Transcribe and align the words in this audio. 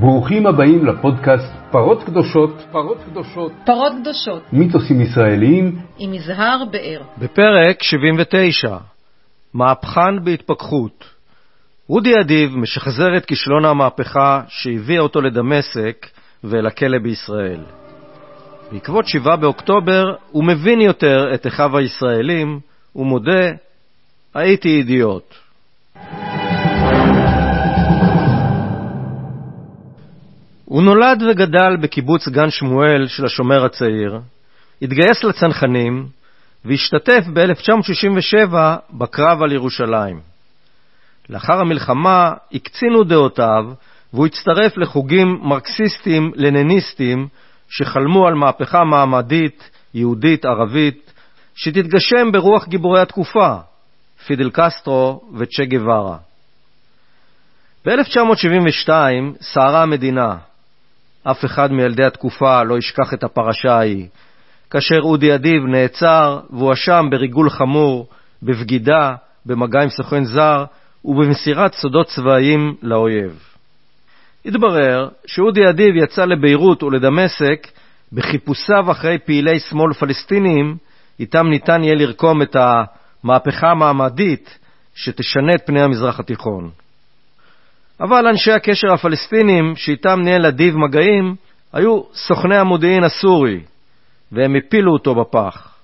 ברוכים 0.00 0.46
הבאים 0.46 0.86
לפודקאסט 0.86 1.52
פרות 1.70 2.04
קדושות, 2.04 2.50
פרות 2.72 2.98
קדושות, 3.10 3.52
פרות 3.64 3.92
קדושות, 4.00 4.42
מיתוסים 4.52 5.00
ישראליים, 5.00 5.78
עם 5.98 6.14
יזהר 6.14 6.62
באר. 6.70 7.02
בפרק 7.18 7.82
79, 7.82 8.76
מהפכן 9.54 10.24
בהתפכחות. 10.24 11.04
אודי 11.90 12.20
אדיב 12.20 12.56
משחזר 12.56 13.16
את 13.16 13.24
כישלון 13.24 13.64
המהפכה 13.64 14.42
שהביאה 14.48 15.00
אותו 15.00 15.20
לדמשק 15.20 16.06
ולכלא 16.44 16.98
בישראל. 16.98 17.60
בעקבות 18.72 19.06
7 19.06 19.36
באוקטובר 19.36 20.04
הוא 20.30 20.44
מבין 20.44 20.80
יותר 20.80 21.34
את 21.34 21.46
אחיו 21.46 21.78
הישראלים, 21.78 22.60
ומודה, 22.96 23.50
הייתי 24.34 24.68
אידיוט. 24.68 25.34
הוא 30.68 30.82
נולד 30.82 31.22
וגדל 31.22 31.76
בקיבוץ 31.80 32.28
גן 32.28 32.50
שמואל 32.50 33.06
של 33.06 33.24
השומר 33.24 33.64
הצעיר, 33.64 34.18
התגייס 34.82 35.24
לצנחנים 35.24 36.06
והשתתף 36.64 37.24
ב-1967 37.32 38.54
בקרב 38.90 39.42
על 39.42 39.52
ירושלים. 39.52 40.20
לאחר 41.30 41.60
המלחמה 41.60 42.32
הקצינו 42.52 43.04
דעותיו 43.04 43.64
והוא 44.12 44.26
הצטרף 44.26 44.76
לחוגים 44.76 45.38
מרקסיסטים-לניניסטים 45.42 47.28
שחלמו 47.68 48.26
על 48.26 48.34
מהפכה 48.34 48.84
מעמדית, 48.84 49.70
יהודית, 49.94 50.44
ערבית, 50.44 51.12
שתתגשם 51.54 52.32
ברוח 52.32 52.68
גיבורי 52.68 53.00
התקופה, 53.00 53.56
פידל 54.26 54.50
קסטרו 54.50 55.20
וצ'ה 55.38 55.64
גווארה. 55.64 56.16
ב-1972 57.86 58.90
סערה 59.40 59.82
המדינה, 59.82 60.36
אף 61.30 61.44
אחד 61.44 61.72
מילדי 61.72 62.04
התקופה 62.04 62.62
לא 62.62 62.78
ישכח 62.78 63.14
את 63.14 63.24
הפרשה 63.24 63.72
ההיא, 63.72 64.06
כאשר 64.70 65.00
אודי 65.00 65.34
אדיב 65.34 65.62
נעצר 65.64 66.40
והואשם 66.50 67.06
בריגול 67.10 67.50
חמור, 67.50 68.06
בבגידה, 68.42 69.14
במגע 69.46 69.82
עם 69.82 69.88
סוכן 69.88 70.24
זר 70.24 70.64
ובמסירת 71.04 71.74
סודות 71.74 72.06
צבאיים 72.06 72.74
לאויב. 72.82 73.42
התברר 74.46 75.08
שאודי 75.26 75.68
אדיב 75.68 75.96
יצא 75.96 76.24
לביירות 76.24 76.82
ולדמשק 76.82 77.68
בחיפושיו 78.12 78.90
אחרי 78.90 79.18
פעילי 79.18 79.60
שמאל 79.60 79.92
פלסטינים, 79.92 80.76
איתם 81.20 81.48
ניתן 81.48 81.84
יהיה 81.84 81.94
לרקום 81.94 82.42
את 82.42 82.56
המהפכה 82.56 83.70
המעמדית 83.70 84.58
שתשנה 84.94 85.54
את 85.54 85.66
פני 85.66 85.82
המזרח 85.82 86.20
התיכון. 86.20 86.70
אבל 88.00 88.26
אנשי 88.26 88.52
הקשר 88.52 88.92
הפלסטינים 88.92 89.76
שאיתם 89.76 90.20
ניהל 90.20 90.46
אדיב 90.46 90.76
מגעים 90.76 91.36
היו 91.72 92.02
סוכני 92.14 92.56
המודיעין 92.56 93.04
הסורי, 93.04 93.60
והם 94.32 94.56
הפילו 94.56 94.92
אותו 94.92 95.14
בפח. 95.14 95.74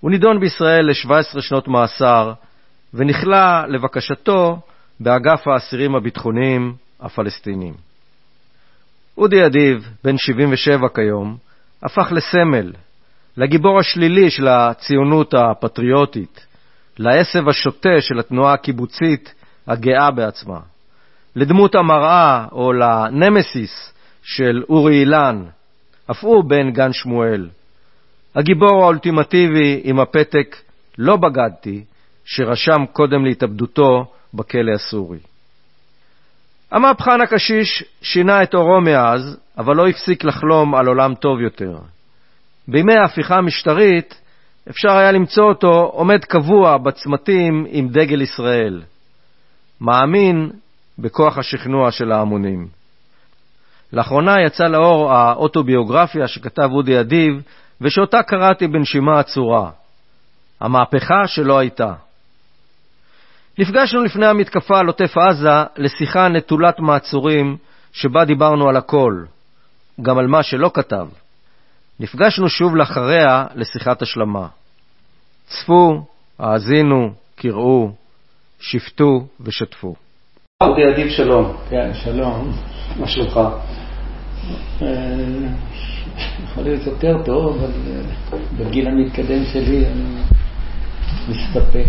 הוא 0.00 0.10
נידון 0.10 0.40
בישראל 0.40 0.86
ל-17 0.86 1.40
שנות 1.40 1.68
מאסר, 1.68 2.32
ונכלא 2.94 3.66
לבקשתו 3.68 4.60
באגף 5.00 5.48
האסירים 5.48 5.94
הביטחוניים 5.94 6.74
הפלסטינים. 7.00 7.74
אודי 9.18 9.46
אדיב, 9.46 9.88
בן 10.04 10.18
77 10.18 10.88
כיום, 10.94 11.36
הפך 11.82 12.12
לסמל, 12.12 12.72
לגיבור 13.36 13.78
השלילי 13.78 14.30
של 14.30 14.48
הציונות 14.48 15.34
הפטריוטית, 15.34 16.46
לעשב 16.98 17.48
השוטה 17.48 18.00
של 18.00 18.18
התנועה 18.18 18.52
הקיבוצית 18.52 19.34
הגאה 19.66 20.10
בעצמה. 20.10 20.60
לדמות 21.36 21.74
המראה 21.74 22.46
או 22.52 22.72
לנמסיס 22.72 23.92
של 24.22 24.62
אורי 24.68 25.00
אילן, 25.00 25.44
אף 26.10 26.24
הוא 26.24 26.44
בן 26.44 26.70
גן 26.70 26.92
שמואל. 26.92 27.48
הגיבור 28.34 28.82
האולטימטיבי 28.82 29.80
עם 29.84 30.00
הפתק 30.00 30.56
"לא 30.98 31.16
בגדתי", 31.16 31.84
שרשם 32.24 32.84
קודם 32.92 33.24
להתאבדותו 33.24 34.06
בכלא 34.34 34.72
הסורי. 34.74 35.18
המהפכן 36.70 37.20
הקשיש 37.20 37.84
שינה 38.02 38.42
את 38.42 38.54
עורו 38.54 38.80
מאז, 38.80 39.38
אבל 39.58 39.76
לא 39.76 39.88
הפסיק 39.88 40.24
לחלום 40.24 40.74
על 40.74 40.86
עולם 40.86 41.14
טוב 41.14 41.40
יותר. 41.40 41.78
בימי 42.68 42.94
ההפיכה 42.94 43.34
המשטרית 43.34 44.20
אפשר 44.70 44.90
היה 44.96 45.12
למצוא 45.12 45.44
אותו 45.44 45.90
עומד 45.92 46.24
קבוע 46.24 46.78
בצמתים 46.78 47.66
עם 47.68 47.88
דגל 47.88 48.22
ישראל. 48.22 48.82
מאמין 49.80 50.50
בכוח 50.98 51.38
השכנוע 51.38 51.90
של 51.90 52.12
ההמונים. 52.12 52.68
לאחרונה 53.92 54.34
יצא 54.46 54.64
לאור 54.64 55.12
האוטוביוגרפיה 55.12 56.28
שכתב 56.28 56.68
אודי 56.72 57.00
אדיב, 57.00 57.42
ושאותה 57.80 58.22
קראתי 58.22 58.66
בנשימה 58.66 59.20
עצורה. 59.20 59.70
המהפכה 60.60 61.26
שלא 61.26 61.58
הייתה. 61.58 61.94
נפגשנו 63.58 64.04
לפני 64.04 64.26
המתקפה 64.26 64.78
על 64.78 64.86
עוטף 64.86 65.18
עזה 65.18 65.64
לשיחה 65.76 66.28
נטולת 66.28 66.80
מעצורים, 66.80 67.56
שבה 67.92 68.24
דיברנו 68.24 68.68
על 68.68 68.76
הכל, 68.76 69.24
גם 70.02 70.18
על 70.18 70.26
מה 70.26 70.42
שלא 70.42 70.70
כתב. 70.74 71.06
נפגשנו 72.00 72.48
שוב 72.48 72.76
לאחריה 72.76 73.46
לשיחת 73.54 74.02
השלמה. 74.02 74.46
צפו, 75.46 76.06
האזינו, 76.38 77.14
קראו, 77.36 77.92
שפטו 78.60 79.26
ושתפו. 79.40 79.94
אודי 80.62 80.82
אדיב 80.94 81.08
שלום. 81.08 81.52
כן, 81.70 81.90
שלום. 81.94 82.52
מה 82.96 83.08
שלומך? 83.08 83.40
אה, 84.82 84.88
יכול 86.44 86.64
להיות 86.64 86.86
יותר 86.86 87.22
טוב, 87.24 87.56
אבל 87.56 87.70
אה, 87.86 88.38
בגיל 88.58 88.88
המתקדם 88.88 89.44
שלי 89.52 89.84
אני 89.86 90.22
מסתפק 91.28 91.86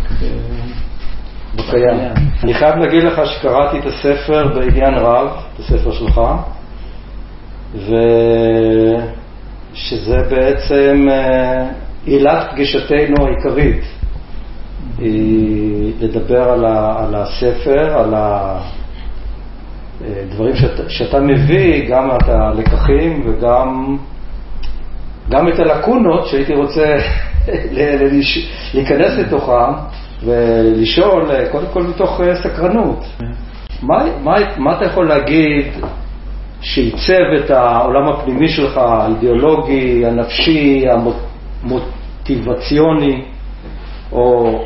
בקיים. 1.55 2.13
אני 2.43 2.53
חייב 2.53 2.75
להגיד 2.75 3.03
לך 3.03 3.21
שקראתי 3.25 3.79
את 3.79 3.85
הספר 3.85 4.47
בעניין 4.47 4.93
רב, 4.93 5.27
את 5.53 5.59
הספר 5.59 5.91
שלך, 5.91 6.21
ושזה 9.73 10.17
בעצם 10.29 11.05
אה, 11.09 11.69
עילת 12.05 12.51
פגישתנו 12.51 13.25
העיקרית. 13.25 13.83
היא 14.97 15.93
לדבר 15.99 16.43
על, 16.43 16.65
ה, 16.65 17.03
על 17.03 17.15
הספר, 17.15 17.97
על 17.99 18.13
הדברים 20.01 20.53
אה, 20.53 20.59
שאת, 20.59 20.89
שאתה 20.89 21.19
מביא, 21.19 21.89
גם 21.89 22.09
את 22.11 22.29
הלקחים 22.29 23.23
וגם 23.27 23.97
גם 25.29 25.47
את 25.47 25.59
הלקונות 25.59 26.27
שהייתי 26.27 26.53
רוצה 26.53 26.97
להיכנס 28.73 29.17
לתוכם 29.17 29.73
ולשאול, 30.23 31.31
אה, 31.31 31.49
קודם 31.51 31.67
כל 31.73 31.83
מתוך 31.83 32.21
אה, 32.21 32.35
סקרנות. 32.35 33.05
מה, 33.81 34.03
מה, 34.23 34.35
מה 34.57 34.77
אתה 34.77 34.85
יכול 34.85 35.07
להגיד 35.07 35.65
שעיצב 36.61 37.23
את 37.45 37.51
העולם 37.51 38.07
הפנימי 38.07 38.47
שלך, 38.47 38.77
האידיאולוגי, 38.77 40.05
הנפשי, 40.05 40.85
המוטיבציוני, 41.63 43.21
או 44.11 44.61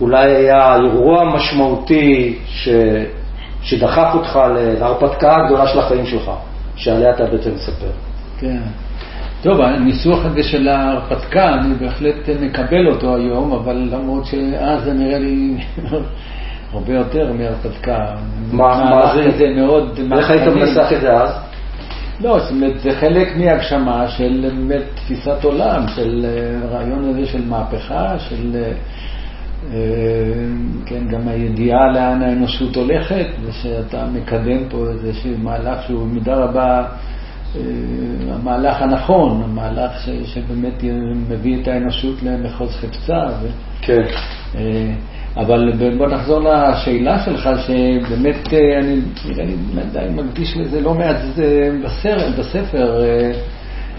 אולי 0.00 0.30
היה 0.36 0.74
אירוע 0.74 1.24
משמעותי 1.34 2.38
ש... 2.46 2.68
שדחף 3.62 4.14
אותך 4.14 4.38
להרפתקה 4.78 5.36
הגדולה 5.36 5.66
של 5.66 5.78
החיים 5.78 6.06
שלך, 6.06 6.30
שעליה 6.76 7.10
אתה 7.10 7.24
בעצם 7.24 7.50
מספר. 7.54 7.90
כן. 8.38 8.60
טוב, 9.42 9.60
הניסוח 9.60 10.24
הזה 10.24 10.42
של 10.42 10.68
ההרפתקה, 10.68 11.54
אני 11.54 11.74
בהחלט 11.74 12.28
מקבל 12.40 12.88
אותו 12.88 13.16
היום, 13.16 13.52
אבל 13.52 13.88
למרות 13.92 14.24
שאז 14.26 14.84
זה 14.84 14.92
נראה 14.92 15.18
לי 15.18 15.56
הרבה 16.72 16.92
יותר 16.92 17.32
מהרפתקה. 17.32 17.98
מה, 18.52 18.90
מה 18.90 19.14
זה? 19.14 19.30
זה 19.38 19.44
מאוד... 19.56 20.00
איך 20.16 20.30
היית 20.30 20.48
מנסח 20.48 20.92
את 20.92 21.00
זה 21.00 21.12
אז? 21.12 21.30
לא, 22.20 22.38
זאת 22.38 22.50
אומרת, 22.50 22.80
זה 22.80 22.90
חלק 22.90 23.36
מהגשמה 23.36 24.08
של 24.08 24.50
באמת 24.58 24.82
תפיסת 24.94 25.44
עולם, 25.44 25.88
של 25.88 26.26
הרעיון 26.62 27.08
הזה 27.08 27.26
של 27.26 27.48
מהפכה, 27.48 28.18
של... 28.18 28.62
אה, 29.68 29.76
כן, 30.86 31.08
גם 31.08 31.28
הידיעה 31.28 31.92
לאן 31.92 32.22
האנושות 32.22 32.76
הולכת, 32.76 33.26
ושאתה 33.44 34.06
מקדם 34.12 34.68
פה 34.70 34.86
איזשהו 34.88 35.38
מהלך 35.38 35.82
שהוא 35.86 36.06
במידה 36.06 36.34
רבה 36.34 36.84
אה, 37.56 37.60
המהלך 38.34 38.82
הנכון, 38.82 39.42
המהלך 39.44 39.90
ש, 40.04 40.08
שבאמת 40.08 40.84
מביא 41.28 41.62
את 41.62 41.68
האנושות 41.68 42.22
למחוז 42.22 42.76
חפצה. 42.76 43.26
ו... 43.42 43.46
כן. 43.82 44.02
אה, 44.54 44.92
אבל 45.36 45.72
בוא 45.98 46.06
נחזור 46.06 46.40
לשאלה 46.40 47.24
שלך, 47.24 47.50
שבאמת 47.66 48.48
אני, 48.82 49.00
אני 49.38 49.56
די 49.92 50.22
מקדיש 50.22 50.56
לזה 50.56 50.80
לא 50.80 50.94
מעט 50.94 51.16
בסרט, 51.84 52.34
בספר, 52.38 53.02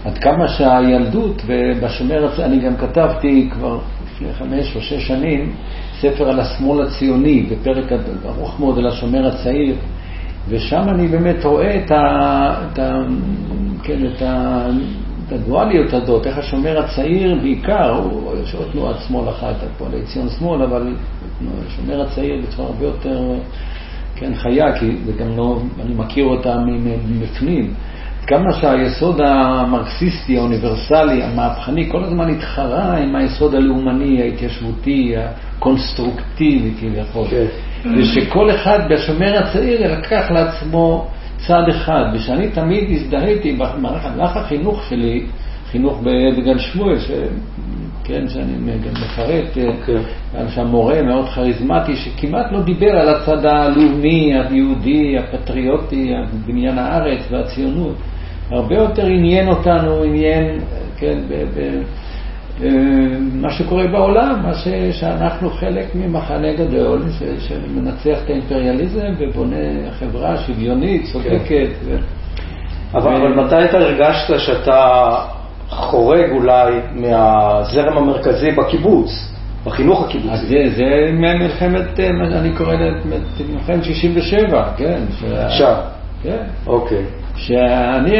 עד 0.04 0.18
כמה 0.18 0.48
שהילדות, 0.48 1.42
ובשומר, 1.46 2.44
אני 2.44 2.60
גם 2.60 2.76
כתבתי 2.76 3.48
כבר 3.52 3.78
לפני 4.22 4.32
חמש 4.32 4.76
או 4.76 4.80
שש 4.80 5.06
שנים, 5.06 5.52
ספר 6.00 6.28
על 6.28 6.40
השמאל 6.40 6.86
הציוני, 6.86 7.42
בפרק 7.42 7.92
ארוך 8.26 8.60
מאוד 8.60 8.78
על 8.78 8.86
השומר 8.86 9.26
הצעיר, 9.26 9.74
ושם 10.48 10.82
אני 10.88 11.08
באמת 11.08 11.44
רואה 11.44 11.76
את, 11.84 11.90
ה, 11.90 12.54
את, 12.72 12.78
ה, 12.78 13.02
כן, 13.82 14.06
את, 14.06 14.22
ה, 14.22 14.66
את 15.26 15.32
הדואליות 15.32 15.92
הזאת, 15.92 16.26
איך 16.26 16.38
השומר 16.38 16.78
הצעיר 16.84 17.38
בעיקר, 17.42 18.00
יש 18.42 18.54
עוד 18.54 18.68
תנועת 18.72 18.96
שמאל 19.08 19.28
אחת, 19.28 19.54
הפועלי 19.62 20.02
ציון 20.02 20.28
שמאל, 20.38 20.62
אבל 20.62 20.94
השומר 21.66 22.02
הצעיר 22.02 22.42
בצורה 22.42 22.68
הרבה 22.68 22.84
יותר 22.84 23.20
כן, 24.16 24.34
חיה, 24.34 24.78
כי 24.78 24.96
זה 25.04 25.12
גם 25.12 25.36
לא, 25.36 25.58
אני 25.84 25.94
מכיר 25.94 26.24
אותה 26.24 26.58
מבפנים. 27.08 27.74
כמה 28.26 28.52
שהיסוד 28.52 29.20
המרקסיסטי, 29.20 30.38
האוניברסלי, 30.38 31.22
המהפכני, 31.22 31.88
כל 31.90 32.04
הזמן 32.04 32.30
התחרה 32.30 32.96
עם 32.96 33.16
היסוד 33.16 33.54
הלאומני, 33.54 34.22
ההתיישבותי, 34.22 35.14
הקונסטרוקטיבי 35.16 36.70
כביכול. 36.80 37.28
כן. 37.30 37.46
ושכל 37.96 38.50
אחד 38.50 38.78
בשומר 38.90 39.38
הצעיר 39.38 39.92
לקח 39.98 40.30
לעצמו 40.30 41.06
צד 41.46 41.62
אחד, 41.70 42.04
ושאני 42.14 42.50
תמיד 42.50 42.90
הזדהיתי 42.90 43.52
במהלך 43.52 44.36
החינוך 44.36 44.82
שלי, 44.88 45.26
חינוך 45.70 46.00
בגן 46.36 46.58
שמואל, 46.58 46.98
ש... 46.98 47.10
כן, 48.04 48.28
שאני 48.28 48.78
גם 48.78 49.02
מפרט, 49.02 49.44
okay. 49.54 49.80
אוקיי. 49.80 49.94
גם 50.38 50.48
שם 50.48 50.66
מורה 50.66 51.02
מאוד 51.02 51.28
כריזמטי, 51.28 51.96
שכמעט 51.96 52.52
לא 52.52 52.62
דיבר 52.62 52.90
על 52.90 53.08
הצד 53.08 53.46
הלאומי, 53.46 54.34
היהודי, 54.34 55.18
הפטריוטי, 55.18 56.12
בניין 56.46 56.78
הארץ 56.78 57.20
והציונות. 57.30 57.94
הרבה 58.52 58.74
יותר 58.74 59.06
עניין 59.06 59.48
אותנו, 59.48 60.02
עניין, 60.02 60.60
כן, 60.96 61.18
ב, 61.28 61.44
ב, 61.54 61.82
מה 63.32 63.50
שקורה 63.50 63.86
בעולם, 63.86 64.42
מה 64.42 64.54
ש, 64.54 64.68
שאנחנו 64.90 65.50
חלק 65.50 65.94
ממחנה 65.94 66.52
גדול 66.52 67.02
ש, 67.18 67.48
שמנצח 67.48 68.18
את 68.24 68.30
האימפריאליזם 68.30 69.12
ובונה 69.18 69.56
חברה 69.98 70.36
שוויונית, 70.36 71.04
צודקת. 71.12 71.40
כן. 71.46 71.66
ו... 71.84 71.96
אבל, 72.94 73.12
ו... 73.12 73.16
אבל 73.16 73.44
מתי 73.44 73.64
אתה 73.64 73.78
הרגשת 73.78 74.38
שאתה 74.38 75.08
חורג 75.68 76.30
אולי 76.30 76.72
מהזרם 76.94 77.98
המרכזי 77.98 78.50
בקיבוץ, 78.50 79.32
בחינוך 79.66 80.04
הקיבוצי? 80.04 80.32
אז 80.32 80.40
זה, 80.48 80.76
זה 80.76 81.10
מלחמת, 81.12 82.00
אני 82.00 82.52
קורא 82.56 82.74
לזה 82.74 83.44
מלחמת 83.52 83.84
67, 83.84 84.72
כן. 84.76 85.00
עכשיו. 85.32 85.76
כן. 86.22 86.42
אוקיי. 86.66 87.04
שאני 87.36 88.16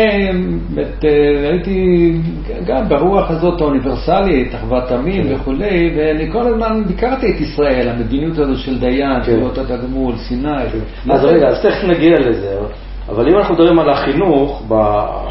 הייתי 1.50 2.12
גם 2.66 2.88
ברוח 2.88 3.31
הזאת 3.31 3.60
האוניברסלית, 3.60 4.54
אחוות 4.54 4.90
עמים 4.90 5.25
כן. 5.25 5.34
וכולי, 5.34 5.94
ואני 5.96 6.32
כל 6.32 6.46
הזמן 6.46 6.84
ביקרתי 6.87 7.31
את 7.31 7.40
ישראל, 7.40 7.88
המדיניות 7.88 8.38
הזו 8.38 8.56
של 8.56 8.81
דיין, 8.81 9.25
של 9.25 9.43
אותה 9.43 9.64
תגמול, 9.64 10.14
סיני. 10.16 10.49
כן. 11.04 11.12
אז 11.12 11.25
רגע, 11.25 11.49
אז 11.49 11.62
תכף 11.62 11.84
נגיע 11.84 12.20
לזה, 12.20 12.56
אבל 13.08 13.28
אם 13.28 13.37
אנחנו 13.37 13.54
מדברים 13.54 13.78
על 13.78 13.90
החינוך 13.90 14.62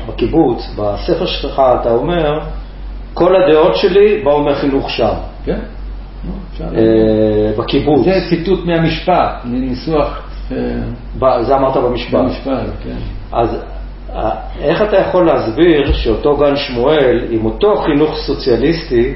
בקיבוץ, 0.08 0.76
בספר 0.78 1.26
שלך 1.26 1.62
אתה 1.82 1.92
אומר, 1.92 2.40
כל 3.14 3.36
הדעות 3.36 3.76
שלי 3.76 4.22
באו 4.24 4.44
מהחינוך 4.44 4.90
שם. 4.90 5.14
כן. 5.46 5.60
אה, 6.62 7.52
בקיבוץ. 7.58 8.06
זה 8.06 8.20
ציטוט 8.30 8.66
מהמשפט, 8.66 9.42
מניסוח... 9.46 10.31
אה, 11.24 11.44
זה 11.44 11.56
אמרת 11.56 11.78
במשפט. 11.78 12.14
במשפט, 12.14 12.68
כן. 12.84 12.98
אז 13.32 13.58
איך 14.62 14.82
אתה 14.82 14.98
יכול 14.98 15.26
להסביר 15.26 15.94
שאותו 15.94 16.38
גן 16.38 16.56
שמואל, 16.56 17.20
עם 17.30 17.46
אותו 17.46 17.76
חינוך 17.76 18.16
סוציאליסטי, 18.16 19.14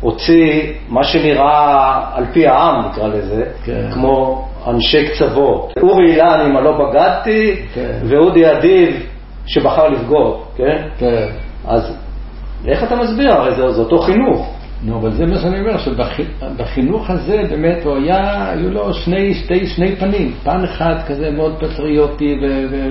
הוציא 0.00 0.72
מה 0.88 1.04
שנראה 1.04 2.00
על 2.14 2.24
פי 2.32 2.46
העם, 2.46 2.86
נקרא 2.86 3.08
לזה, 3.08 3.44
כן. 3.64 3.90
כמו 3.94 4.44
אנשי 4.66 5.08
קצוות. 5.08 5.72
אורי 5.82 6.12
אילן, 6.12 6.40
אם 6.40 6.64
לא 6.64 6.72
בגדתי, 6.78 7.56
כן. 7.74 7.98
ואודי 8.04 8.52
אדיב, 8.52 9.06
שבחר 9.46 9.88
לבגוד, 9.88 10.40
כן? 10.56 10.82
כן. 10.98 11.28
אז 11.66 11.96
איך 12.66 12.84
אתה 12.84 12.96
מסביר? 12.96 13.32
הרי 13.32 13.54
זה, 13.54 13.70
זה 13.70 13.80
אותו 13.80 13.98
חינוך. 13.98 14.59
נו, 14.84 14.98
אבל 14.98 15.12
זה 15.12 15.26
מה 15.26 15.38
שאני 15.38 15.60
אומר, 15.60 15.78
שבחינוך 15.78 17.10
הזה 17.10 17.42
באמת 17.50 17.84
הוא 17.84 17.96
היה, 17.96 18.50
היו 18.50 18.70
לו 18.70 18.94
שני, 18.94 19.34
שני, 19.34 19.66
שני 19.66 19.96
פנים. 19.96 20.32
פן 20.42 20.64
אחד 20.64 20.94
כזה 21.06 21.30
מאוד 21.30 21.56
פטריוטי 21.58 22.38
ו... 22.42 22.66
ו 22.70 22.90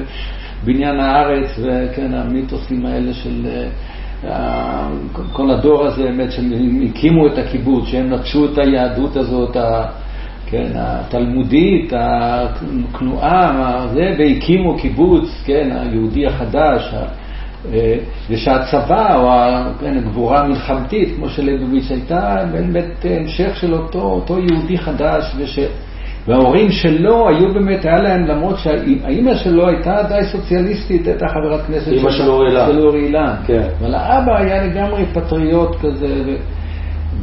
בניין 0.64 1.00
הארץ, 1.00 1.60
וכן, 1.60 2.14
המיתוסים 2.14 2.86
האלה 2.86 3.14
של 3.14 3.48
אה, 4.24 4.88
כל 5.32 5.52
הדור 5.52 5.86
הזה, 5.86 6.04
באמת, 6.04 6.32
שהם 6.32 6.52
הקימו 6.90 7.28
את 7.28 7.38
הקיבוץ, 7.38 7.86
שהם 7.86 8.14
נטשו 8.14 8.46
את 8.46 8.58
היהדות 8.58 9.16
הזאת, 9.16 9.58
כן, 10.46 10.72
התלמודית, 10.76 11.94
הכנועה, 11.96 13.88
זה, 13.94 14.16
והקימו 14.20 14.78
קיבוץ, 14.78 15.44
כן, 15.46 15.70
היהודי 15.72 16.28
החדש, 16.28 16.94
ושהצבא, 18.30 19.16
או 19.16 19.30
כן, 19.80 19.98
הגבורה 19.98 20.40
המלחמתית, 20.40 21.16
כמו 21.16 21.30
שלייבוביץ' 21.30 21.92
הייתה, 21.92 22.46
באמת 22.52 23.06
המשך 23.10 23.56
של 23.56 23.74
אותו, 23.74 24.02
אותו 24.02 24.40
יהודי 24.40 24.78
חדש, 24.78 25.36
וש... 25.38 25.60
וההורים 26.28 26.72
שלו 26.72 27.30
היו 27.30 27.54
באמת, 27.54 27.86
היה 27.86 28.02
להם, 28.02 28.28
למרות 28.28 28.58
שהאימא 28.60 29.36
שלו 29.36 29.68
הייתה 29.68 30.04
די 30.10 30.22
סוציאליסטית, 30.32 31.08
הייתה 31.08 31.28
חברת 31.28 31.66
כנסת 31.68 31.88
אימא 31.88 32.12
של 32.12 32.28
אורי 32.30 32.50
אילן. 32.50 32.66
של 32.72 32.80
אורי 32.80 33.06
אילן. 33.06 33.36
כן. 33.46 33.68
אבל 33.80 33.96
האבא 33.96 34.38
היה 34.38 34.66
לגמרי 34.66 35.06
פטריוט 35.14 35.76
כזה, 35.82 36.22
ו... 36.26 36.36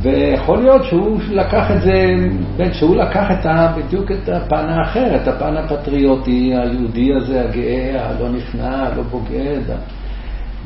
ויכול 0.03 0.59
להיות 0.59 0.85
שהוא 0.85 1.21
לקח 1.31 1.71
את 1.71 1.83
זה, 1.83 2.15
באמת, 2.57 2.75
שהוא 2.75 2.97
לקח 2.97 3.31
את 3.31 3.47
ה, 3.47 3.73
בדיוק 3.77 4.13
את 4.13 4.29
הפן 4.29 4.69
האחר, 4.69 5.17
את 5.17 5.29
הפן 5.29 5.57
הפטריוטי, 5.57 6.55
היהודי 6.55 7.15
הזה, 7.15 7.45
הגאה, 7.45 8.09
הלא 8.09 8.29
נכנע, 8.29 8.87
הלא 8.87 9.03
בוגד. 9.03 9.75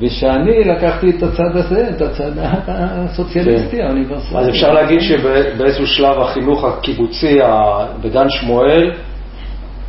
ושאני 0.00 0.64
לקחתי 0.64 1.11
את 1.11 1.23
הצד 1.23 1.56
הזה, 1.56 1.88
את 1.91 2.02
הצד 2.02 2.31
הסוציאליסטי, 2.69 3.76
כן. 3.76 3.82
האוניברסלי. 3.82 4.38
אז 4.38 4.49
אפשר 4.49 4.73
להגיד 4.73 5.00
שבאיזשהו 5.00 5.87
שלב 5.87 6.20
החינוך 6.20 6.64
הקיבוצי 6.64 7.38
בגן 8.02 8.29
שמואל 8.29 8.93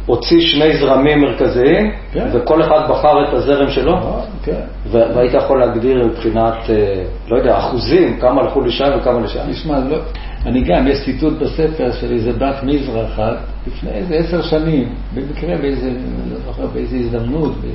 הוציא 0.06 0.42
שני 0.42 0.78
זרמים 0.78 1.22
מרכזיים, 1.22 1.92
כן. 2.12 2.28
וכל 2.34 2.62
אחד 2.62 2.90
בחר 2.90 3.24
את 3.24 3.34
הזרם 3.34 3.70
שלו? 3.70 3.94
אה, 3.94 4.22
כן. 4.44 4.62
והיית 4.92 5.34
יכול 5.34 5.60
להגדיר 5.60 6.08
מבחינת, 6.08 6.70
אה, 6.70 7.04
לא 7.28 7.38
יודע, 7.38 7.58
אחוזים, 7.58 8.20
כמה 8.20 8.42
הלכו 8.42 8.62
לשם 8.62 8.90
וכמה 8.98 9.20
לשם? 9.20 9.52
תשמע, 9.52 9.80
לא, 9.90 9.98
אני 10.46 10.64
גם, 10.64 10.88
יש 10.88 11.06
ציטוט 11.06 11.34
בספר 11.34 11.92
של 11.92 12.14
איזה 12.14 12.32
בת 12.34 12.64
מזרע 12.64 13.06
אחת, 13.06 13.38
לפני 13.68 13.92
איזה 13.92 14.16
עשר 14.16 14.42
שנים, 14.42 14.96
במקרה 15.14 15.58
באיזה, 15.58 15.90
לא 16.32 16.38
זוכר, 16.46 16.68
באיזה 16.68 16.96
הזדמנות, 16.96 17.54
היא 17.64 17.72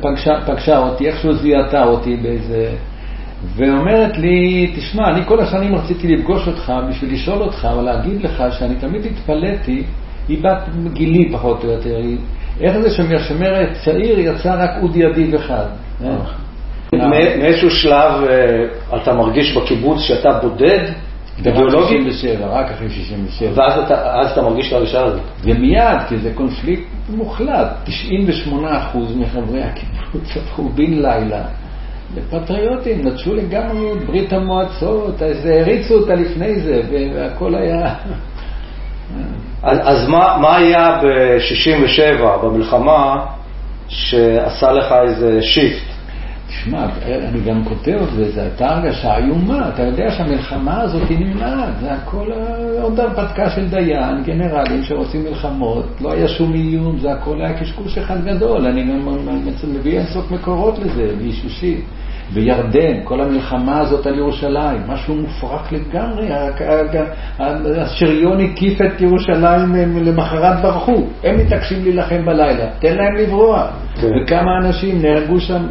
פגשה, 0.00 0.40
פגשה 0.46 0.78
אותי, 0.78 1.06
איכשהו 1.06 1.32
זיהתה 1.32 1.84
אותי 1.84 2.16
באיזה... 2.16 2.70
ואומרת 3.56 4.18
לי, 4.18 4.72
תשמע, 4.76 5.10
אני 5.10 5.24
כל 5.24 5.40
השנים 5.40 5.74
רציתי 5.74 6.16
לפגוש 6.16 6.48
אותך 6.48 6.72
בשביל 6.90 7.12
לשאול 7.12 7.42
אותך, 7.42 7.68
או 7.72 7.82
להגיד 7.82 8.22
לך 8.22 8.42
שאני 8.58 8.74
תמיד 8.74 9.06
התפלאתי, 9.06 9.82
היא 10.28 10.42
בת 10.42 10.92
גילי 10.92 11.32
פחות 11.32 11.64
או 11.64 11.70
יותר, 11.70 12.00
איך 12.60 12.78
זה 12.78 12.90
שמשמרת 12.90 13.68
צעיר 13.84 14.18
יצא 14.18 14.54
רק 14.58 14.70
אודי 14.82 15.06
אדיב 15.06 15.34
אחד. 15.34 15.64
אה? 16.04 16.16
מאיזשהו 17.38 17.70
שלב 17.70 18.24
אה, 18.28 18.64
אתה 19.02 19.14
מרגיש 19.14 19.56
בקיבוץ 19.56 20.00
שאתה 20.00 20.38
בודד? 20.42 20.88
אידיאולוגי? 21.38 22.10
67, 22.10 22.46
רק 22.46 22.70
אחרי 22.70 22.90
67. 22.90 23.50
ואז 23.54 23.78
אתה, 23.78 24.32
אתה 24.32 24.42
מרגיש 24.42 24.68
את 24.68 24.72
הרגשה 24.72 25.04
הזאת? 25.04 25.20
ומיד, 25.44 26.00
כי 26.08 26.18
זה 26.18 26.32
קונפליקט 26.34 26.82
מוחלט. 27.08 27.68
98% 28.48 28.50
מחברי 29.16 29.62
הקיבוץ 29.62 30.36
הפכו 30.36 30.68
בן 30.68 30.92
לילה 30.92 31.42
לפטריוטים, 32.16 33.06
נטשו 33.06 33.34
לגמרי 33.34 33.92
את 33.92 34.04
ברית 34.06 34.32
המועצות, 34.32 35.22
הריצו 35.60 35.94
אותה 35.94 36.14
לפני 36.14 36.60
זה, 36.60 36.80
והכל 36.90 37.54
היה... 37.54 37.94
אז, 39.62 39.78
אז 39.82 40.08
מה, 40.08 40.36
מה 40.40 40.56
היה 40.56 41.00
ב-67, 41.02 42.44
במלחמה, 42.44 43.26
שעשה 43.88 44.72
לך 44.72 44.94
איזה 45.02 45.42
שיפט? 45.42 45.91
תשמע, 46.52 46.86
אני 47.06 47.40
גם 47.40 47.64
כותב, 47.64 47.98
וזו 48.16 48.40
הייתה 48.40 48.68
הרגשה 48.70 49.16
איומה, 49.16 49.68
אתה 49.68 49.82
יודע 49.82 50.10
שהמלחמה 50.10 50.80
הזאת 50.80 51.08
היא 51.08 51.18
נמנעת, 51.18 51.80
זה 51.80 51.92
הכל 51.92 52.26
עוד 52.82 53.00
הרפתקה 53.00 53.50
של 53.50 53.68
דיין, 53.68 54.22
גנרלים 54.24 54.82
שרוצים 54.82 55.24
מלחמות, 55.24 55.86
לא 56.00 56.12
היה 56.12 56.28
שום 56.28 56.54
איום, 56.54 56.98
זה 56.98 57.12
הכל 57.12 57.40
היה 57.40 57.60
קשקוש 57.60 57.98
אחד 57.98 58.24
גדול, 58.24 58.66
אני 58.66 58.84
מביא 59.64 59.98
אינסוף 59.98 60.30
מקורות 60.30 60.78
לזה, 60.78 61.06
בישושי. 61.18 61.80
בירדן, 62.34 63.04
כל 63.04 63.20
המלחמה 63.20 63.80
הזאת 63.80 64.06
על 64.06 64.18
ירושלים, 64.18 64.80
משהו 64.88 65.14
מופרך 65.14 65.72
לגמרי, 65.72 66.28
השריון 67.80 68.40
הקיף 68.40 68.80
את 68.80 69.00
ירושלים, 69.00 69.74
למחרת 70.04 70.62
ברחו, 70.62 71.06
הם 71.24 71.38
מתעקשים 71.38 71.82
להילחם 71.82 72.24
בלילה, 72.24 72.66
תן 72.78 72.96
להם 72.96 73.16
לברוח, 73.16 73.66
כן. 73.94 74.06
וכמה 74.06 74.50
אנשים 74.62 75.02
נהרגו 75.02 75.40
שם 75.40 75.62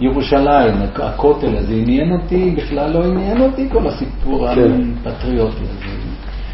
ירושלים, 0.00 0.74
הכותל 0.96 1.56
הזה 1.56 1.74
עניין 1.74 2.12
אותי, 2.12 2.54
בכלל 2.56 2.92
לא 2.92 3.04
עניין 3.04 3.40
אותי 3.40 3.68
כל 3.72 3.88
הסיפור 3.88 4.54
כן. 4.54 4.70
הפטריוטי 5.06 5.62
הזה. 5.62 5.98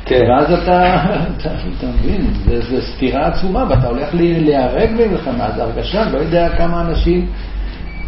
כן. 0.04 0.20
ואז 0.28 0.52
אתה, 0.52 0.94
אתה, 1.36 1.50
אתה 1.78 1.86
מבין, 1.86 2.26
זה, 2.44 2.60
זה 2.60 2.82
סתירה 2.82 3.26
עצומה, 3.26 3.64
ואתה 3.70 3.88
הולך 3.88 4.08
להיהרג 4.14 4.90
במלחמה, 4.98 5.50
זו 5.56 5.62
הרגשה, 5.62 6.10
לא 6.10 6.18
יודע 6.18 6.56
כמה 6.56 6.80
אנשים... 6.80 7.26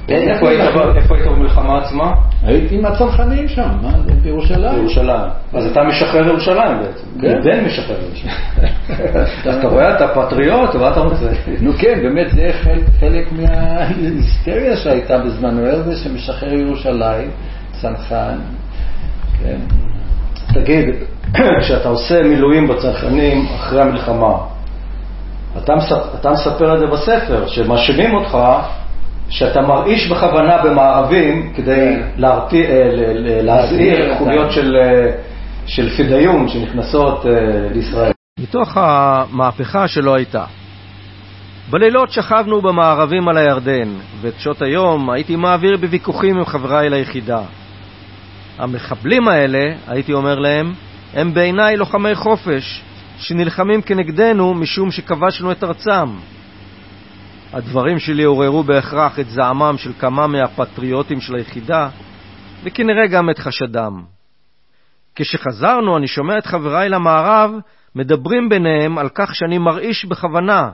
איפה 0.09 0.49
היית 0.49 1.27
במלחמה 1.27 1.79
עצמה? 1.79 2.15
הייתי 2.43 2.75
עם 2.75 2.85
הצנחנים 2.87 3.49
שם, 3.49 3.69
מה 3.83 3.91
זה, 4.05 4.13
בירושלים. 4.23 4.75
בירושלים. 4.75 5.31
אז 5.55 5.67
אתה 5.67 5.81
משחרר 5.85 6.29
ירושלים 6.29 6.79
בעצם. 6.79 7.21
כן. 7.21 7.43
בן 7.45 7.65
משחרר 7.65 7.97
ירושלים. 8.03 8.35
אתה 9.59 9.69
רואה, 9.69 9.97
אתה 9.97 10.09
פטריוט, 10.09 10.75
מה 10.75 10.89
אתה 10.89 11.01
רוצה? 11.01 11.27
נו 11.61 11.73
כן, 11.73 11.99
באמת 12.03 12.27
זה 12.31 12.51
חלק, 13.01 13.33
מההיסטריה 13.33 14.77
שהייתה 14.77 15.19
בזמנו, 15.19 15.83
זה 15.85 15.97
שמשחרר 15.97 16.53
ירושלים, 16.53 17.31
צנחן, 17.73 18.39
כן. 19.43 19.59
תגיד, 20.55 20.95
כשאתה 21.61 21.89
עושה 21.89 22.23
מילואים 22.23 22.69
בצנחנים 22.69 23.47
אחרי 23.57 23.83
המלחמה, 23.83 24.37
אתה 26.21 26.31
מספר 26.31 26.75
את 26.75 26.79
זה 26.79 26.87
בספר, 26.87 27.47
שמאשימים 27.47 28.15
אותך 28.15 28.39
שאתה 29.29 29.61
מרעיש 29.61 30.11
בכוונה 30.11 30.63
במארבים 30.65 31.53
כדי 31.57 31.97
כן. 31.97 32.03
אה, 32.55 32.91
להזהיר 33.43 34.15
חוליות. 34.19 34.53
של, 34.53 34.77
אה, 34.77 35.13
של 35.67 35.89
פידיון 35.97 36.49
שנכנסות 36.49 37.27
אה, 37.27 37.33
לישראל. 37.75 38.13
מתוך 38.41 38.77
המהפכה 38.77 39.89
שלא 39.89 40.15
הייתה. 40.15 40.45
בלילות 41.71 42.11
שכבנו 42.11 42.61
במערבים 42.61 43.29
על 43.29 43.37
הירדן, 43.37 43.89
ואת 44.21 44.35
שעות 44.39 44.63
היום 44.63 45.11
הייתי 45.11 45.37
מעביר 45.37 45.77
בוויכוחים 45.77 46.39
עם 46.39 46.45
חבריי 46.45 46.91
ליחידה. 46.91 47.41
המחבלים 48.59 49.29
האלה, 49.29 49.75
הייתי 49.87 50.13
אומר 50.13 50.39
להם, 50.39 50.75
הם 51.15 51.35
בעיניי 51.35 51.77
לוחמי 51.77 52.15
חופש, 52.15 52.83
שנלחמים 53.19 53.83
כנגדנו 53.83 54.55
משום 54.55 54.91
שכבשנו 54.91 55.53
את 55.53 55.65
ארצם. 55.65 56.09
הדברים 57.57 57.99
שלי 57.99 58.23
עוררו 58.23 58.63
בהכרח 58.63 59.19
את 59.19 59.29
זעמם 59.29 59.75
של 59.79 59.93
כמה 59.99 60.27
מהפטריוטים 60.27 61.21
של 61.21 61.35
היחידה, 61.35 61.89
וכנראה 62.65 63.07
גם 63.07 63.31
את 63.31 63.39
חשדם. 63.39 64.05
כשחזרנו, 65.15 65.97
אני 65.97 66.09
שומע 66.09 66.39
את 66.39 66.47
חבריי 66.47 66.89
למערב 66.89 67.51
מדברים 67.95 68.49
ביניהם 68.49 68.99
על 68.99 69.09
כך 69.15 69.35
שאני 69.35 69.59
מרעיש 69.59 70.05
בכוונה, 70.05 70.71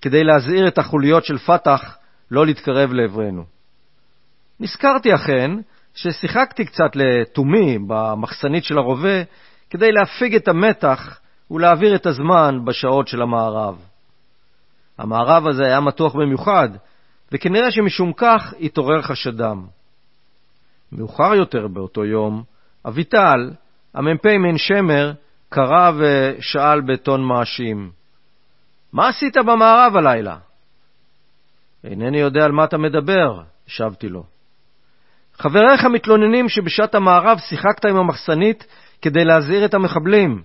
כדי 0.00 0.24
להזהיר 0.24 0.68
את 0.68 0.78
החוליות 0.78 1.24
של 1.24 1.38
פת"ח 1.38 1.96
לא 2.30 2.46
להתקרב 2.46 2.92
לעברנו. 2.92 3.44
נזכרתי 4.60 5.14
אכן 5.14 5.50
ששיחקתי 5.94 6.64
קצת 6.64 6.96
לתומי 6.96 7.78
במחסנית 7.86 8.64
של 8.64 8.78
הרובה 8.78 9.22
כדי 9.70 9.92
להפיג 9.92 10.34
את 10.34 10.48
המתח 10.48 11.20
ולהעביר 11.50 11.94
את 11.94 12.06
הזמן 12.06 12.58
בשעות 12.64 13.08
של 13.08 13.22
המערב. 13.22 13.91
המערב 14.98 15.46
הזה 15.46 15.64
היה 15.64 15.80
מתוח 15.80 16.14
במיוחד, 16.14 16.68
וכנראה 17.32 17.70
שמשום 17.70 18.12
כך 18.16 18.54
התעורר 18.60 19.02
חשדם. 19.02 19.66
מאוחר 20.92 21.34
יותר 21.34 21.68
באותו 21.68 22.04
יום, 22.04 22.42
אביטל, 22.88 23.50
המ"פ 23.94 24.26
מעין 24.26 24.58
שמר, 24.58 25.12
קרא 25.48 25.92
ושאל 25.98 26.80
בטון 26.80 27.24
מאשים, 27.24 27.90
מה 28.92 29.08
עשית 29.08 29.36
במערב 29.36 29.96
הלילה? 29.96 30.36
אינני 31.84 32.18
יודע 32.18 32.44
על 32.44 32.52
מה 32.52 32.64
אתה 32.64 32.78
מדבר, 32.78 33.42
השבתי 33.66 34.08
לו. 34.08 34.24
חבריך 35.34 35.84
מתלוננים 35.84 36.48
שבשעת 36.48 36.94
המערב 36.94 37.38
שיחקת 37.38 37.84
עם 37.84 37.96
המחסנית 37.96 38.66
כדי 39.02 39.24
להזהיר 39.24 39.64
את 39.64 39.74
המחבלים. 39.74 40.42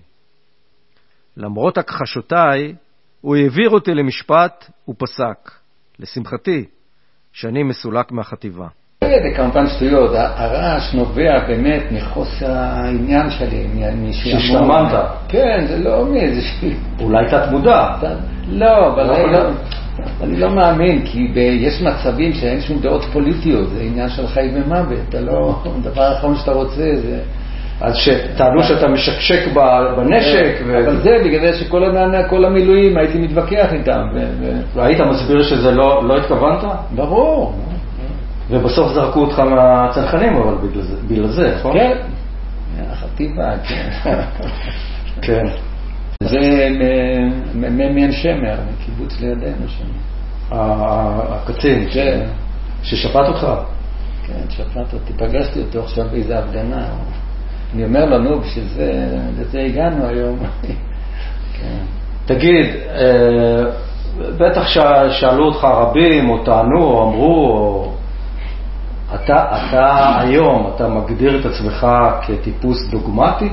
למרות 1.36 1.78
הכחשותיי, 1.78 2.74
הוא 3.20 3.36
העביר 3.36 3.70
אותי 3.70 3.94
למשפט 3.94 4.70
ופסק, 4.88 5.50
לשמחתי, 5.98 6.64
שאני 7.32 7.62
מסולק 7.62 8.12
מהחטיבה. 8.12 8.66
זה 9.04 9.30
כמובן 9.36 9.66
שטויות, 9.66 10.10
הרעש 10.14 10.94
נובע 10.94 11.46
באמת 11.48 11.82
מחוסר 11.92 12.50
העניין 12.50 13.30
שלי, 13.30 13.66
משעמום. 13.66 14.12
שהשתעממת. 14.12 14.92
כן, 15.28 15.64
זה 15.68 15.78
לא 15.78 16.06
מאיזושהי... 16.06 16.74
אולי 17.00 17.30
תת-מודע. 17.30 17.96
לא, 18.48 18.92
אבל 18.92 19.06
לא, 19.06 19.16
אני 19.16 19.32
לא. 19.32 19.38
לא, 19.38 19.50
אני 20.20 20.36
לא 20.36 20.50
מאמין, 20.50 21.06
כי 21.06 21.28
יש 21.36 21.82
מצבים 21.82 22.32
שאין 22.32 22.60
שום 22.60 22.80
דעות 22.80 23.04
פוליטיות, 23.12 23.68
זה 23.68 23.80
עניין 23.80 24.08
של 24.08 24.26
חיים 24.26 24.62
ומוות, 24.62 24.98
אתה 25.08 25.20
לא... 25.20 25.62
הדבר 25.64 26.02
האחרון 26.02 26.36
שאתה 26.36 26.52
רוצה 26.52 26.90
זה... 27.02 27.20
אז 27.80 27.96
שטענו 27.96 28.62
שאתה 28.62 28.88
משקשק 28.88 29.40
בנשק, 29.96 30.60
ו- 30.66 30.84
אבל 30.84 31.00
זה 31.02 31.16
בגלל 31.24 31.52
זה 31.52 31.58
שכל 31.58 31.84
המ- 31.84 32.28
כל 32.30 32.44
המילואים 32.44 32.96
הייתי 32.96 33.18
מתווכח 33.18 33.72
איתם, 33.72 34.02
והיית 34.74 35.00
מסביר 35.00 35.42
שזה 35.42 35.70
לא 35.70 36.08
לא 36.08 36.16
התכוונת? 36.16 36.64
ברור. 36.94 37.54
ובסוף 38.50 38.92
זרקו 38.92 39.20
אותך 39.20 39.38
מהצנחנים, 39.38 40.36
אבל 40.36 40.54
בגלל 41.08 41.26
זה, 41.26 41.54
נכון? 41.58 41.78
כן, 41.78 41.96
החטיבה, 42.90 43.58
כן. 43.68 43.88
כן. 45.22 45.46
זה 46.22 46.68
מעין 47.70 48.12
שמר, 48.12 48.56
מקיבוץ 48.72 49.20
לידינו 49.20 49.68
שם. 49.68 49.84
הקצין 50.50 51.88
כן. 51.90 52.20
ששפט 52.82 53.28
אותך. 53.28 53.46
כן, 54.26 54.40
שפט 54.50 54.92
אותי, 54.94 55.12
פגשתי 55.16 55.60
אותו 55.60 55.82
עכשיו 55.84 56.04
באיזה 56.10 56.38
הפגנה. 56.38 56.86
אני 57.74 57.84
אומר 57.84 58.04
לו, 58.04 58.18
נו, 58.18 58.40
בשביל 58.40 58.64
זה, 58.68 59.18
לזה 59.38 59.60
הגענו 59.60 60.06
היום. 60.06 60.38
כן. 61.60 61.84
תגיד, 62.26 62.66
אה, 62.88 63.64
בטח 64.18 64.66
שאלו 65.10 65.44
אותך 65.44 65.64
רבים, 65.64 66.30
או 66.30 66.44
טענו, 66.44 66.82
או 66.82 67.08
אמרו, 67.08 67.50
או... 67.50 67.92
אתה, 69.14 69.44
אתה 69.44 70.16
היום, 70.20 70.70
אתה 70.74 70.88
מגדיר 70.88 71.40
את 71.40 71.46
עצמך 71.46 71.86
כטיפוס 72.26 72.90
דוגמטי? 72.90 73.48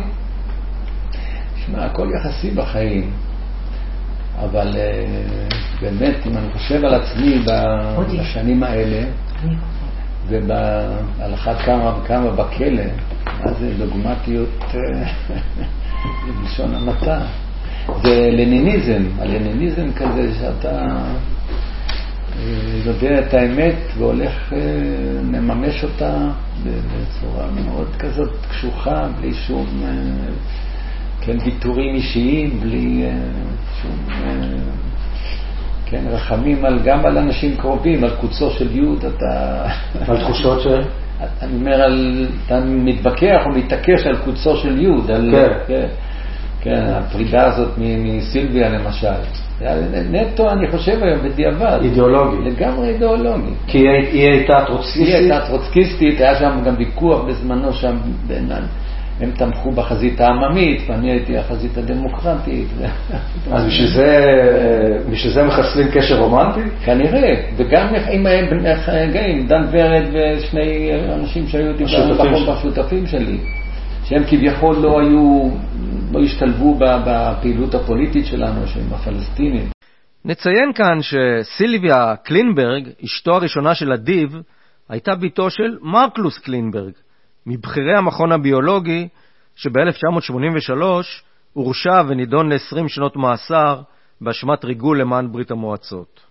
שמע, 1.56 1.86
הכל 1.86 2.08
יחסי 2.16 2.52
בחיים, 2.52 3.12
אבל 4.40 4.76
אה, 4.78 5.06
באמת, 5.82 6.16
אם 6.28 6.38
אני 6.38 6.48
חושב 6.54 6.86
על 6.86 6.94
עצמי 6.94 7.40
בשנים 8.20 8.64
האלה, 8.64 9.08
ועל 10.28 11.34
אחת 11.34 11.58
כמה 11.58 11.98
וכמה 11.98 12.32
בכלא, 12.32 12.84
מה 13.26 13.54
זה 13.54 13.74
דוגמטיות 13.78 14.64
אה, 14.76 15.12
בלשון 16.42 16.76
המעטה. 16.76 17.22
זה 18.04 18.30
לניניזם, 18.32 19.04
הלניניזם 19.20 19.94
כזה 19.94 20.34
שאתה 20.40 20.88
אה, 22.40 22.80
יודע 22.86 23.20
את 23.20 23.34
האמת 23.34 23.76
והולך, 23.98 24.54
אה, 24.54 24.60
מממש 25.24 25.84
אותה 25.84 26.18
בצורה 26.64 27.48
מאוד 27.66 27.96
כזאת 28.00 28.36
קשוחה, 28.50 29.08
בלי 29.20 29.34
שום 29.34 29.68
אה, 29.86 29.92
כן, 31.22 31.38
ויתורים 31.46 31.96
אישיים, 31.96 32.60
בלי 32.60 33.04
אה, 33.04 33.12
שום 33.82 34.06
אה, 34.10 34.32
כן, 35.96 36.08
רחמים 36.08 36.66
על, 36.66 36.80
גם 36.84 37.06
על 37.06 37.18
אנשים 37.18 37.58
קרובים, 37.58 38.04
על 38.04 38.10
קוצו 38.10 38.52
של 38.52 38.76
יוד, 38.76 39.06
אתה... 39.06 39.66
על 40.08 40.18
תחושות 40.18 40.62
של... 40.62 40.82
אני 41.42 41.56
אומר, 41.56 41.82
על, 41.82 42.28
אתה 42.46 42.60
מתווכח 42.66 43.42
או 43.46 43.52
מתעקש 43.52 44.08
על 44.08 44.18
קוצו 44.18 44.56
של 44.56 44.82
יוד, 44.82 45.12
על, 45.12 45.30
כן. 45.32 45.54
כן, 45.68 45.88
כן, 46.62 46.84
הפרידה 46.88 47.46
הזאת 47.46 47.70
מסילביה 47.78 48.70
למשל. 48.70 49.08
נטו, 50.12 50.52
אני 50.52 50.72
חושב 50.72 51.04
היום, 51.04 51.20
בדיעבד. 51.24 51.80
אידיאולוגי. 51.82 52.50
לגמרי 52.50 52.90
אידיאולוגי. 52.90 53.52
כי 53.68 53.78
היא 53.78 53.88
היא 53.88 54.30
הייתה 54.30 54.58
היא 54.58 54.66
טרוצקיסטית. 54.66 55.16
הייתה 55.16 55.46
טרוצקיסטית, 55.48 56.22
היה 56.22 56.36
שם 56.36 56.62
גם 56.66 56.74
ויכוח 56.78 57.22
בזמנו 57.22 57.74
שם 57.74 57.98
בינם. 58.28 58.64
הם 59.20 59.32
תמכו 59.32 59.72
בחזית 59.72 60.20
העממית, 60.20 60.82
ואני 60.88 61.12
הייתי 61.12 61.38
החזית 61.38 61.78
הדמוקרטית. 61.78 62.68
אז 63.52 63.66
בשביל 63.66 63.88
זה, 63.88 64.22
בשביל 65.12 65.34
זה 65.34 65.44
מחסלים 65.44 65.88
קשר 65.94 66.20
רומנטי? 66.20 66.60
כנראה, 66.86 67.44
וגם 67.58 67.88
עם 68.12 68.28
עם 69.26 69.48
דן 69.48 69.66
ורד 69.72 70.04
ושני 70.14 70.92
אנשים 71.14 71.48
שהיו 71.48 71.72
איתי 71.72 71.84
בחור-. 71.84 72.52
השותפים 72.52 73.08
שלי, 73.08 73.38
שהם 74.04 74.24
כביכול 74.30 74.76
לא 74.76 75.00
היו, 75.00 75.50
לא 76.12 76.20
השתלבו 76.24 76.76
ב- 76.76 76.98
בפעילות 77.06 77.76
הפוליטית 77.76 78.26
שלנו, 78.26 78.68
שהם 78.68 78.94
הפלסטינים. 78.94 79.70
נציין 80.26 80.74
כאן 80.74 81.00
שסילביה 81.02 82.16
קלינברג, 82.24 82.90
אשתו 83.06 83.36
הראשונה 83.36 83.76
של 83.76 83.94
אדיב, 83.94 84.42
הייתה 84.90 85.16
בתו 85.16 85.50
של 85.50 85.78
מרקלוס 85.82 86.38
קלינברג, 86.38 86.92
מבכירי 87.46 87.98
המכון 87.98 88.32
הביולוגי, 88.32 89.08
שב-1983 89.56 90.82
הורשע 91.54 92.02
ונידון 92.08 92.52
ל-20 92.52 92.88
שנות 92.88 93.16
מאסר 93.16 93.82
באשמת 94.22 94.66
ריגול 94.66 95.02
למען 95.02 95.32
ברית 95.32 95.52
המועצות. 95.52 96.22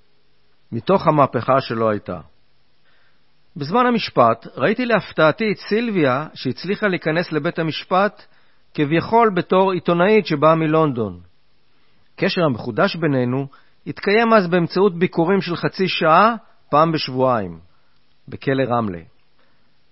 מתוך 0.73 1.07
המהפכה 1.07 1.61
שלא 1.61 1.89
הייתה. 1.89 2.21
בזמן 3.57 3.87
המשפט 3.87 4.47
ראיתי 4.57 4.87
להפתעתי 4.87 5.45
את 5.53 5.57
סילביה 5.69 6.27
שהצליחה 6.35 6.87
להיכנס 6.89 7.33
לבית 7.33 7.59
המשפט 7.59 8.23
כביכול 8.75 9.31
בתור 9.35 9.73
עיתונאית 9.73 10.27
שבאה 10.27 10.55
מלונדון. 10.55 11.21
הקשר 12.15 12.43
המחודש 12.43 12.97
בינינו 12.97 13.47
התקיים 13.87 14.33
אז 14.33 14.47
באמצעות 14.47 14.99
ביקורים 14.99 15.41
של 15.41 15.57
חצי 15.57 15.89
שעה 15.89 16.35
פעם 16.71 16.93
בשבועיים, 16.93 17.59
בכלא 18.29 18.65
רמלה. 18.69 19.14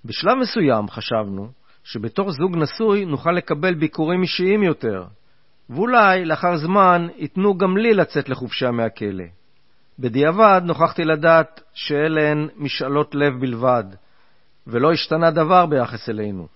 בשלב 0.05 0.35
מסוים 0.35 0.89
חשבנו 0.89 1.49
שבתור 1.85 2.31
זוג 2.31 2.57
נשוי 2.57 3.05
נוכל 3.05 3.33
לקבל 3.33 3.75
ביקורים 3.75 4.23
אישיים 4.23 4.63
יותר, 4.63 5.05
ואולי 5.71 6.25
לאחר 6.25 6.57
זמן 6.57 7.09
ייתנו 7.17 7.59
גם 7.59 7.77
לי 7.77 7.95
לצאת 7.95 8.29
לחופשה 8.29 8.71
מהכלא. 8.71 9.25
בדיעבד 9.99 10.61
נוכחתי 10.65 11.05
לדעת 11.05 11.61
שאלה 11.75 12.31
הן 12.31 12.49
משאלות 12.57 13.15
לב 13.15 13.41
בלבד, 13.41 13.85
ולא 14.67 14.93
השתנה 14.93 15.31
דבר 15.31 15.67
ביחס 15.67 16.09
אלינו. 16.09 16.49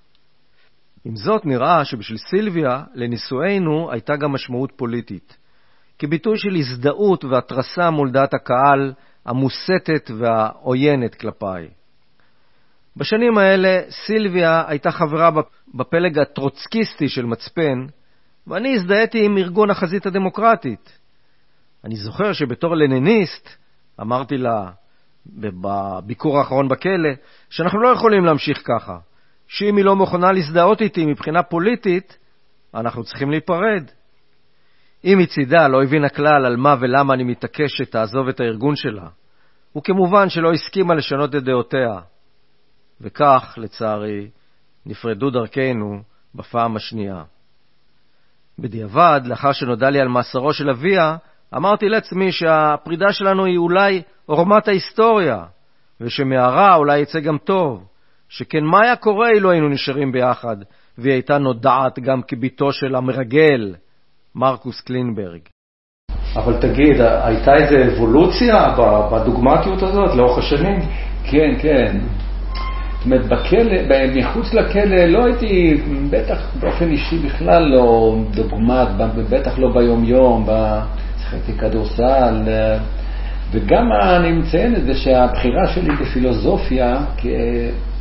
עם 1.05 1.17
זאת 1.17 1.47
נראה 1.47 1.85
שבשביל 1.85 2.19
סילביה 2.19 2.85
לנישואינו 2.95 3.93
הייתה 3.93 4.17
גם 4.17 4.33
משמעות 4.33 4.73
פוליטית, 4.77 5.37
כביטוי 5.99 6.39
של 6.39 6.55
הזדהות 6.55 7.25
והתרסה 7.25 7.91
מול 7.91 8.11
דעת 8.11 8.35
הקהל 8.35 8.93
המוסתת 9.27 10.11
והעוינת 10.19 11.15
כלפיי. 11.15 11.69
בשנים 12.97 13.39
האלה 13.39 13.81
סילביה 13.91 14.65
הייתה 14.67 14.91
חברה 14.91 15.31
בפלג 15.75 16.19
הטרוצקיסטי 16.19 17.09
של 17.09 17.25
מצפן, 17.25 17.87
ואני 18.47 18.75
הזדהיתי 18.75 19.25
עם 19.25 19.39
ארגון 19.39 19.71
החזית 19.71 20.07
הדמוקרטית. 20.07 20.99
אני 21.85 21.97
זוכר 21.97 22.33
שבתור 22.33 22.77
לנניסט 22.77 23.49
אמרתי 24.01 24.37
לה 24.37 24.71
בביקור 25.27 26.39
האחרון 26.39 26.69
בכלא 26.69 27.11
שאנחנו 27.51 27.81
לא 27.83 27.89
יכולים 27.89 28.25
להמשיך 28.25 28.63
ככה, 28.65 28.99
שאם 29.49 29.77
היא 29.77 29.85
לא 29.85 29.97
מוכנה 29.97 30.33
להזדהות 30.33 30.81
איתי 30.81 31.07
מבחינה 31.07 31.43
פוליטית, 31.43 32.19
אנחנו 32.75 33.05
צריכים 33.05 33.31
להיפרד. 33.31 33.85
היא 35.03 35.17
מצידה 35.17 35.69
לא 35.69 35.83
הבינה 35.83 36.09
כלל 36.09 36.47
על 36.47 36.57
מה 36.57 36.75
ולמה 36.81 37.15
אני 37.15 37.25
מתעקש 37.25 37.77
שתעזוב 37.77 38.29
את 38.29 38.41
הארגון 38.41 38.77
שלה, 38.77 39.09
וכמובן 39.77 40.29
שלא 40.29 40.53
הסכימה 40.53 40.95
לשנות 40.95 41.35
את 41.35 41.43
דעותיה. 41.43 41.99
וכך, 43.01 43.55
לצערי, 43.57 44.29
נפרדו 44.87 45.31
דרכינו 45.31 46.03
בפעם 46.35 46.77
השנייה. 46.77 47.23
בדיעבד, 48.59 49.21
לאחר 49.25 49.53
שנודע 49.53 49.91
לי 49.91 50.01
על 50.01 50.09
מאסרו 50.09 50.53
של 50.53 50.71
אביה, 50.71 51.17
אמרתי 51.57 51.89
לעצמי 51.89 52.33
שהפרידה 52.33 53.13
שלנו 53.13 53.45
היא 53.45 53.59
אולי 53.59 54.03
עורמת 54.27 54.69
ההיסטוריה, 54.69 55.45
ושמהרע 56.01 56.75
אולי 56.75 56.99
יצא 56.99 57.21
גם 57.21 57.39
טוב, 57.39 57.87
שכן 58.29 58.65
מה 58.65 58.83
היה 58.83 58.97
קורה 58.97 59.29
אילו 59.31 59.51
היינו 59.51 59.69
נשארים 59.69 60.13
ביחד, 60.13 60.57
והיא 60.99 61.13
הייתה 61.13 61.39
נודעת 61.39 61.99
גם 61.99 62.23
כביתו 62.23 62.73
של 62.73 62.95
המרגל, 62.95 63.75
מרקוס 64.35 64.81
קלינברג. 64.81 65.41
אבל 66.37 66.61
תגיד, 66.61 67.01
הייתה 67.01 67.55
איזו 67.55 67.77
אבולוציה 67.95 68.75
בדוגמטיות 69.13 69.83
הזאת 69.83 70.17
לאורך 70.17 70.39
השנים? 70.39 70.79
כן, 71.31 71.59
כן. 71.63 71.99
אומרת, 73.07 73.27
בכלא, 73.27 74.07
מחוץ 74.15 74.55
לכלא 74.55 75.05
לא 75.05 75.25
הייתי, 75.25 75.81
בטח 76.11 76.57
באופן 76.61 76.91
אישי 76.91 77.19
בכלל 77.19 77.63
לא 77.63 78.17
דוגמט, 78.31 78.89
בטח 79.31 79.59
לא 79.59 79.73
ביום-יום, 79.75 80.47
שיחקתי 81.19 81.53
כדורסל, 81.53 82.43
וגם 83.53 83.93
אני 83.93 84.33
מציין 84.33 84.77
את 84.77 84.85
זה 84.85 84.95
שהבחירה 84.95 85.67
שלי 85.67 85.97
בפילוסופיה 86.01 86.97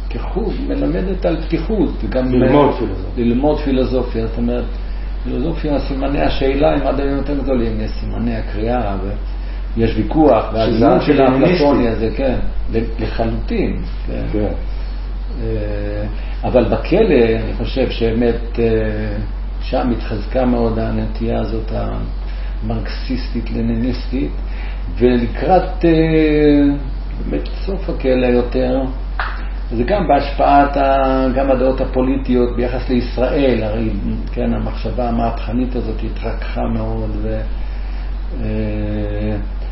כחוג 0.10 0.54
מלמדת 0.68 1.26
על 1.26 1.42
פתיחות. 1.42 1.90
ללמוד 2.32 2.74
פילוסופיה. 2.76 3.26
ללמוד 3.26 3.60
פילוסופיה, 3.60 4.28
זאת 4.28 4.38
אומרת, 4.38 4.64
פילוסופיה, 5.24 5.80
סימני 5.80 6.22
השאלה 6.22 6.72
הם 6.72 6.88
עד 6.88 7.00
היום 7.00 7.18
יותר 7.18 7.38
גדולים, 7.38 7.82
יש 7.82 7.92
סימני 7.92 8.36
הקריאה, 8.36 8.96
ויש 9.78 9.98
ויכוח, 9.98 10.46
והדיון 10.54 11.02
של 11.02 11.22
האפלטוני 11.22 11.88
הזה, 11.88 12.10
כן, 12.16 12.36
לחלוטין. 13.00 13.82
כן. 14.08 14.24
כן. 14.32 14.54
אה, 15.42 16.06
אבל 16.44 16.64
בכלא, 16.64 17.26
אני 17.44 17.54
חושב 17.58 17.90
שבאמת 17.90 18.60
אה, 18.60 19.18
שם 19.62 19.92
התחזקה 19.92 20.46
מאוד 20.46 20.80
הנטייה 20.80 21.40
הזאת 21.40 21.72
המרקסיסטית-לניניסטית, 22.64 24.32
ולקראת 24.98 25.86
אה, 25.86 26.62
באמת 27.30 27.48
סוף 27.66 27.90
הכלא 27.90 28.26
יותר, 28.26 28.82
זה 29.72 29.84
גם 29.84 30.08
בהשפעת 30.08 30.78
גם 31.36 31.52
הדעות 31.52 31.82
הפוליטיות 31.82 32.56
ביחס 32.56 32.90
לישראל, 32.90 33.64
הרי 33.64 33.90
כן, 34.34 34.54
המחשבה 34.54 35.10
המהפכנית 35.10 35.76
הזאת 35.76 35.96
התרככה 36.04 36.62
מאוד, 36.74 37.12
ו, 37.22 37.42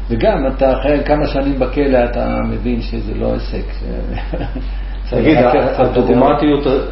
וגם 0.10 0.48
אתה 0.48 0.80
אחרי 0.80 1.04
כמה 1.06 1.28
שנים 1.28 1.60
בכלא 1.60 2.06
אתה 2.12 2.40
מבין 2.50 2.82
שזה 2.82 3.14
לא 3.14 3.34
הישג. 3.34 3.64
תגיד, 5.14 5.38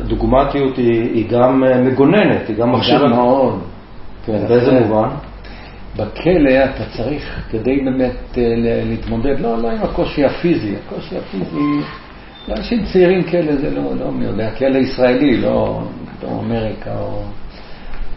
הדוגמטיות 0.01 0.77
היא 0.77 1.29
גם 1.29 1.63
אה, 1.63 1.81
מגוננת, 1.81 2.47
היא 2.47 2.55
גם 2.55 2.71
מכשירה. 2.71 2.99
גם 2.99 3.09
מאוד. 3.09 3.59
כן, 4.25 4.47
באיזה 4.47 4.71
מובן? 4.71 5.09
בכלא 5.95 6.65
אתה 6.65 6.83
צריך, 6.97 7.43
כדי 7.49 7.81
באמת 7.85 8.37
אה, 8.37 8.43
להתמודד, 8.85 9.39
לא, 9.39 9.57
לא 9.57 9.71
עם 9.71 9.83
הקושי 9.83 10.25
הפיזי, 10.25 10.75
הקושי 10.85 11.17
הפיזי, 11.17 11.87
לאנשים 12.47 12.83
צעירים 12.93 13.23
כלא 13.23 13.55
זה 13.55 13.69
לא, 13.75 13.81
לא 13.99 14.11
מי 14.11 14.25
יודע, 14.25 14.51
כלא 14.51 14.77
ישראלי, 14.77 15.37
לא, 15.37 15.81
לא 16.23 16.29
אמריקה 16.29 16.99
או... 16.99 17.23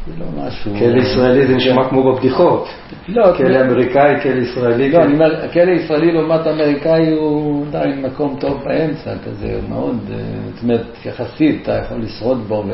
זה 0.06 0.12
לא 0.18 0.26
משהו... 0.36 0.72
כלא 0.78 1.00
ישראלי 1.00 1.46
זה 1.46 1.56
נשמע 1.56 1.88
כמו 1.88 2.12
בבדיחות. 2.12 2.68
לא, 3.08 3.36
כלא 3.36 3.60
אמריקאי, 3.60 4.20
כלא 4.22 4.32
ישראלי. 4.32 4.90
לא, 4.90 5.02
אני 5.02 5.14
אומר, 5.14 5.52
כלא 5.52 5.72
ישראלי 5.72 6.12
לעומת 6.12 6.46
אמריקאי 6.46 7.12
הוא 7.12 7.66
עדיין 7.66 8.02
מקום 8.02 8.36
טוב 8.40 8.62
באמצע, 8.64 9.14
כזה 9.24 9.60
מאוד, 9.68 9.98
אה, 10.10 10.16
זאת 10.54 10.62
אומרת, 10.62 10.86
יחסית 11.04 11.62
אתה 11.62 11.72
יכול 11.72 12.02
לשרוד 12.02 12.38
בו. 12.48 12.64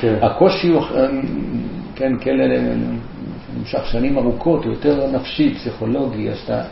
כן. 0.00 0.14
הקושי 0.22 0.68
הוא, 0.68 0.82
אה, 0.82 1.06
כן, 1.94 2.18
כלא 2.18 2.44
נמשך 3.58 3.86
שנים 3.86 4.18
ארוכות, 4.18 4.64
הוא 4.64 4.72
יותר 4.72 5.10
נפשי, 5.12 5.54
פסיכולוגי, 5.54 6.28
שאתה, 6.34 6.62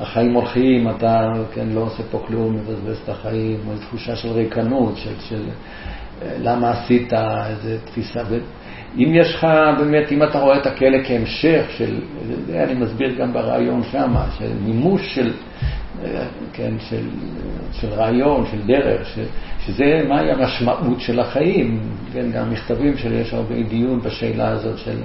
החיים 0.00 0.34
הולכים, 0.34 0.90
אתה, 0.90 1.28
כן, 1.54 1.66
לא 1.74 1.80
עושה 1.80 2.02
פה 2.10 2.22
כלום, 2.26 2.54
מבזבז 2.54 3.00
את 3.04 3.08
החיים, 3.08 3.58
או 3.66 3.72
איזו 3.72 3.82
תחושה 3.82 4.16
של 4.16 4.32
ריקנות, 4.32 4.96
של, 4.96 5.14
של 5.28 5.42
אה, 6.22 6.36
למה 6.38 6.70
עשית, 6.70 7.12
איזו 7.12 7.70
תפיסה. 7.84 8.20
אם 8.98 9.14
יש 9.14 9.34
לך, 9.34 9.46
באמת, 9.78 10.12
אם 10.12 10.22
אתה 10.22 10.38
רואה 10.38 10.56
את 10.58 10.66
הכלא 10.66 10.98
כהמשך 11.04 11.64
של, 11.76 12.00
זה 12.46 12.64
אני 12.64 12.74
מסביר 12.74 13.14
גם 13.18 13.32
ברעיון 13.32 13.82
שם, 13.82 14.14
של 14.38 14.50
מימוש 14.64 15.14
של, 15.14 15.32
כן, 16.52 16.74
של, 16.78 17.08
של 17.72 17.88
רעיון, 17.88 18.46
של 18.50 18.66
דרך, 18.66 19.06
ש, 19.06 19.18
שזה 19.66 20.02
מהי 20.08 20.30
המשמעות 20.30 21.00
של 21.00 21.20
החיים, 21.20 21.80
כן, 22.12 22.30
גם 22.30 22.50
מכתבים 22.50 22.96
שלי, 22.96 23.14
יש 23.14 23.34
הרבה 23.34 23.54
דיון 23.68 24.00
בשאלה 24.00 24.48
הזאת 24.48 24.78
של, 24.78 25.02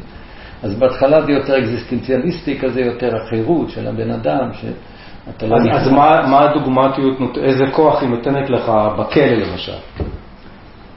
אז 0.63 0.79
בהתחלה 0.79 1.21
זה 1.25 1.31
יותר 1.31 1.59
אקזיסטנציאליסטי 1.59 2.59
כזה, 2.59 2.81
יותר 2.81 3.15
החירות 3.15 3.69
של 3.69 3.87
הבן 3.87 4.11
אדם, 4.11 4.49
שאתה 4.53 5.47
לא... 5.47 5.55
אז, 5.55 5.67
אז 5.71 5.91
מה, 5.91 6.27
מה 6.27 6.49
הדוגמטיות, 6.49 7.37
איזה 7.43 7.63
כוח 7.71 8.01
היא 8.01 8.09
נותנת 8.09 8.49
לך 8.49 8.71
בכלא 8.99 9.25
למשל? 9.25 9.77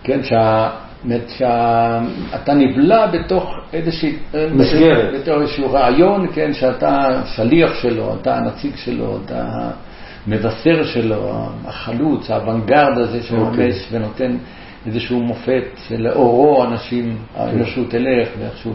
כן, 0.04 0.22
שה... 0.22 0.70
אומרת 1.04 1.28
שאתה 1.28 2.54
נבלע 2.54 3.06
בתוך 3.06 3.54
איזושהי... 3.72 4.16
מסגרת. 4.54 5.14
בתוך 5.14 5.42
איזשהו 5.42 5.72
רעיון, 5.72 6.26
כן, 6.34 6.52
שאתה 6.52 7.22
שליח 7.36 7.74
שלו, 7.74 8.14
אתה 8.20 8.36
הנציג 8.36 8.76
שלו, 8.76 9.18
אתה 9.24 9.70
המבשר 10.26 10.84
שלו, 10.84 11.48
החלוץ, 11.64 12.30
האוונגרד 12.30 12.98
הזה 12.98 13.22
שממש 13.22 13.48
אוקיי. 13.48 13.70
okay. 13.70 13.74
ונותן 13.92 14.36
איזשהו 14.86 15.20
מופת 15.20 15.64
שלאורו 15.88 16.64
אנשים, 16.64 17.16
האנושות 17.36 17.90
תלך, 17.90 18.28
ואיכשהו 18.38 18.72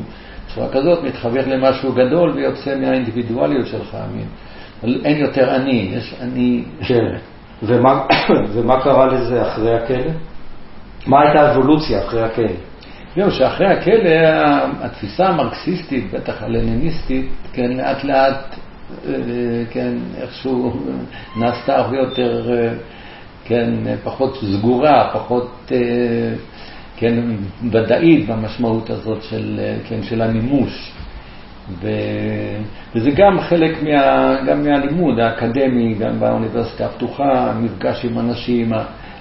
בצורה 0.47 0.69
כזאת 0.69 1.03
מתחבר 1.03 1.47
למשהו 1.47 1.93
גדול 1.93 2.31
ויוצא 2.31 2.75
מהאינדיבידואליות 2.75 3.67
שלך. 3.67 3.97
אין 5.05 5.17
יותר 5.17 5.55
אני, 5.55 5.91
יש 5.93 6.15
אני... 6.21 6.63
כן. 6.87 7.15
ומה, 7.63 8.01
ומה 8.53 8.81
קרה 8.83 9.05
לזה 9.05 9.41
אחרי 9.41 9.75
הכלא? 9.75 10.11
מה 11.07 11.21
הייתה 11.21 11.41
האבולוציה 11.41 12.05
אחרי 12.05 12.23
הכלא? 12.23 12.47
זהו, 13.15 13.31
שאחרי 13.31 13.67
הכלא 13.67 14.09
התפיסה 14.81 15.27
המרקסיסטית, 15.27 16.11
בטח 16.13 16.43
הלניניסטית, 16.43 17.29
כן, 17.53 17.71
לאט 17.71 18.03
לאט, 18.03 18.55
אה, 19.07 19.13
כן, 19.71 19.93
איכשהו 20.21 20.73
נעשתה 21.35 21.77
הרבה 21.77 21.97
יותר, 21.97 22.51
אה, 22.53 22.73
כן, 23.45 23.73
פחות 24.03 24.37
סגורה, 24.41 25.09
פחות, 25.13 25.71
אה, 25.71 25.77
כן, 26.97 27.15
ודאית 27.71 28.27
במשמעות 28.27 28.89
הזאת 28.89 29.23
של, 29.23 29.59
כן, 29.89 30.03
של 30.03 30.21
המימוש. 30.21 30.91
ו... 31.81 31.87
וזה 32.95 33.11
גם 33.11 33.39
חלק 33.39 33.83
מה... 33.83 34.35
גם 34.47 34.63
מהלימוד 34.63 35.19
האקדמי, 35.19 35.93
גם 35.93 36.19
באוניברסיטה 36.19 36.85
הפתוחה, 36.85 37.51
המפגש 37.51 38.05
עם 38.05 38.19
אנשים, 38.19 38.71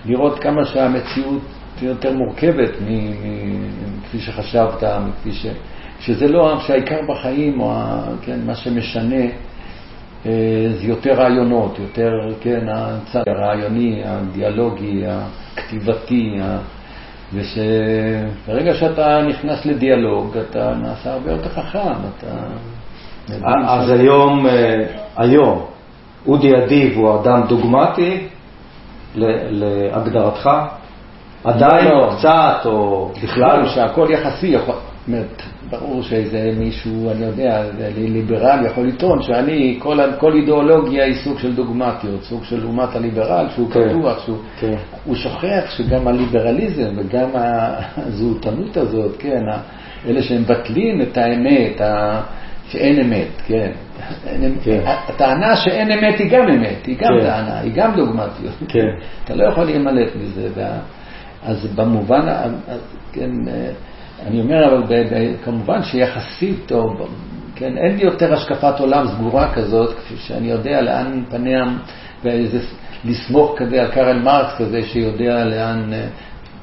לראות 0.05 0.39
כמה 0.39 0.65
שהמציאות 0.65 1.43
יותר 1.83 2.13
מורכבת 2.13 2.71
מכפי 2.81 4.19
שחשבת, 4.19 4.85
מכפי 4.85 5.33
ש... 5.33 5.47
שזה 6.01 6.29
לא, 6.29 6.61
שהעיקר 6.67 7.01
בחיים, 7.09 7.61
או 7.61 7.73
ה, 7.73 8.03
כן, 8.23 8.41
מה 8.47 8.55
שמשנה, 8.55 9.25
אה, 10.27 10.33
זה 10.81 10.87
יותר 10.87 11.13
רעיונות, 11.13 11.79
יותר, 11.79 12.11
כן, 12.41 12.67
הצד 12.69 13.23
הרעיוני, 13.27 14.03
הדיאלוגי, 14.05 15.03
הכתיבתי, 15.07 16.39
ושברגע 17.35 18.75
שאתה 18.75 19.23
נכנס 19.29 19.67
לדיאלוג, 19.67 20.37
אתה 20.39 20.75
נעשה 20.75 21.13
הרבה 21.13 21.31
יותר 21.31 21.49
חכם, 21.49 21.93
אתה... 22.19 22.37
אז 23.67 23.91
היום, 23.91 24.47
אה, 24.47 24.85
היום, 25.17 25.67
אודי 26.27 26.57
אדיב 26.65 26.97
הוא 26.97 27.21
אדם 27.21 27.43
דוגמטי 27.49 28.27
להגדרתך? 29.15 30.51
עדיין, 31.45 31.85
לא. 31.89 32.15
קצת, 32.19 32.67
או 32.67 33.11
בכלל? 33.23 33.69
שהכל 33.69 34.07
יחסי, 34.11 34.47
יכול, 34.47 34.75
ברור 35.71 36.03
שאיזה 36.03 36.53
מישהו, 36.59 37.11
אני 37.11 37.25
יודע, 37.25 37.63
ליברל 37.97 38.67
יכול 38.67 38.87
לטעון 38.87 39.23
שאני, 39.23 39.77
כל, 39.79 39.99
כל 40.19 40.35
אידיאולוגיה 40.35 41.05
היא 41.05 41.15
סוג 41.15 41.39
של 41.39 41.55
דוגמטיות, 41.55 42.23
סוג 42.23 42.45
של 42.45 42.61
לעומת 42.61 42.97
הליברל, 42.97 43.47
שהוא 43.55 43.71
כן, 43.71 43.89
פתוח, 43.89 44.25
שהוא 44.25 44.39
כן. 44.61 44.75
הוא 45.05 45.15
שוכח 45.17 45.65
שגם 45.77 46.09
הליברליזם 46.09 46.91
וגם 46.97 47.29
הזהותנות 47.97 48.77
הזאת, 48.77 49.17
כן, 49.19 49.41
אלה 50.09 50.23
שהם 50.23 50.43
מבטלים 50.43 51.03
את 51.03 51.17
האמת, 51.19 51.81
ה- 51.81 52.21
שאין 52.69 53.01
אמת, 53.01 53.43
כן. 53.47 53.71
אין, 54.27 54.55
כן. 54.65 54.81
הטענה 54.87 55.57
שאין 55.57 55.93
אמת 55.93 56.19
היא 56.19 56.31
גם 56.31 56.49
אמת, 56.49 56.87
היא 56.87 56.97
גם 56.99 57.09
כן. 57.21 57.27
טענה, 57.27 57.59
היא 57.59 57.73
גם 57.75 57.95
דוגמטיות. 57.97 58.55
כן. 58.69 58.87
אתה 59.25 59.35
לא 59.35 59.45
יכול 59.49 59.65
להימלט 59.65 60.09
מזה. 60.23 60.49
וה... 60.55 60.79
אז 61.45 61.67
במובן, 61.75 62.29
אז 62.69 62.79
כן, 63.13 63.31
אה, 63.49 63.71
אני 64.27 64.41
אומר, 64.41 64.67
אבל 64.69 64.83
ב- 64.83 65.15
ב- 65.15 65.35
כמובן 65.45 65.83
שיחסית, 65.83 66.73
או, 66.73 66.95
כן, 67.57 67.79
אין 67.79 67.97
לי 67.97 68.05
יותר 68.05 68.33
השקפת 68.33 68.81
עולם 68.81 69.07
סגורה 69.09 69.53
כזאת, 69.55 69.95
כפי 69.97 70.15
שאני 70.17 70.51
יודע 70.51 70.81
לאן 70.81 71.23
פניה, 71.31 71.65
ואיזה, 72.25 72.59
לסמוך 73.05 73.55
כזה 73.57 73.83
על 73.83 73.89
קרל 73.89 74.19
מרקס 74.19 74.55
כזה, 74.59 74.83
שיודע 74.83 75.45
לאן 75.45 75.93
אה, 75.93 76.07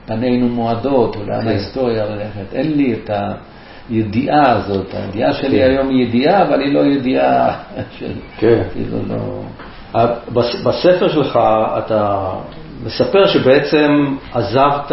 פנינו 0.06 0.48
מועדות, 0.50 1.16
או 1.16 1.24
לאן 1.28 1.42
כן. 1.42 1.48
ההיסטוריה 1.48 2.04
הולכת. 2.04 2.54
אין 2.54 2.72
לי 2.78 2.94
את 2.94 3.10
הידיעה 3.90 4.52
הזאת. 4.52 4.94
הידיעה 4.94 5.34
שלי 5.34 5.58
כן. 5.60 5.70
היום 5.70 5.90
היא 5.90 6.06
ידיעה, 6.08 6.42
אבל 6.44 6.62
היא 6.62 6.74
לא 6.74 6.80
ידיעה 6.86 7.54
של... 8.00 8.12
כן. 8.38 8.62
כאילו 8.74 8.98
לא... 9.10 9.42
בס- 10.34 10.62
בספר 10.64 11.10
שלך 11.10 11.40
אתה 11.78 12.30
מספר 12.86 13.28
שבעצם 13.28 14.16
עזבת 14.34 14.92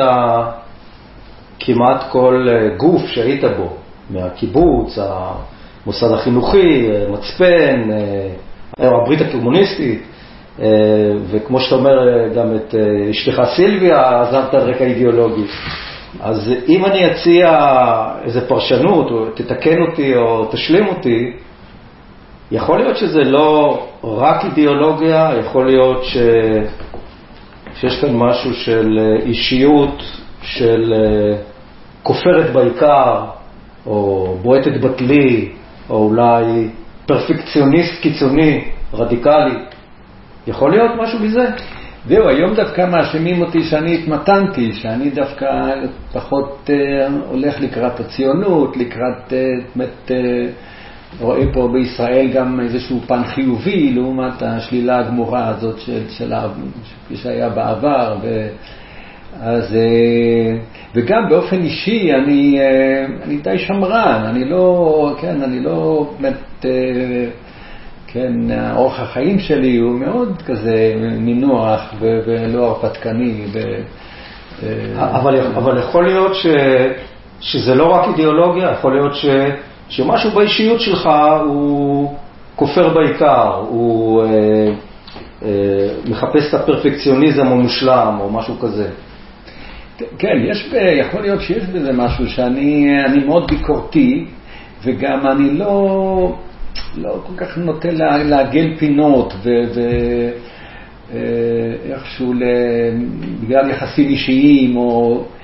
כמעט 1.60 2.10
כל 2.10 2.46
אה, 2.48 2.76
גוף 2.76 3.06
שהיית 3.06 3.44
בו, 3.44 3.76
מהקיבוץ, 4.10 4.98
המוסד 4.98 6.12
החינוכי, 6.12 6.90
אה, 6.90 7.04
מצפן, 7.10 7.90
אה, 7.90 8.88
הברית 9.02 9.20
הקומוניסטית, 9.20 10.02
וכמו 11.30 11.60
שאתה 11.60 11.74
אומר, 11.74 12.28
גם 12.34 12.56
את 12.56 12.74
אשתך 13.10 13.42
סילביה 13.56 14.20
עזבת 14.22 14.54
על 14.54 14.70
רקע 14.70 14.84
אידיאולוגי. 14.84 15.44
אז 16.20 16.52
אם 16.68 16.84
אני 16.84 17.10
אציע 17.10 17.58
איזו 18.24 18.40
פרשנות, 18.48 19.10
או 19.10 19.26
תתקן 19.34 19.82
אותי 19.82 20.16
או 20.16 20.44
תשלים 20.50 20.86
אותי, 20.86 21.32
יכול 22.50 22.78
להיות 22.78 22.96
שזה 22.96 23.24
לא 23.24 23.82
רק 24.04 24.44
אידיאולוגיה, 24.44 25.30
יכול 25.40 25.66
להיות 25.66 26.04
ש... 26.04 26.16
שיש 27.80 28.00
כאן 28.00 28.16
משהו 28.16 28.54
של 28.54 28.98
אה, 28.98 29.26
אישיות, 29.26 30.02
של 30.42 30.94
אה, 30.96 31.36
כופרת 32.02 32.52
בעיקר, 32.52 33.24
או 33.86 34.36
בועטת 34.42 34.80
בטלי, 34.80 35.48
או 35.90 35.96
אולי 36.04 36.68
פרפקציוניסט 37.06 38.00
קיצוני, 38.02 38.64
רדיקלי. 38.94 39.54
יכול 40.46 40.70
להיות 40.70 40.90
משהו 41.02 41.18
מזה? 41.18 41.46
זהו, 42.06 42.28
היום 42.28 42.54
דווקא 42.54 42.86
מאשימים 42.86 43.42
אותי 43.42 43.62
שאני 43.62 43.94
התמתנתי, 43.94 44.72
שאני 44.72 45.10
דווקא 45.10 45.46
פחות 46.12 46.70
אה, 46.70 47.08
הולך 47.28 47.60
לקראת 47.60 48.00
הציונות, 48.00 48.76
לקראת, 48.76 49.32
אה, 49.32 49.38
אה, 50.10 50.46
רואה 51.20 51.52
פה 51.52 51.68
בישראל 51.72 52.28
גם 52.34 52.60
איזשהו 52.60 53.00
פן 53.06 53.24
חיובי 53.24 53.92
לעומת 53.92 54.42
השלילה 54.42 54.98
הגמורה 54.98 55.48
הזאת 55.48 55.80
של, 55.80 56.02
של 56.08 56.32
כפי 57.04 57.16
שהיה 57.16 57.48
בעבר. 57.48 58.16
ו, 58.22 58.48
אז, 59.40 59.74
אה, 59.74 60.58
וגם 60.94 61.28
באופן 61.28 61.62
אישי 61.62 62.14
אני, 62.14 62.60
אה, 62.60 63.06
אני 63.24 63.36
די 63.36 63.58
שמרן, 63.58 64.22
אני 64.24 64.44
לא, 64.44 65.14
כן, 65.20 65.42
אני 65.42 65.60
לא 65.60 66.10
באמת... 66.20 66.64
אה, 66.64 67.28
כן, 68.12 68.32
אורח 68.76 69.00
החיים 69.00 69.38
שלי 69.38 69.76
הוא 69.76 69.98
מאוד 69.98 70.42
כזה 70.46 70.94
נינוח 71.18 71.94
ולא 72.00 72.66
הרפתקני. 72.66 73.44
ו- 73.52 73.82
אבל, 74.96 75.40
אבל 75.40 75.78
יכול 75.78 76.04
להיות 76.06 76.34
ש, 76.34 76.46
שזה 77.40 77.74
לא 77.74 77.86
רק 77.86 78.08
אידיאולוגיה, 78.08 78.70
יכול 78.70 78.92
להיות 78.94 79.14
ש, 79.14 79.26
שמשהו 79.88 80.30
באישיות 80.30 80.80
שלך 80.80 81.08
הוא 81.46 82.14
כופר 82.56 82.88
בעיקר, 82.94 83.54
הוא 83.68 84.22
אה, 84.22 84.28
אה, 85.42 85.88
מחפש 86.08 86.48
את 86.48 86.60
הפרפקציוניזם 86.60 87.46
המושלם 87.46 88.16
או 88.20 88.30
משהו 88.30 88.58
כזה. 88.58 88.90
כן, 90.18 90.36
יש, 90.50 90.70
יכול 91.00 91.20
להיות 91.20 91.40
שיש 91.40 91.64
בזה 91.64 91.92
משהו 91.92 92.26
שאני 92.26 92.90
אני 93.06 93.24
מאוד 93.24 93.50
ביקורתי, 93.50 94.24
וגם 94.82 95.26
אני 95.26 95.50
לא, 95.50 96.36
לא 96.96 97.14
כל 97.26 97.32
כך 97.36 97.58
נוטה 97.58 97.90
לה- 97.90 98.22
לעגל 98.24 98.76
פינות, 98.78 99.34
ואיכשהו 101.12 102.34
בגלל 103.40 103.70
יחסים 103.70 104.08
אישיים, 104.08 104.76
או 104.76 105.20
אה, 105.20 105.37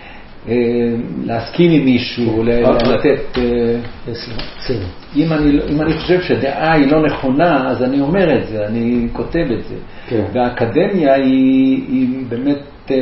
להסכים 1.25 1.71
עם 1.71 1.85
מישהו, 1.85 2.43
ל- 2.43 2.65
אוקיי. 2.65 2.93
לתת... 2.93 3.39
אה, 3.39 3.77
בסדר. 4.09 4.87
אם 5.17 5.33
אני, 5.33 5.53
לא- 5.53 5.63
אם 5.71 5.83
אני 5.83 5.93
חושב 5.93 6.21
שדעה 6.23 6.73
היא 6.73 6.93
לא 6.93 7.03
נכונה, 7.07 7.71
אז 7.71 7.83
אני 7.83 8.01
אומר 8.01 8.39
את 8.39 8.47
זה, 8.47 8.67
אני 8.67 9.09
כותב 9.13 9.47
את 9.59 9.65
זה. 9.65 9.75
כן. 10.09 10.25
והאקדמיה 10.33 11.15
היא, 11.15 11.85
היא 11.89 12.09
באמת 12.29 12.59
אה, 12.91 12.97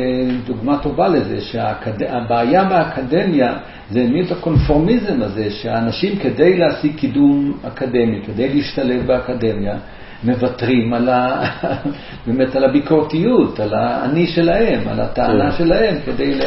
דוגמה 0.45 0.77
טובה 0.77 1.07
לזה, 1.07 1.41
שהבעיה 1.41 2.63
באקדמיה 2.63 3.53
זה 3.91 3.99
באמת 4.09 4.31
הקונפורמיזם 4.31 5.21
הזה, 5.21 5.51
שהאנשים 5.51 6.15
כדי 6.15 6.57
להשיג 6.57 6.95
קידום 6.95 7.57
אקדמי, 7.67 8.21
כדי 8.27 8.49
להשתלב 8.53 9.07
באקדמיה, 9.07 9.75
מוותרים 10.23 10.93
על 10.93 11.09
ה... 11.09 11.43
באמת 12.27 12.55
על 12.55 12.63
הביקורתיות, 12.63 13.59
על 13.59 13.73
האני 13.73 14.27
שלהם, 14.27 14.87
על 14.87 14.99
הטענה 14.99 15.51
כן. 15.51 15.57
שלהם, 15.57 15.95
כדי 16.05 16.35
ל... 16.35 16.41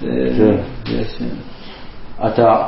כן. 0.00 0.56
יש... 0.86 1.22
אתה, 2.26 2.62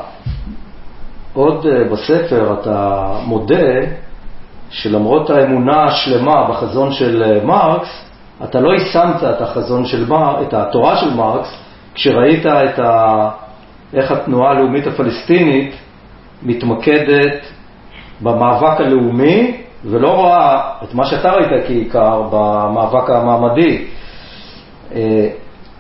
עוד 1.33 1.67
אה, 1.67 1.85
בספר 1.85 2.57
אתה 2.61 3.07
מודה 3.27 3.81
שלמרות 4.71 5.31
האמונה 5.31 5.85
השלמה 5.85 6.49
בחזון 6.49 6.93
של 6.93 7.23
אה, 7.23 7.45
מרקס, 7.45 8.05
אתה 8.45 8.61
לא 8.61 8.71
יישמת 8.73 9.25
את 9.25 9.41
החזון 9.41 9.85
של 9.85 10.09
מרקס, 10.09 10.47
את 10.49 10.55
התורה 10.55 10.97
של 10.97 11.15
מרקס, 11.15 11.49
כשראית 11.95 12.47
את 12.47 12.79
ה... 12.79 13.29
איך 13.95 14.11
התנועה 14.11 14.51
הלאומית 14.51 14.87
הפלסטינית 14.87 15.75
מתמקדת 16.43 17.41
במאבק 18.21 18.81
הלאומי, 18.81 19.57
ולא 19.85 20.09
רואה 20.09 20.71
את 20.83 20.95
מה 20.95 21.07
שאתה 21.07 21.33
ראית 21.33 21.67
כעיקר 21.67 22.23
במאבק 22.31 23.11
המעמדי. 23.11 23.85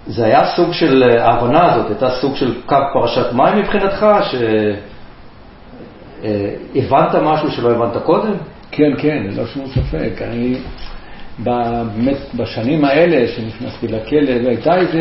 אה, 0.06 0.12
זה 0.12 0.24
היה 0.24 0.44
סוג 0.56 0.72
של, 0.72 1.02
אה, 1.02 1.24
ההבנה 1.26 1.72
הזאת 1.72 1.86
הייתה 1.86 2.10
סוג 2.10 2.36
של 2.36 2.54
קו 2.66 2.76
פרשת 2.92 3.32
מים 3.32 3.58
מבחינתך, 3.58 4.06
שהבנת 6.22 7.14
משהו 7.14 7.50
שלא 7.50 7.70
הבנת 7.70 8.02
קודם? 8.02 8.34
כן, 8.70 8.92
כן, 8.98 9.26
ללא 9.30 9.46
שום 9.46 9.66
ספק. 9.66 10.22
אני, 10.22 10.56
באמת, 11.38 12.16
בשנים 12.34 12.84
האלה 12.84 13.28
שנכנסתי 13.28 13.88
לכלא, 13.88 14.48
הייתה 14.48 14.76
איזו 14.76 14.98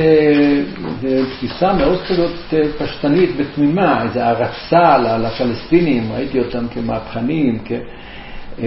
תפיסה 1.35 1.73
מאוד 1.73 2.01
כזאת 2.09 2.53
אה, 2.53 2.59
פשטנית 2.77 3.29
ותמימה, 3.37 4.03
איזו 4.03 4.19
הערצה 4.19 4.97
לפלסטינים, 4.97 6.11
ראיתי 6.13 6.39
אותם 6.39 6.67
כמהפכנים, 6.73 7.59
כ... 7.65 7.71
אה, 7.71 7.77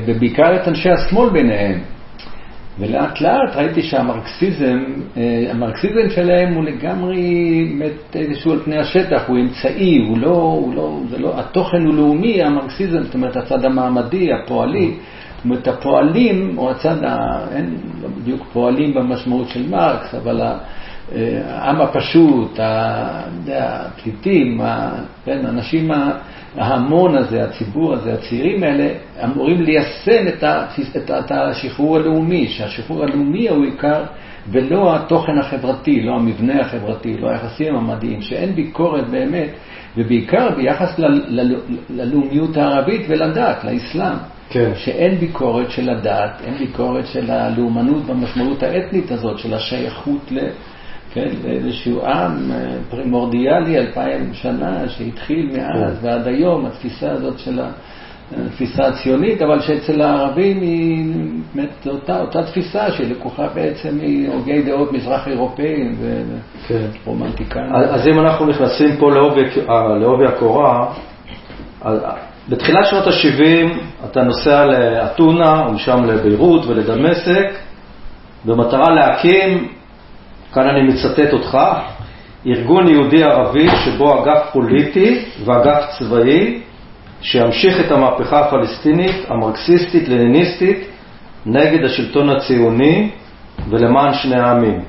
ובעיקר 0.06 0.56
את 0.56 0.68
אנשי 0.68 0.90
השמאל 0.90 1.30
ביניהם. 1.30 1.80
ולאט 2.78 3.20
לאט 3.20 3.56
ראיתי 3.56 3.82
שהמרקסיזם, 3.82 4.84
אה, 5.16 5.46
המרקסיזם 5.50 6.10
שלהם 6.14 6.54
הוא 6.54 6.64
לגמרי 6.64 7.20
באמת 7.78 8.16
איזשהו 8.16 8.52
על 8.52 8.58
פני 8.58 8.78
השטח, 8.78 9.22
הוא 9.26 9.38
אמצעי, 9.38 9.98
הוא 10.08 10.18
לא, 10.18 10.28
הוא 10.28 10.74
לא, 10.74 10.98
זה 11.10 11.18
לא, 11.18 11.40
התוכן 11.40 11.86
הוא 11.86 11.94
לאומי, 11.94 12.42
המרקסיזם, 12.42 13.02
זאת 13.02 13.14
אומרת 13.14 13.36
הצד 13.36 13.64
המעמדי, 13.64 14.32
הפועלי, 14.32 14.94
זאת 15.36 15.44
אומרת 15.44 15.68
הפועלים, 15.68 16.58
או 16.58 16.70
הצד, 16.70 17.04
ה, 17.04 17.16
אין 17.54 17.74
לא 18.02 18.08
בדיוק 18.08 18.46
פועלים 18.52 18.94
במשמעות 18.94 19.48
של 19.48 19.68
מרקס, 19.70 20.14
אבל 20.14 20.40
העם 21.48 21.80
הפשוט, 21.80 22.58
הפליטים, 23.52 24.60
כן, 25.24 25.46
האנשים, 25.46 25.90
ה- 25.90 26.12
ההמון 26.56 27.16
הזה, 27.16 27.44
הציבור 27.44 27.94
הזה, 27.94 28.14
הצעירים 28.14 28.62
האלה, 28.62 28.88
אמורים 29.24 29.62
ליישם 29.62 30.28
את, 30.28 30.42
ה, 30.42 30.66
את, 30.96 31.10
את 31.10 31.30
השחרור 31.30 31.96
הלאומי, 31.96 32.48
שהשחרור 32.48 33.02
הלאומי 33.02 33.48
הוא 33.48 33.64
עיקר, 33.64 34.04
ולא 34.48 34.96
התוכן 34.96 35.38
החברתי, 35.38 36.02
לא 36.02 36.14
המבנה 36.14 36.60
החברתי, 36.60 37.16
לא 37.18 37.30
היחסים 37.30 37.76
המדעיים, 37.76 38.22
שאין 38.22 38.54
ביקורת 38.54 39.08
באמת, 39.08 39.48
ובעיקר 39.96 40.50
ביחס 40.56 40.98
ל, 40.98 41.06
ל, 41.06 41.56
ללאומיות 41.90 42.56
הערבית 42.56 43.06
ולדת, 43.08 43.64
לאסלאם. 43.64 44.16
כן. 44.50 44.72
שאין 44.74 45.18
ביקורת 45.18 45.70
של 45.70 45.90
הדת, 45.90 46.40
אין 46.44 46.54
ביקורת 46.54 47.06
של 47.06 47.30
הלאומנות 47.30 48.04
במשמעות 48.04 48.62
האתנית 48.62 49.10
הזאת, 49.10 49.38
של 49.38 49.54
השייכות 49.54 50.32
ל... 50.32 50.38
כן, 51.14 51.28
לאיזשהו 51.44 52.06
עם 52.06 52.52
אה, 52.52 52.76
פרימורדיאלי 52.90 53.78
אלפיים 53.78 54.34
שנה, 54.34 54.88
שהתחיל 54.88 55.50
מאז 55.52 55.98
כן. 56.00 56.06
ועד 56.06 56.26
היום, 56.26 56.66
התפיסה 56.66 57.10
הזאת 57.10 57.38
של 57.38 57.60
התפיסה 58.46 58.86
הציונית, 58.86 59.42
אבל 59.42 59.60
שאצל 59.60 60.02
הערבים 60.02 60.60
היא 60.60 61.04
באמת 61.54 61.86
אותה, 61.86 62.20
אותה 62.20 62.42
תפיסה 62.42 62.90
שלקוחה 62.90 63.46
בעצם 63.54 63.98
מהוגי 63.98 64.62
דעות 64.62 64.92
מזרח 64.92 65.28
אירופאים 65.28 65.96
כן. 66.68 66.86
ורומנטיקאים. 67.04 67.74
אז 67.74 67.94
אז 67.94 68.08
אם 68.08 68.20
אנחנו 68.20 68.46
נכנסים 68.46 68.96
פה 68.96 69.10
לעובי 69.10 69.40
אה, 69.68 69.98
לעובי 69.98 70.26
הקורה, 70.26 70.92
אז 71.82 71.98
בתחילת 72.48 72.86
שנות 72.86 73.06
ה-70 73.06 73.72
אתה 74.10 74.22
נוסע 74.22 74.64
לאתונה 74.64 75.66
ומשם 75.68 76.04
לביירות 76.04 76.66
ולדמשק 76.66 77.46
במטרה 78.44 78.94
להקים, 78.94 79.68
כאן 80.54 80.68
אני 80.68 80.82
מצטט 80.82 81.32
אותך, 81.32 81.58
ארגון 82.46 82.88
יהודי-ערבי 82.88 83.68
שבו 83.84 84.22
אגף 84.22 84.50
פוליטי 84.52 85.24
ואגף 85.44 85.84
צבאי 85.98 86.60
שימשיך 87.20 87.80
את 87.80 87.92
המהפכה 87.92 88.40
הפלסטינית, 88.40 89.16
המרקסיסטית, 89.28 90.08
לניניסטית, 90.08 90.78
נגד 91.46 91.84
השלטון 91.84 92.30
הציוני 92.30 93.10
ולמען 93.68 94.14
שני 94.14 94.40
העמים. 94.40 94.80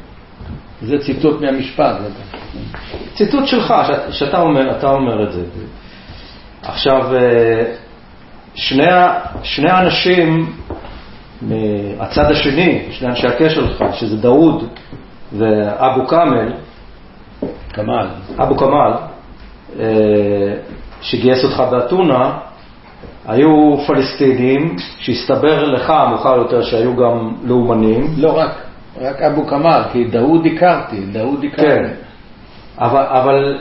זה 0.81 0.99
ציטוט 0.99 1.41
מהמשפט. 1.41 1.95
ציטוט 3.13 3.47
שלך, 3.47 3.73
שאתה 4.11 4.41
אומר, 4.41 4.77
אתה 4.77 4.91
אומר 4.91 5.23
את 5.23 5.33
זה. 5.33 5.43
עכשיו, 6.61 7.15
אה, 7.15 7.63
שני, 8.55 8.87
שני 9.43 9.69
האנשים 9.69 10.53
מהצד 11.41 12.31
השני, 12.31 12.85
שני 12.91 13.07
אנשי 13.07 13.27
הקשר 13.27 13.67
שלך, 13.67 13.83
שזה 13.93 14.17
דאוד 14.17 14.67
ואבו 15.37 16.07
כאמל, 16.07 16.53
כמאל. 17.73 18.07
אבו 18.39 18.57
כמאל, 18.57 18.91
אה, 19.79 20.53
שגייס 21.01 21.43
אותך 21.43 21.63
באתונה, 21.71 22.37
היו 23.27 23.77
פלסטינים 23.87 24.75
שהסתבר 24.97 25.63
לך 25.63 25.93
מאוחר 26.09 26.35
יותר 26.35 26.61
שהיו 26.61 26.95
גם 26.95 27.35
לאומנים. 27.43 28.07
לא 28.17 28.37
רק, 28.37 28.51
רק 29.01 29.21
אבו 29.21 29.47
כמאל, 29.47 29.81
כי 29.91 30.03
דאוד 30.03 30.45
הכרתי, 30.45 31.05
דאוד 31.11 31.43
הכרתי. 31.43 31.61
כן, 31.61 31.87
אבל, 32.77 33.03
אבל 33.03 33.57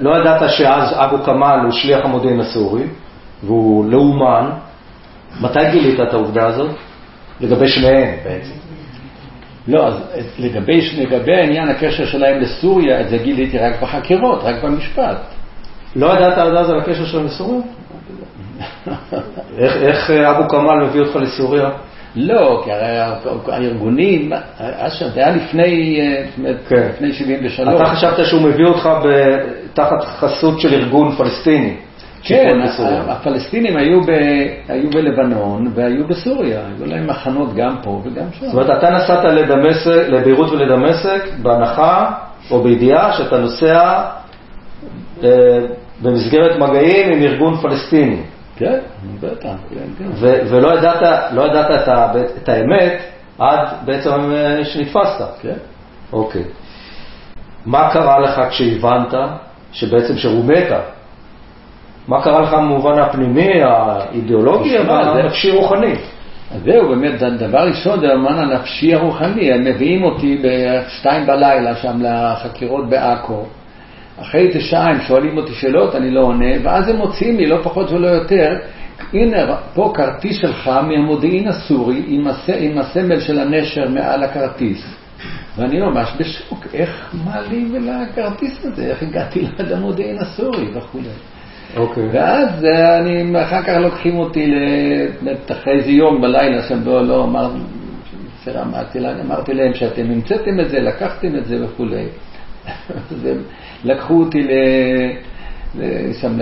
לא 0.00 0.18
ידעת 0.18 0.50
שאז 0.50 0.94
אבו 0.94 1.24
כמאל 1.24 1.60
הוא 1.60 1.72
שליח 1.72 2.04
המודיעין 2.04 2.40
הסורי, 2.40 2.82
והוא 3.42 3.90
לאומן. 3.90 4.50
מתי 5.40 5.70
גילית 5.70 6.00
את 6.00 6.14
העובדה 6.14 6.46
הזאת? 6.46 6.70
לגבי 7.40 7.68
שניהם 7.68 8.16
בעצם. 8.24 8.65
לא, 9.68 9.86
אז 9.86 9.94
לגבי, 10.38 10.80
לגבי 10.98 11.34
העניין 11.34 11.68
הקשר 11.68 12.06
שלהם 12.06 12.40
לסוריה, 12.40 13.00
את 13.00 13.08
זה 13.08 13.18
גיליתי 13.18 13.58
רק 13.58 13.82
בחקירות, 13.82 14.40
רק 14.42 14.64
במשפט. 14.64 15.16
לא 15.96 16.06
ידעת 16.06 16.38
עד 16.38 16.54
אז 16.54 16.70
על 16.70 16.78
הקשר 16.78 17.04
שלהם 17.04 17.26
לסוריה? 17.26 17.60
איך, 19.58 19.76
איך 19.76 20.10
אה, 20.10 20.30
אבו 20.30 20.48
כמאל 20.48 20.84
מביא 20.84 21.00
אותך 21.00 21.16
לסוריה? 21.16 21.70
לא, 22.16 22.62
כי 22.64 22.72
הרי 22.72 22.98
הארגונים, 23.48 24.32
אז 24.58 24.92
שם, 24.92 25.08
זה 25.14 25.20
היה 25.20 25.36
לפני, 25.36 26.00
אה, 26.00 26.52
כן. 26.68 26.88
לפני 26.94 27.12
73. 27.12 27.76
אתה 27.76 27.86
חשבת 27.86 28.26
שהוא 28.26 28.42
מביא 28.42 28.66
אותך 28.66 28.88
תחת 29.74 30.04
חסות 30.04 30.60
של 30.60 30.74
ארגון 30.74 31.16
פלסטיני. 31.16 31.76
כן. 32.22 32.60
הפלסטינים 33.08 33.76
היו, 33.76 34.00
ב, 34.00 34.10
היו 34.68 34.90
בלבנון 34.90 35.70
והיו 35.74 36.08
בסוריה, 36.08 36.60
היו 36.66 36.86
להם 36.86 37.06
מחנות 37.06 37.54
גם 37.54 37.76
פה 37.82 38.02
וגם 38.04 38.24
שם. 38.32 38.46
זאת 38.46 38.54
אומרת, 38.54 38.78
אתה 38.78 38.90
נסעת 38.90 39.24
לדמשק, 39.24 40.08
לביירות 40.08 40.52
ולדמשק 40.52 41.22
בהנחה 41.42 42.12
או 42.50 42.62
בידיעה 42.62 43.12
שאתה 43.12 43.38
נוסע 43.38 44.02
אה, 45.24 45.28
במסגרת 46.02 46.58
מגעים 46.58 47.12
עם 47.12 47.22
ארגון 47.22 47.56
פלסטיני, 47.56 48.22
כן, 48.56 48.78
בטח, 49.20 49.48
כן, 49.70 49.76
כן. 49.98 50.04
ו- 50.14 50.40
ולא 50.48 50.78
ידעת, 50.78 51.32
לא 51.32 51.42
ידעת 51.42 51.70
את, 51.82 51.88
ה- 51.88 52.12
את 52.42 52.48
האמת 52.48 53.02
עד 53.38 53.68
בעצם 53.84 54.10
אה, 54.32 54.64
שנתפסת. 54.64 55.24
כן. 55.42 55.56
אוקיי. 56.12 56.42
מה 57.66 57.90
קרה 57.92 58.18
לך 58.18 58.40
כשהבנת 58.50 59.14
שבעצם 59.72 60.16
שרומית? 60.16 60.68
מה 62.08 62.22
קרה 62.22 62.40
לך 62.40 62.52
במובן 62.52 62.98
הפנימי, 62.98 63.62
האידיאולוגי, 63.62 64.78
הנפשי-רוחני? 64.78 65.94
אז 66.50 66.62
זהו, 66.62 66.88
באמת, 66.88 67.20
דבר 67.20 67.58
ראשון, 67.58 68.00
זה 68.00 68.12
המובן 68.12 68.38
הנפשי 68.38 68.94
הרוחני. 68.94 69.52
הם 69.52 69.64
מביאים 69.64 70.04
אותי 70.04 70.42
בשתיים 70.42 71.26
בלילה 71.26 71.76
שם 71.76 71.98
לחקירות 72.02 72.88
בעכו. 72.88 73.44
אחרי 74.22 74.50
תשעה 74.52 74.84
הם 74.84 75.00
שואלים 75.00 75.36
אותי 75.36 75.52
שאלות, 75.52 75.94
אני 75.94 76.10
לא 76.10 76.20
עונה, 76.20 76.54
ואז 76.62 76.88
הם 76.88 76.96
מוציאים 76.96 77.36
לי, 77.36 77.46
לא 77.46 77.58
פחות 77.62 77.90
ולא 77.90 78.08
יותר, 78.08 78.56
הנה, 79.12 79.56
פה 79.74 79.92
כרטיס 79.94 80.40
שלך 80.40 80.68
מהמודיעין 80.68 81.48
הסורי 81.48 82.02
עם, 82.06 82.26
הס... 82.26 82.50
עם 82.58 82.78
הסמל 82.78 83.20
של 83.20 83.38
הנשר 83.38 83.88
מעל 83.88 84.22
הכרטיס. 84.22 84.96
ואני 85.56 85.80
ממש 85.80 86.12
בשוק, 86.18 86.66
איך 86.74 87.14
מה 87.24 87.40
לי 87.40 87.68
ולכרטיס 87.72 88.64
הזה, 88.64 88.86
איך 88.86 89.02
הגעתי 89.02 89.46
למודיעין 89.70 90.18
הסורי 90.18 90.68
וכולי. 90.74 91.08
אוקיי. 91.76 92.08
ואז 92.12 92.64
אה, 92.64 92.98
אני, 92.98 93.42
אחר 93.42 93.62
כך 93.62 93.76
לוקחים 93.80 94.18
אותי 94.18 94.46
ל- 94.46 95.52
אחרי 95.52 95.72
איזה 95.78 95.90
יום 95.90 96.20
בלילה 96.20 96.62
שם, 96.62 96.78
לא, 96.84 97.04
לא, 97.06 97.24
אמר, 97.24 97.50
בסדר, 98.42 98.62
אמרתי 98.62 98.98
אמרתי 99.26 99.54
להם 99.54 99.74
שאתם 99.74 100.02
המצאתם 100.10 100.60
את 100.60 100.68
זה, 100.70 100.80
לקחתם 100.80 101.36
את 101.36 101.44
זה 101.44 101.64
וכולי. 101.64 102.04
אז 103.10 103.26
הם 103.26 103.42
לקחו 103.84 104.14
אותי 104.14 104.42
ל... 104.42 104.50
שם, 106.20 106.38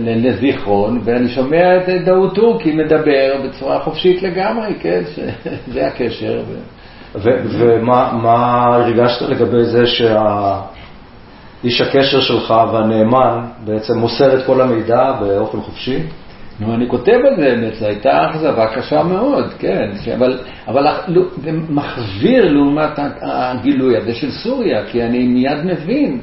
לזיכרון, 0.00 1.00
ואני 1.04 1.28
שומע 1.28 1.76
את 1.76 2.04
דאוד 2.04 2.34
טורקי 2.34 2.72
מדבר 2.72 3.40
בצורה 3.44 3.80
חופשית 3.80 4.22
לגמרי, 4.22 4.74
כן, 4.80 5.02
שזה 5.06 5.86
הקשר. 5.88 6.42
ומה 7.22 8.12
מה 8.22 8.64
הרגשת 8.74 9.22
לגבי 9.28 9.64
זה 9.64 9.86
שהאיש 11.62 11.80
הקשר 11.80 12.20
שלך 12.20 12.54
והנאמן 12.72 13.38
בעצם 13.64 13.98
מוסר 13.98 14.34
את 14.40 14.46
כל 14.46 14.60
המידע 14.60 15.12
באופן 15.20 15.60
חופשי? 15.60 15.98
נו, 16.60 16.74
אני 16.74 16.88
כותב 16.88 17.12
על 17.12 17.36
זה, 17.36 17.42
באמת, 17.54 17.74
זו 17.74 17.86
הייתה 17.86 18.30
אכזבה 18.30 18.66
קשה 18.66 19.02
מאוד, 19.02 19.44
כן, 19.58 19.90
ש- 20.04 20.08
אבל, 20.08 20.38
אבל 20.68 20.86
לא, 21.08 21.22
זה 21.44 21.50
מחזיר 21.70 22.52
לעומת 22.52 22.98
הגילוי 23.22 23.96
הזה 23.96 24.14
של 24.14 24.30
סוריה, 24.30 24.84
כי 24.86 25.02
אני 25.02 25.26
מיד 25.26 25.58
מבין, 25.64 26.20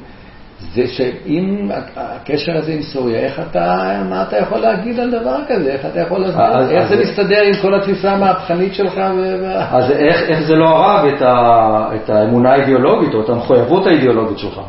זה 0.74 0.88
שאם 0.88 1.70
הקשר 1.96 2.58
הזה 2.58 2.72
עם 2.74 2.82
סוריה, 2.82 3.20
איך 3.20 3.40
אתה, 3.52 3.82
מה 4.10 4.24
אתה 4.28 4.38
יכול 4.38 4.58
להגיד 4.60 5.00
על 5.00 5.12
דבר 5.12 5.38
כזה, 5.48 5.72
איך 5.72 5.86
אתה 5.86 6.00
יכול 6.00 6.20
להסביר, 6.22 6.44
אז- 6.46 6.72
איך 6.72 6.82
אז- 6.84 6.90
זה 6.90 7.04
מסתדר 7.04 7.42
עם 7.42 7.54
כל 7.62 7.76
התפיסה 7.76 8.12
המהפכנית 8.12 8.74
שלך, 8.74 8.94
ו... 9.18 9.46
אז 9.56 9.92
איך, 9.92 10.22
איך 10.30 10.40
זה 10.42 10.56
לא 10.56 10.68
הרג 10.68 11.14
את, 11.14 11.22
ה, 11.22 11.36
את 11.96 12.10
האמונה 12.10 12.52
האידיאולוגית 12.54 13.14
או 13.14 13.22
את 13.22 13.30
המחויבות 13.30 13.88
האידיאולוגית 13.88 14.38
שלך? 14.40 14.60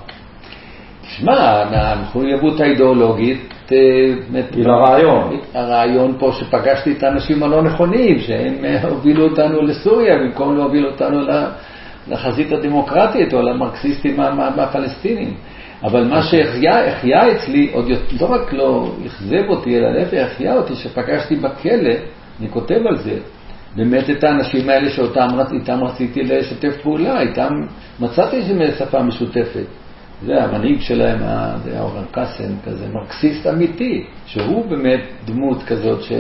תשמע, 1.06 1.62
המחויבות 1.70 2.60
האידיאולוגית, 2.60 3.54
אה, 3.72 3.76
היא 4.54 4.64
לרעיון. 4.66 5.40
הרעיון 5.54 6.14
פה 6.18 6.32
שפגשתי 6.32 6.92
את 6.92 7.02
האנשים 7.02 7.42
הלא 7.42 7.62
נכונים, 7.62 8.18
שהם 8.18 8.64
אה, 8.64 8.82
הובילו 8.88 9.24
אותנו 9.24 9.62
לסוריה 9.62 10.18
במקום 10.18 10.56
להוביל 10.56 10.86
אותנו 10.86 11.20
לחזית 12.08 12.52
הדמוקרטית 12.52 13.34
או 13.34 13.42
למרקסיסטים 13.42 14.16
מהפלסטינים. 14.56 15.34
אבל 15.84 16.04
מה 16.08 16.22
שהחיה 16.22 16.88
החיה 16.92 17.32
אצלי, 17.32 17.70
עוד 17.72 17.88
לא 18.20 18.26
רק 18.26 18.52
לא 18.52 18.90
אכזב 19.06 19.48
אותי, 19.48 19.78
אלא 19.78 19.90
להפך, 19.90 20.26
החיה 20.32 20.54
אותי, 20.54 20.74
שפגשתי 20.74 21.36
בכלא, 21.36 21.92
אני 22.40 22.48
כותב 22.50 22.80
על 22.88 22.96
זה, 22.96 23.18
באמת 23.76 24.10
את 24.10 24.24
האנשים 24.24 24.68
האלה 24.70 24.90
שאותם 24.90 25.26
רצ- 25.36 25.52
איתם 25.52 25.84
רציתי 25.84 26.22
לשתף 26.22 26.76
פעולה, 26.82 27.20
איתם 27.20 27.48
מצאתי 28.00 28.42
שפה 28.78 29.02
משותפת. 29.02 29.66
זה 30.22 30.44
המנהיג 30.44 30.81
שלהם, 30.81 31.18
זה 31.64 31.81
אורן 31.81 32.05
קאסם, 32.11 32.52
כזה 32.64 32.87
מרקסיסט 32.92 33.46
אמיתי, 33.46 34.05
שהוא 34.26 34.66
באמת 34.66 35.00
דמות 35.24 35.62
כזאת 35.62 36.02
ש... 36.02 36.12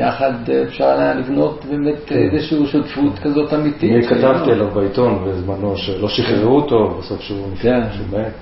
אה, 0.00 0.62
אפשר 0.68 0.84
היה 0.84 1.14
לבנות 1.14 1.64
באמת 1.70 2.12
איזושהי 2.12 2.66
שותפות 2.66 3.18
כזאת 3.22 3.54
אמיתית. 3.54 3.92
אני 3.92 4.06
כתבתי 4.06 4.50
עליו 4.50 4.70
בעיתון 4.70 5.24
בזמנו 5.24 5.76
שלא 5.76 6.08
שחררו 6.08 6.56
אותו, 6.56 6.98
בסוף 6.98 7.20
שהוא 7.20 7.56
כן. 7.60 7.80
מת. 8.12 8.32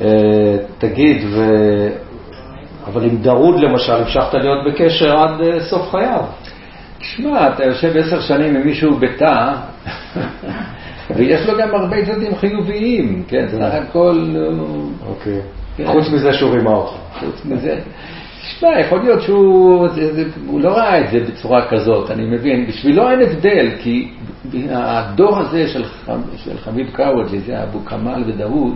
אה, 0.00 0.56
תגיד. 0.78 1.22
אבל 2.86 3.04
עם 3.04 3.16
דרוד 3.16 3.60
למשל, 3.60 3.92
המשכת 3.92 4.34
להיות 4.34 4.58
בקשר 4.66 5.16
עד 5.16 5.40
אה, 5.40 5.60
סוף 5.60 5.90
חייו. 5.90 6.24
תשמע, 6.98 7.48
אתה 7.48 7.64
יושב 7.64 7.96
עשר 7.96 8.20
שנים 8.20 8.56
עם 8.56 8.66
מישהו 8.66 8.96
בתא, 8.96 9.54
ויש 11.16 11.46
לו 11.46 11.58
גם 11.58 11.74
הרבה 11.74 12.06
צדדים 12.06 12.34
חיוביים, 12.36 13.22
כן, 13.28 13.46
סך 13.50 13.60
הכל, 13.88 14.24
הוא- 14.58 14.90
אוקיי. 15.06 15.40
כן. 15.76 15.86
חוץ 15.86 16.08
מזה 16.12 16.32
שהוא 16.32 16.50
רימה 16.54 16.70
אותך. 16.70 16.92
חוץ 17.20 17.44
מזה, 17.44 17.78
תשמע, 18.42 18.80
יכול 18.80 19.00
להיות 19.00 19.22
שהוא 19.22 19.88
זה, 19.88 20.14
זה, 20.14 20.24
הוא 20.46 20.60
לא 20.60 20.68
ראה 20.68 21.00
את 21.04 21.10
זה 21.10 21.20
בצורה 21.20 21.68
כזאת, 21.68 22.10
אני 22.10 22.24
מבין. 22.36 22.66
בשבילו 22.66 23.10
אין 23.10 23.20
הבדל, 23.22 23.70
כי 23.82 24.08
הדור 24.70 25.38
הזה 25.38 25.68
של, 25.68 25.84
ח- 25.84 26.10
של 26.36 26.58
חביב 26.58 26.90
קאווג'י, 26.92 27.38
זה 27.40 27.62
אבו 27.62 27.84
כמאל 27.84 28.24
ודאוד, 28.26 28.72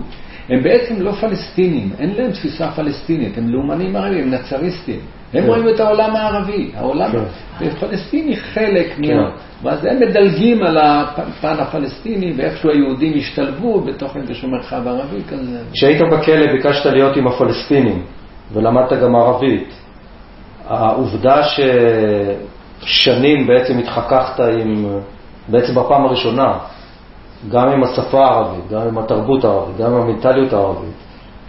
הם 0.49 0.63
בעצם 0.63 1.01
לא 1.01 1.11
פלסטינים, 1.11 1.89
אין 1.99 2.13
להם 2.17 2.31
תפיסה 2.31 2.71
פלסטינית, 2.71 3.37
הם 3.37 3.49
לאומנים 3.49 3.95
ערבים, 3.95 4.23
הם 4.23 4.31
נצריסטים. 4.31 4.99
הם 5.33 5.41
כן. 5.41 5.47
רואים 5.47 5.69
את 5.69 5.79
העולם 5.79 6.15
הערבי, 6.15 6.71
העולם 6.75 7.11
כן. 7.11 7.65
הפלסטיני 7.65 8.35
חלק 8.37 8.87
כן. 9.01 9.17
מה... 9.17 9.31
ואז 9.63 9.85
הם 9.85 9.99
מדלגים 9.99 10.63
על 10.63 10.77
הפן 10.77 11.55
הפלסטיני, 11.59 12.33
ואיכשהו 12.37 12.69
היהודים 12.69 13.13
השתלבו 13.17 13.81
בתוך 13.81 14.17
איזשהו 14.17 14.49
מרחב 14.49 14.87
ערבי 14.87 15.23
כזה. 15.29 15.59
כשהיית 15.73 16.01
בכלא 16.11 16.51
ביקשת 16.51 16.85
להיות 16.85 17.17
עם 17.17 17.27
הפלסטינים, 17.27 18.01
ולמדת 18.53 18.93
גם 18.93 19.15
ערבית. 19.15 19.73
העובדה 20.67 21.41
ששנים 22.83 23.47
בעצם 23.47 23.77
התחככת 23.77 24.39
עם, 24.39 24.85
בעצם 25.47 25.75
בפעם 25.75 26.05
הראשונה, 26.05 26.57
גם 27.51 27.69
עם 27.69 27.83
השפה 27.83 28.25
הערבית, 28.25 28.71
גם 28.71 28.81
עם 28.81 28.97
התרבות 28.97 29.43
הערבית, 29.45 29.77
גם 29.77 29.93
עם 29.93 30.01
המנטליות 30.01 30.53
הערבית, 30.53 30.95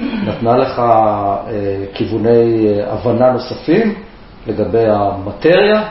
נתנה 0.01 0.57
לך 0.57 0.79
אה, 0.79 1.45
כיווני 1.95 2.67
אה, 2.69 2.93
הבנה 2.93 3.33
נוספים 3.33 3.95
לגבי 4.47 4.87
המטריה? 4.87 5.83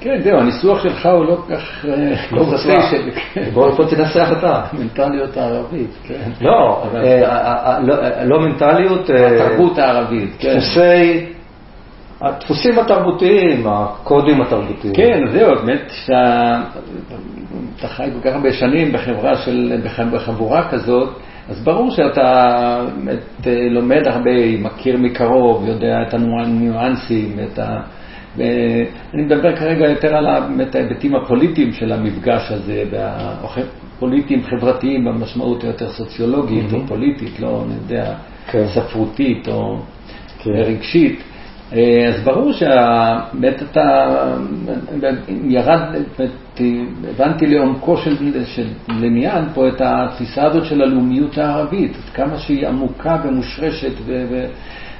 כן, 0.00 0.20
זהו, 0.24 0.38
הניסוח 0.38 0.82
שלך 0.82 1.06
הוא 1.06 1.24
לא 1.24 1.36
כל 1.36 1.56
כך... 1.56 1.84
אה, 1.84 2.14
לא 2.32 2.42
מבטא 2.42 2.68
מוצלח. 2.68 3.54
בוא 3.54 3.84
תנסח 3.90 4.28
אתה. 4.38 4.62
המנטליות 4.72 5.36
הערבית, 5.36 5.90
כן. 6.04 6.30
לא, 6.40 6.82
אה, 6.94 7.22
אה, 7.22 7.78
לא, 7.80 7.94
לא 8.24 8.40
מנטליות, 8.40 9.10
התרבות 9.10 9.78
הערבית, 9.78 10.36
כן. 10.38 10.56
דפוסי, 10.56 11.26
הדפוסים 12.20 12.78
התרבותיים, 12.78 13.66
הקודים 13.66 14.40
התרבותיים. 14.40 14.94
כן, 14.94 15.20
זהו, 15.32 15.54
באמת, 15.54 15.80
שאתה 16.06 16.60
אתה 17.78 17.88
חי 17.88 18.08
כל 18.14 18.28
כך 18.30 18.34
הרבה 18.36 18.52
שנים 18.52 18.92
בחברה 18.92 19.36
של, 19.36 19.80
בח- 19.84 20.00
בחבורה 20.12 20.68
כזאת, 20.70 21.08
אז 21.48 21.64
ברור 21.64 21.90
שאתה 21.90 22.80
באמת 22.96 23.46
אה, 23.46 23.68
לומד 23.70 24.06
הרבה, 24.06 24.30
מכיר 24.58 24.96
מקרוב, 24.98 25.66
יודע 25.68 26.02
את 26.08 26.14
הניואנסים, 26.14 27.36
את 27.52 27.58
ה... 27.58 27.80
אני 29.14 29.22
מדבר 29.22 29.56
כרגע 29.56 29.88
יותר 29.90 30.16
על 30.16 30.26
ההיבטים 30.26 31.14
הפוליטיים 31.14 31.72
של 31.72 31.92
המפגש 31.92 32.50
הזה, 32.52 32.84
והפוליטיים 32.90 34.42
חברתיים 34.42 35.04
במשמעות 35.04 35.64
היותר 35.64 35.90
סוציולוגית 35.92 36.72
או 36.72 36.86
פוליטית, 36.86 37.40
לא, 37.40 37.62
אני 37.66 37.74
יודע, 37.74 38.14
כן. 38.50 38.64
ספרותית 38.74 39.48
או 39.48 39.76
כן. 40.38 40.50
רגשית. 40.50 41.22
אה, 41.72 42.08
אז 42.08 42.24
ברור 42.24 42.52
שבאמת 42.52 43.62
אתה 43.62 44.14
ירד, 45.44 45.80
הבנתי 47.10 47.46
לעומקו 47.46 47.96
של, 47.96 48.44
של 48.46 48.66
עניין 48.88 49.44
פה 49.54 49.68
את 49.68 49.80
התפיסה 49.84 50.44
הזאת 50.44 50.64
של 50.64 50.82
הלאומיות 50.82 51.38
הערבית, 51.38 51.96
עד 51.96 52.14
כמה 52.14 52.38
שהיא 52.38 52.68
עמוקה 52.68 53.16
ומושרשת 53.24 53.92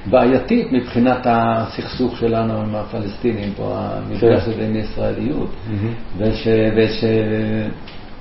ובעייתית 0.07 0.71
מבחינת 0.71 1.19
הסכסוך 1.25 2.17
שלנו 2.17 2.61
עם 2.61 2.75
הפלסטינים, 2.75 3.53
פה 3.57 3.77
המפגש 3.77 4.43
כן. 4.43 4.51
הזה 4.51 4.65
עם 4.65 4.75
ישראליות. 4.75 5.49
מהמם. 5.69 5.93
וש... 6.17 6.47
וש... 6.75 7.03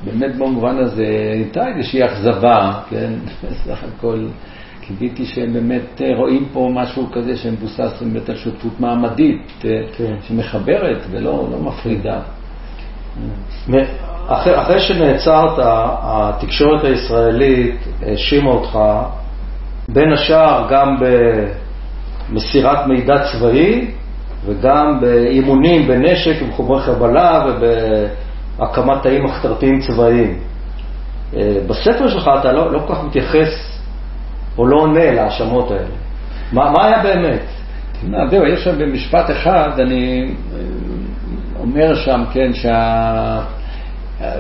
באמת 0.05 0.37
במובן 0.37 0.79
הזה 0.79 1.07
הייתה 1.33 1.69
איזושהי 1.69 2.05
אכזבה, 2.05 2.73
כן, 2.91 3.13
בסך 3.43 3.85
הכל 3.85 4.27
קיוויתי 4.89 5.27
שהם 5.27 5.53
באמת 5.53 6.03
אה, 6.03 6.17
רואים 6.17 6.49
פה 6.53 6.71
משהו 6.75 7.07
כזה 7.13 7.37
שמבוסס 7.37 8.03
באמת 8.03 8.29
על 8.29 8.37
שותפות 8.37 8.81
מעמדית, 8.81 9.53
אה, 9.65 9.81
כן. 9.97 10.15
שמחברת 10.29 10.99
ולא 11.11 11.49
לא 11.51 11.59
מפרידה. 11.59 12.21
אחרי, 14.27 14.61
אחרי 14.61 14.81
שנעצרת, 14.81 15.59
התקשורת 16.03 16.85
הישראלית 16.85 17.77
האשימה 18.03 18.51
אותך, 18.51 18.79
בין 19.89 20.13
השאר 20.13 20.67
גם 20.71 20.97
במסירת 22.31 22.87
מידע 22.87 23.23
צבאי 23.33 23.91
וגם 24.47 25.01
באימונים 25.01 25.89
בנשק 25.89 26.43
עם 26.43 26.53
חומרי 26.53 26.81
חבלה 26.81 27.45
ובהקמת 27.47 29.03
תאים 29.03 29.25
מחתרתיים 29.25 29.81
צבאיים. 29.81 30.39
אה, 31.37 31.57
בספר 31.67 32.09
שלך 32.09 32.31
אתה 32.41 32.53
לא, 32.53 32.73
לא 32.73 32.79
כל 32.87 32.95
כך 32.95 33.05
מתייחס 33.05 33.78
או 34.59 34.67
לא 34.67 34.77
עונה 34.77 35.13
להאשמות 35.13 35.71
האלה. 35.71 35.89
מה, 36.53 36.71
מה 36.71 36.87
היה 36.87 37.03
באמת? 37.03 37.41
זהו, 38.31 38.47
יש 38.47 38.65
שם 38.65 38.79
במשפט 38.79 39.31
אחד, 39.31 39.71
אני 39.81 40.35
אה, 40.55 40.61
אומר 41.61 41.95
שם, 41.95 42.25
כן, 42.33 42.51
שה... 42.55 43.41
אה, 44.21 44.33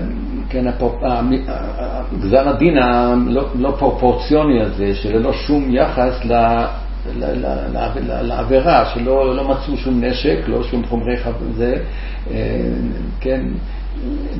כן, 0.50 0.66
הפור... 0.68 0.98
המ- 1.06 1.48
ה- 1.48 2.02
גזר 2.20 2.48
הדין 2.48 2.78
הלא 2.78 3.44
לא 3.54 3.74
פרופורציוני 3.78 4.62
הזה, 4.62 4.94
שללא 4.94 5.32
שום 5.32 5.66
יחס 5.74 6.24
ל... 6.24 6.32
ל- 7.16 7.46
ל- 7.46 8.22
לעבירה, 8.22 8.84
שלא 8.94 9.36
לא 9.36 9.48
מצאו 9.48 9.76
שום 9.76 10.04
נשק, 10.04 10.38
לא 10.46 10.62
שום 10.62 10.84
חומרי 10.84 11.16
חב... 11.16 11.32
זה, 11.56 11.76
אה, 12.30 12.36
כן, 13.20 13.40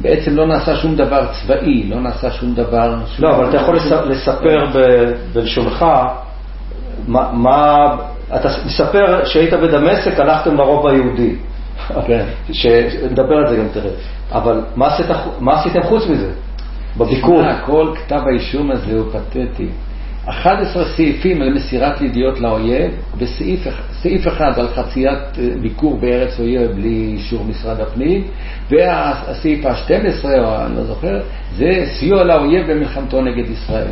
בעצם 0.02 0.36
לא 0.36 0.46
נעשה 0.46 0.76
שום 0.76 0.96
דבר 0.96 1.26
צבאי, 1.32 1.84
לא 1.90 2.00
נעשה 2.00 2.30
שום 2.30 2.54
דבר... 2.54 2.94
שום 3.16 3.24
לא, 3.24 3.36
אבל 3.36 3.48
אתה 3.48 3.56
יכול 3.56 3.76
לס- 3.76 3.92
לספר 4.06 4.66
ב- 4.74 5.12
בלשונך, 5.32 5.84
מה, 7.08 7.30
מה, 7.32 7.86
אתה 8.36 8.48
מספר 8.66 9.24
שהיית 9.24 9.54
בדמשק, 9.54 10.20
הלכתם 10.20 10.56
לרובע 10.56 10.90
היהודי. 10.90 11.34
כן. 12.06 12.24
שנדבר 12.52 13.34
על 13.36 13.48
זה 13.48 13.56
גם 13.56 13.68
תראה. 13.72 13.90
אבל 14.32 14.60
מה, 14.76 14.86
עשית, 14.86 15.06
מה 15.40 15.60
עשיתם 15.60 15.82
חוץ 15.82 16.06
מזה? 16.06 16.30
בביקור? 16.96 17.42
כל 17.66 17.92
כתב 17.96 18.20
האישום 18.26 18.70
הזה 18.70 18.96
הוא 18.98 19.04
פתטי. 19.12 19.68
11 20.28 20.84
סעיפים 20.96 21.42
על 21.42 21.54
מסירת 21.54 22.00
ידיעות 22.00 22.40
לאויב, 22.40 22.90
וסעיף 23.18 23.66
אח- 23.66 23.92
סעיף 24.02 24.28
אחד 24.28 24.58
על 24.58 24.68
חציית 24.68 25.18
אה, 25.38 25.48
ביקור 25.60 25.98
בארץ 26.00 26.40
אויב 26.40 26.70
בלי 26.72 27.12
אישור 27.16 27.44
משרד 27.44 27.80
הפנים, 27.80 28.24
והסעיף 28.70 29.66
ה-12, 29.66 30.24
או 30.24 30.56
אני 30.66 30.76
לא 30.76 30.84
זוכר, 30.84 31.20
זה 31.56 31.84
סיוע 31.98 32.24
לאויב 32.24 32.70
במלחמתו 32.70 33.20
נגד 33.22 33.50
ישראל. 33.50 33.88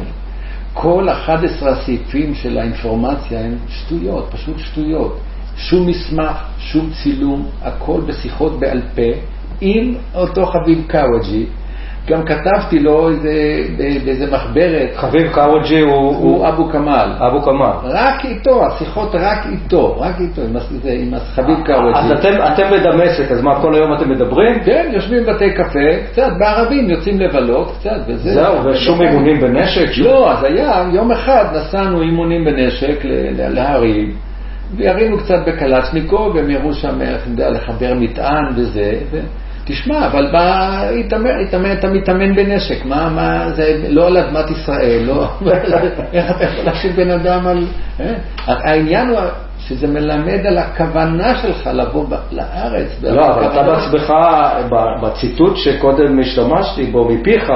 כל 0.73 1.09
11 1.09 1.71
הסעיפים 1.71 2.35
של 2.35 2.59
האינפורמציה 2.59 3.41
הם 3.41 3.57
שטויות, 3.69 4.29
פשוט 4.33 4.59
שטויות. 4.59 5.19
שום 5.57 5.87
מסמך, 5.87 6.37
שום 6.59 6.91
צילום, 7.03 7.47
הכל 7.63 8.01
בשיחות 8.07 8.61
בעל 8.61 8.81
פה 8.95 9.03
עם 9.61 9.95
אותו 10.15 10.47
חביב 10.47 10.85
קאווג'י. 10.87 11.47
גם 12.09 12.23
כתבתי 12.25 12.79
לו 12.79 13.09
איזה, 13.09 13.33
באיזה 14.05 14.27
מחברת, 14.33 14.89
חביב 14.97 15.33
קאווג'י 15.33 15.81
הוא, 15.81 16.17
הוא 16.17 16.49
אבו 16.49 16.69
כמאל. 16.69 17.09
אבו 17.19 17.43
כמאל. 17.43 17.71
רק 17.85 18.25
איתו, 18.25 18.67
השיחות 18.67 19.15
רק 19.15 19.47
איתו, 19.53 19.97
רק 20.01 20.21
איתו, 20.21 20.43
עם, 20.43 20.57
זה- 20.83 20.93
עם 21.01 21.13
חביב 21.35 21.57
אז 21.57 21.63
קאווג'י. 21.65 22.15
אתם, 22.21 22.43
אתם 22.55 22.63
בדמשק, 22.73 23.31
אז 23.33 23.43
מה, 23.43 23.61
כל 23.63 23.75
היום 23.75 23.93
אתם 23.95 24.11
מדברים? 24.11 24.61
כן, 24.65 24.89
יושבים 24.93 25.23
בבתי 25.27 25.51
קפה, 25.55 25.79
קצת 26.13 26.29
בערבים 26.39 26.91
יוצאים 26.91 27.21
לבלות, 27.21 27.73
קצת, 27.79 27.97
וזה. 28.09 28.35
זהו, 28.35 28.65
ושום 28.65 29.03
אימונים 29.03 29.41
בנשק? 29.41 29.93
שום- 29.93 30.07
לא, 30.07 30.33
אז 30.33 30.45
היה, 30.45 30.85
יום 30.93 31.13
אחד 31.13 31.45
נסענו 31.57 32.03
אימונים 32.03 32.45
בנשק 32.45 32.99
להרים, 33.39 34.13
וירינו 34.77 35.19
קצת 35.19 35.39
בקלצ'ניקוב, 35.47 36.35
והם 36.37 36.51
יראו 36.51 36.73
שם, 36.73 37.01
איך 37.01 37.27
יודע, 37.27 37.51
לחבר 37.51 37.95
מטען 37.95 38.45
וזה. 38.57 38.93
ו... 39.11 39.19
תשמע, 39.69 40.07
אבל 40.07 40.29
מה, 40.33 40.83
התאמן, 40.83 41.31
אתה 41.73 41.89
מתאמן 41.89 42.35
בנשק, 42.37 42.85
מה, 42.85 43.09
מה, 43.09 43.51
זה 43.51 43.87
לא 43.89 44.07
על 44.07 44.17
אדמת 44.17 44.51
ישראל, 44.51 45.03
לא, 45.07 45.29
איך 46.13 46.31
אתה 46.31 46.45
יכול 46.45 46.65
להשאיר 46.65 46.93
בן 46.97 47.11
אדם 47.11 47.47
על... 47.47 47.65
אה? 48.01 48.13
העניין 48.47 49.09
הוא 49.09 49.19
שזה 49.59 49.87
מלמד 49.87 50.47
על 50.47 50.59
הכוונה 50.59 51.37
שלך 51.43 51.71
לבוא 51.73 52.05
לארץ. 52.33 52.89
לא, 53.03 53.27
אבל 53.29 53.47
אתה 53.47 53.63
בעצמך, 53.63 54.13
בציטוט 55.03 55.57
שקודם 55.57 56.21
השתמשתי 56.21 56.87
בו 56.87 57.09
מפיך, 57.09 57.51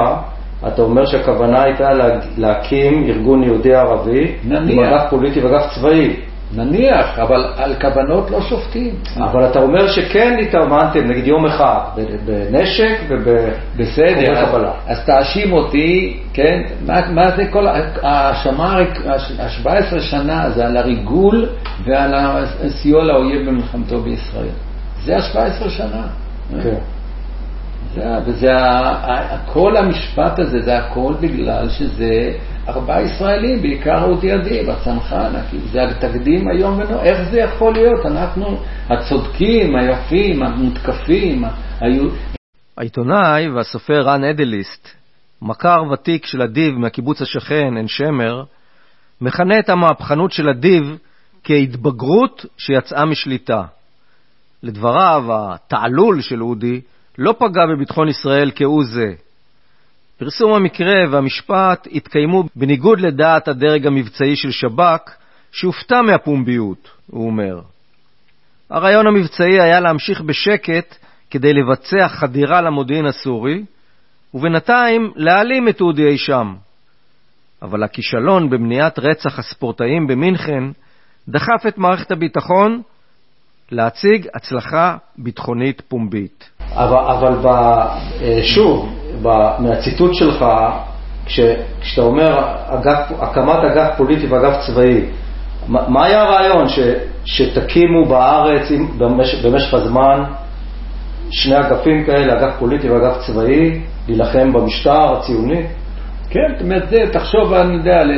אתה 0.67 0.81
אומר 0.81 1.05
שהכוונה 1.05 1.63
הייתה 1.63 1.93
לה- 1.93 2.19
להקים 2.37 3.03
ארגון 3.09 3.43
יהודי 3.43 3.75
ערבי, 3.75 4.35
עם 4.43 4.53
נניח. 4.53 4.93
אגף 4.93 5.09
פוליטי 5.09 5.39
ואגף 5.39 5.65
צבאי. 5.75 6.15
נניח, 6.55 7.19
אבל 7.19 7.45
על 7.57 7.75
כוונות 7.81 8.31
לא 8.31 8.41
שופטים. 8.41 8.95
אבל 9.17 9.45
אתה 9.45 9.59
אומר 9.59 9.87
שכן 9.87 10.37
התאמנתם, 10.41 11.07
נגיד 11.07 11.27
יום 11.27 11.45
אחד, 11.45 11.79
בנשק 12.25 12.99
בסדר, 13.77 14.31
אז, 14.31 14.49
קבלה. 14.49 14.71
אז 14.87 15.05
תאשים 15.05 15.53
אותי, 15.53 16.19
כן? 16.33 16.61
מה, 16.85 17.11
מה 17.11 17.31
זה 17.35 17.45
כל, 17.45 17.67
ההאשמה, 18.01 18.77
ה-17 19.39 19.99
שנה 19.99 20.49
זה 20.49 20.65
על 20.65 20.77
הריגול 20.77 21.49
ועל 21.83 22.13
הסיוע 22.63 23.03
לאויב 23.03 23.49
במלחמתו 23.49 24.01
בישראל. 24.01 24.47
זה 25.03 25.17
ה-17 25.17 25.69
שנה. 25.69 26.07
כן. 26.63 26.75
זה, 27.95 28.03
וזה, 28.25 28.51
כל 29.45 29.77
המשפט 29.77 30.39
הזה, 30.39 30.61
זה 30.61 30.77
הכל 30.77 31.13
בגלל 31.19 31.69
שזה 31.69 32.31
ארבעה 32.67 33.01
ישראלים, 33.01 33.61
בעיקר 33.61 34.03
אודי 34.03 34.35
אדיב, 34.35 34.69
הצנחן, 34.69 35.33
זה 35.71 35.83
התקדים 35.83 36.49
איום 36.49 36.79
ונורא, 36.79 37.03
איך 37.03 37.29
זה 37.31 37.39
יכול 37.39 37.73
להיות? 37.73 38.05
אנחנו 38.05 38.57
הצודקים, 38.89 39.75
היפים, 39.75 40.43
המותקפים, 40.43 41.43
היו... 41.79 42.09
העיתונאי 42.77 43.49
והסופר 43.49 44.01
רן 44.01 44.23
אדליסט, 44.23 44.89
מכר 45.41 45.83
ותיק 45.93 46.25
של 46.25 46.41
אדיב 46.41 46.73
מהקיבוץ 46.73 47.21
השכן, 47.21 47.77
עין 47.77 47.87
שמר, 47.87 48.43
מכנה 49.21 49.59
את 49.59 49.69
המהפכנות 49.69 50.31
של 50.31 50.49
אדיב 50.49 50.97
כהתבגרות 51.43 52.45
שיצאה 52.57 53.05
משליטה. 53.05 53.63
לדבריו, 54.63 55.23
התעלול 55.29 56.21
של 56.21 56.43
אודי 56.43 56.81
לא 57.17 57.35
פגע 57.39 57.65
בביטחון 57.65 58.07
ישראל 58.07 58.51
כהוא 58.55 58.83
זה. 58.83 59.13
פרסום 60.23 60.53
המקרה 60.53 61.03
והמשפט 61.11 61.87
התקיימו 61.91 62.43
בניגוד 62.55 62.99
לדעת 62.99 63.47
הדרג 63.47 63.87
המבצעי 63.87 64.35
של 64.35 64.51
שב"כ, 64.51 65.11
שהופתע 65.51 66.01
מהפומביות, 66.01 66.89
הוא 67.07 67.25
אומר. 67.25 67.61
הרעיון 68.69 69.07
המבצעי 69.07 69.61
היה 69.61 69.79
להמשיך 69.79 70.21
בשקט 70.21 70.95
כדי 71.31 71.53
לבצע 71.53 72.07
חדירה 72.07 72.61
למודיעין 72.61 73.05
הסורי, 73.05 73.63
ובינתיים 74.33 75.11
להעלים 75.15 75.69
את 75.69 75.81
אודי 75.81 76.05
אי 76.07 76.17
שם. 76.17 76.55
אבל 77.61 77.83
הכישלון 77.83 78.49
במניעת 78.49 78.99
רצח 78.99 79.39
הספורטאים 79.39 80.07
במינכן 80.07 80.63
דחף 81.27 81.67
את 81.67 81.77
מערכת 81.77 82.11
הביטחון 82.11 82.81
להציג 83.71 84.27
הצלחה 84.33 84.95
ביטחונית 85.17 85.81
פומבית. 85.87 86.49
אבל, 86.73 86.97
אבל 86.97 87.35
ב, 87.41 87.45
אה, 87.47 88.39
שוב, 88.43 88.89
מהציטוט 89.59 90.13
שלך, 90.13 90.45
כש, 91.25 91.39
כשאתה 91.81 92.01
אומר 92.01 92.39
אגף, 92.67 93.11
הקמת 93.19 93.63
אגף 93.71 93.97
פוליטי 93.97 94.27
ואגף 94.27 94.57
צבאי, 94.67 95.05
מה, 95.67 95.89
מה 95.89 96.05
היה 96.05 96.21
הרעיון? 96.21 96.67
ש, 96.69 96.79
שתקימו 97.25 98.05
בארץ 98.05 98.71
במשך, 98.97 99.45
במשך 99.45 99.73
הזמן 99.73 100.23
שני 101.31 101.59
אגפים 101.59 102.05
כאלה, 102.05 102.33
אגף 102.33 102.53
פוליטי 102.59 102.89
ואגף 102.89 103.17
צבאי, 103.27 103.81
להילחם 104.07 104.53
במשטר 104.53 105.13
הציוני? 105.17 105.63
כן, 106.31 106.53
זאת 106.53 106.61
אומרת, 106.61 106.93
תחשוב, 107.11 107.53
אני 107.53 107.73
יודע, 107.73 108.01
על 108.01 108.11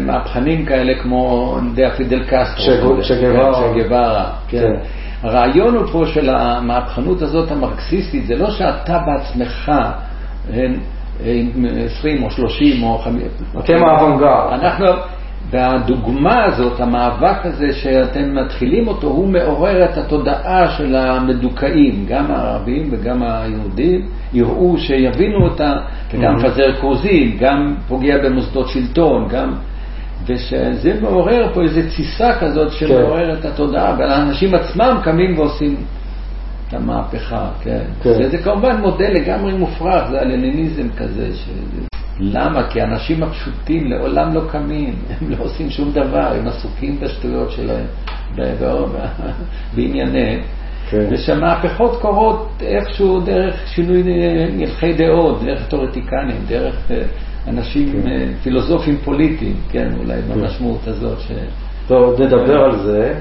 מהפכנים 0.00 0.66
כאלה 0.66 0.94
כמו, 1.02 1.54
אני 1.58 1.68
יודע, 1.68 1.90
פידל 1.96 2.22
קסטרו. 2.24 2.64
שגווארה. 3.74 4.32
כן. 4.48 4.58
כן. 4.60 4.72
הרעיון 5.22 5.74
הוא 5.74 5.86
פה 5.92 6.06
של 6.06 6.30
המהפכנות 6.30 7.22
הזאת 7.22 7.50
המרקסיסטית, 7.50 8.26
זה 8.26 8.36
לא 8.36 8.50
שאתה 8.50 8.98
בעצמך, 9.06 9.72
הם 10.52 10.80
20 11.98 12.22
או 12.22 12.30
30 12.30 12.82
או 12.82 12.98
50... 12.98 13.28
אתם 13.58 13.84
האוונגרד. 13.84 14.52
אנחנו, 14.52 14.86
והדוגמה 15.50 16.44
הזאת, 16.44 16.80
המאבק 16.80 17.46
הזה 17.46 17.72
שאתם 17.72 18.34
מתחילים 18.34 18.88
אותו, 18.88 19.06
הוא 19.06 19.28
מעורר 19.28 19.84
את 19.84 19.98
התודעה 19.98 20.70
של 20.70 20.96
המדוכאים, 20.96 22.06
גם 22.08 22.30
הערבים 22.30 22.88
וגם 22.90 23.22
היהודים, 23.22 24.06
יראו 24.32 24.78
שיבינו 24.78 25.44
אותה, 25.44 25.76
וגם 26.14 26.36
mm-hmm. 26.36 26.46
מפזר 26.46 26.72
כרוזים, 26.80 27.36
גם 27.40 27.74
פוגע 27.88 28.18
במוסדות 28.24 28.68
שלטון, 28.68 29.28
גם... 29.28 29.54
ושזה 30.26 31.00
מעורר 31.00 31.54
פה 31.54 31.62
איזו 31.62 31.80
תסיסה 31.88 32.38
כזאת 32.40 32.72
שמעוררת 32.72 33.42
כן. 33.42 33.48
את 33.48 33.52
התודעה, 33.54 33.96
והאנשים 33.98 34.54
עצמם 34.54 35.00
קמים 35.02 35.38
ועושים 35.38 35.76
את 36.68 36.74
המהפכה, 36.74 37.50
כן. 37.62 37.84
כן. 38.02 38.12
זה, 38.12 38.28
זה 38.28 38.38
כמובן 38.38 38.80
מודל 38.80 39.10
לגמרי 39.10 39.52
מופרך, 39.52 40.10
זה 40.10 40.20
הלניניזם 40.20 40.88
כזה. 40.96 41.28
ש... 41.34 41.48
למה? 42.20 42.68
כי 42.70 42.80
האנשים 42.80 43.22
הפשוטים 43.22 43.90
לעולם 43.90 44.34
לא 44.34 44.40
קמים, 44.50 44.94
הם 45.20 45.30
לא 45.30 45.36
עושים 45.38 45.70
שום 45.70 45.92
דבר, 45.92 46.32
הם 46.32 46.48
עסוקים 46.48 47.00
בשטויות 47.00 47.50
שלהם, 47.50 47.86
בענייניהם. 49.74 50.40
כן. 50.90 51.06
ושהמהפכות 51.10 52.00
קורות 52.00 52.48
איכשהו 52.60 53.20
דרך 53.20 53.54
שינוי 53.66 54.02
הלכי 54.62 54.92
דעות, 54.92 55.42
דרך 55.42 55.68
תיאורטיקנים, 55.68 56.44
דרך 56.46 56.90
אה, 56.90 57.02
אנשים 57.48 57.92
כן. 57.92 58.08
אה, 58.08 58.26
פילוסופים 58.42 58.96
פוליטיים, 59.04 59.56
כן, 59.70 59.88
אולי 59.98 60.22
כן. 60.22 60.40
במשמעות 60.40 60.86
הזאת. 60.86 61.20
ש... 61.20 61.32
טוב, 61.86 62.22
נדבר 62.22 62.64
על 62.64 62.78
זה. 62.78 63.14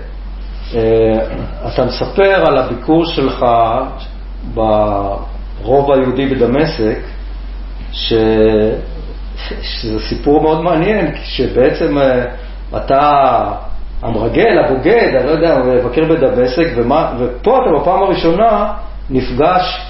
אה, 0.76 1.74
אתה 1.74 1.86
מספר 1.86 2.46
על 2.48 2.58
הביקור 2.58 3.06
שלך 3.06 3.46
ברובע 4.54 5.96
היהודי 5.96 6.26
בדמשק, 6.26 6.98
ש... 7.98 8.14
שזה 9.62 10.00
סיפור 10.10 10.42
מאוד 10.42 10.64
מעניין, 10.64 11.12
שבעצם 11.24 11.98
אה, 11.98 12.26
אתה 12.78 13.02
המרגל, 14.02 14.60
הבוגד, 14.60 15.16
אני 15.16 15.26
לא 15.26 15.32
יודע, 15.32 15.60
מבקר 15.60 16.06
בדמשק, 16.06 16.68
ומה... 16.76 17.14
ופה 17.20 17.58
אתה 17.62 17.82
בפעם 17.82 18.04
הראשונה 18.04 18.74
נפגש 19.10 19.82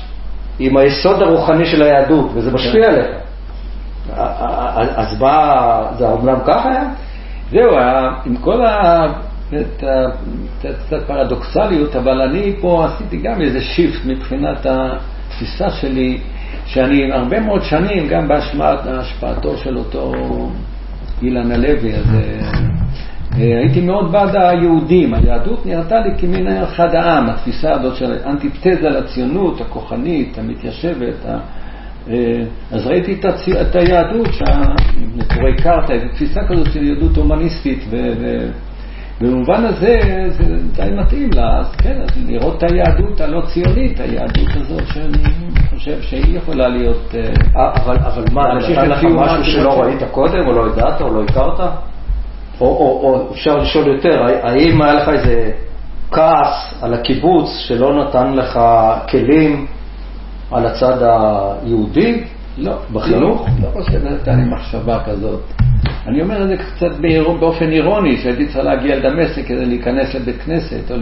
עם 0.59 0.77
היסוד 0.77 1.21
הרוחני 1.21 1.65
של 1.65 1.81
היהדות, 1.81 2.31
וזה 2.33 2.51
משפיע 2.51 2.87
כן. 2.87 2.93
עליך. 2.93 3.07
אז 4.95 5.21
מה, 5.21 5.81
זה 5.97 6.07
אומנם 6.09 6.39
ככה 6.45 6.69
היה? 6.69 6.83
זהו, 7.51 7.77
עם 8.25 8.37
כל 8.37 8.65
ה... 8.65 9.07
קצת 10.61 11.07
פרדוקסליות, 11.07 11.95
אבל 11.95 12.21
אני 12.21 12.55
פה 12.61 12.85
עשיתי 12.85 13.17
גם 13.17 13.41
איזה 13.41 13.61
שיפט 13.61 14.05
מבחינת 14.05 14.65
התפיסה 14.65 15.69
שלי, 15.69 16.19
שאני 16.67 17.11
הרבה 17.11 17.39
מאוד 17.39 17.61
שנים, 17.63 18.07
גם 18.07 18.27
בהשפעתו 18.27 19.57
של 19.57 19.77
אותו 19.77 20.13
אילן 21.21 21.51
הלוי, 21.51 21.95
אז 21.95 22.05
אה, 23.37 23.59
הייתי 23.59 23.81
מאוד 23.81 24.11
בעד 24.11 24.35
היהודים. 24.35 25.13
היהדות 25.13 25.65
נראתה 25.65 25.99
לי 25.99 26.09
כמין 26.17 26.47
אחד 26.47 26.95
העם, 26.95 27.29
התפיסה 27.29 27.71
הזאת 27.71 27.95
של 27.95 28.17
אנטיתזה 28.25 28.89
לציונות 28.89 29.61
הכוחנית, 29.61 30.37
המתיישבת, 30.37 31.25
אה, 32.09 32.43
אז 32.71 32.87
ראיתי 32.87 33.13
את, 33.13 33.25
הצ... 33.25 33.49
את 33.49 33.75
היהדות, 33.75 34.29
נטורי 35.15 35.55
קרתא, 35.57 35.97
תפיסה 36.13 36.39
כזאת 36.49 36.73
של 36.73 36.83
יהדות 36.83 37.17
הומניסטית, 37.17 37.83
ובמובן 39.21 39.65
הזה 39.65 39.99
זה 40.29 40.43
די 40.71 40.91
מתאים 41.01 41.29
לה, 41.33 41.59
אז 41.59 41.75
כן, 41.75 42.01
אז 42.01 42.09
לראות 42.27 42.57
את 42.57 42.71
היהדות 42.71 43.21
הלא 43.21 43.41
ציונית, 43.41 43.99
היהדות 43.99 44.55
הזאת 44.55 44.83
שאני 44.93 45.23
חושב 45.69 46.01
שהיא 46.01 46.37
יכולה 46.37 46.67
להיות... 46.67 47.15
אה, 47.15 47.71
אבל, 47.75 47.95
אבל 47.95 48.23
מה, 48.31 48.41
נתן 48.41 48.89
לך 48.89 49.03
משהו 49.03 49.43
שלא 49.43 49.81
ראית 49.81 50.03
קודם, 50.11 50.47
או 50.47 50.51
לא 50.53 50.71
ידעת, 50.71 51.01
או 51.01 51.13
לא 51.13 51.23
הכרת? 51.23 51.59
או, 51.59 52.67
או, 52.67 53.01
או 53.03 53.31
אפשר 53.31 53.57
לשאול 53.57 53.87
יותר, 53.87 54.23
האם 54.43 54.81
היה 54.81 54.93
לך 54.93 55.09
איזה 55.09 55.51
כעס 56.11 56.83
על 56.83 56.93
הקיבוץ 56.93 57.49
שלא 57.67 58.03
נתן 58.03 58.33
לך 58.33 58.59
כלים 59.09 59.65
על 60.51 60.65
הצד 60.65 60.97
היהודי? 61.01 62.23
לא. 62.57 62.73
בחינוך? 62.93 63.47
לא, 63.61 63.67
לא 63.67 63.83
חושב, 63.83 64.05
הייתה 64.05 64.31
לי 64.31 64.43
מחשבה 64.43 64.99
כזאת. 65.05 65.66
אני 66.07 66.21
אומר 66.21 66.43
את 66.43 66.47
זה 66.47 66.57
קצת 66.57 66.91
באופן 67.39 67.71
אירוני, 67.71 68.17
שהייתי 68.17 68.45
צריך 68.45 68.65
להגיע 68.65 68.95
לדמשק 68.95 69.45
כדי 69.45 69.65
להיכנס 69.65 70.15
לבית 70.15 70.41
כנסת 70.41 70.91
או 70.91 70.95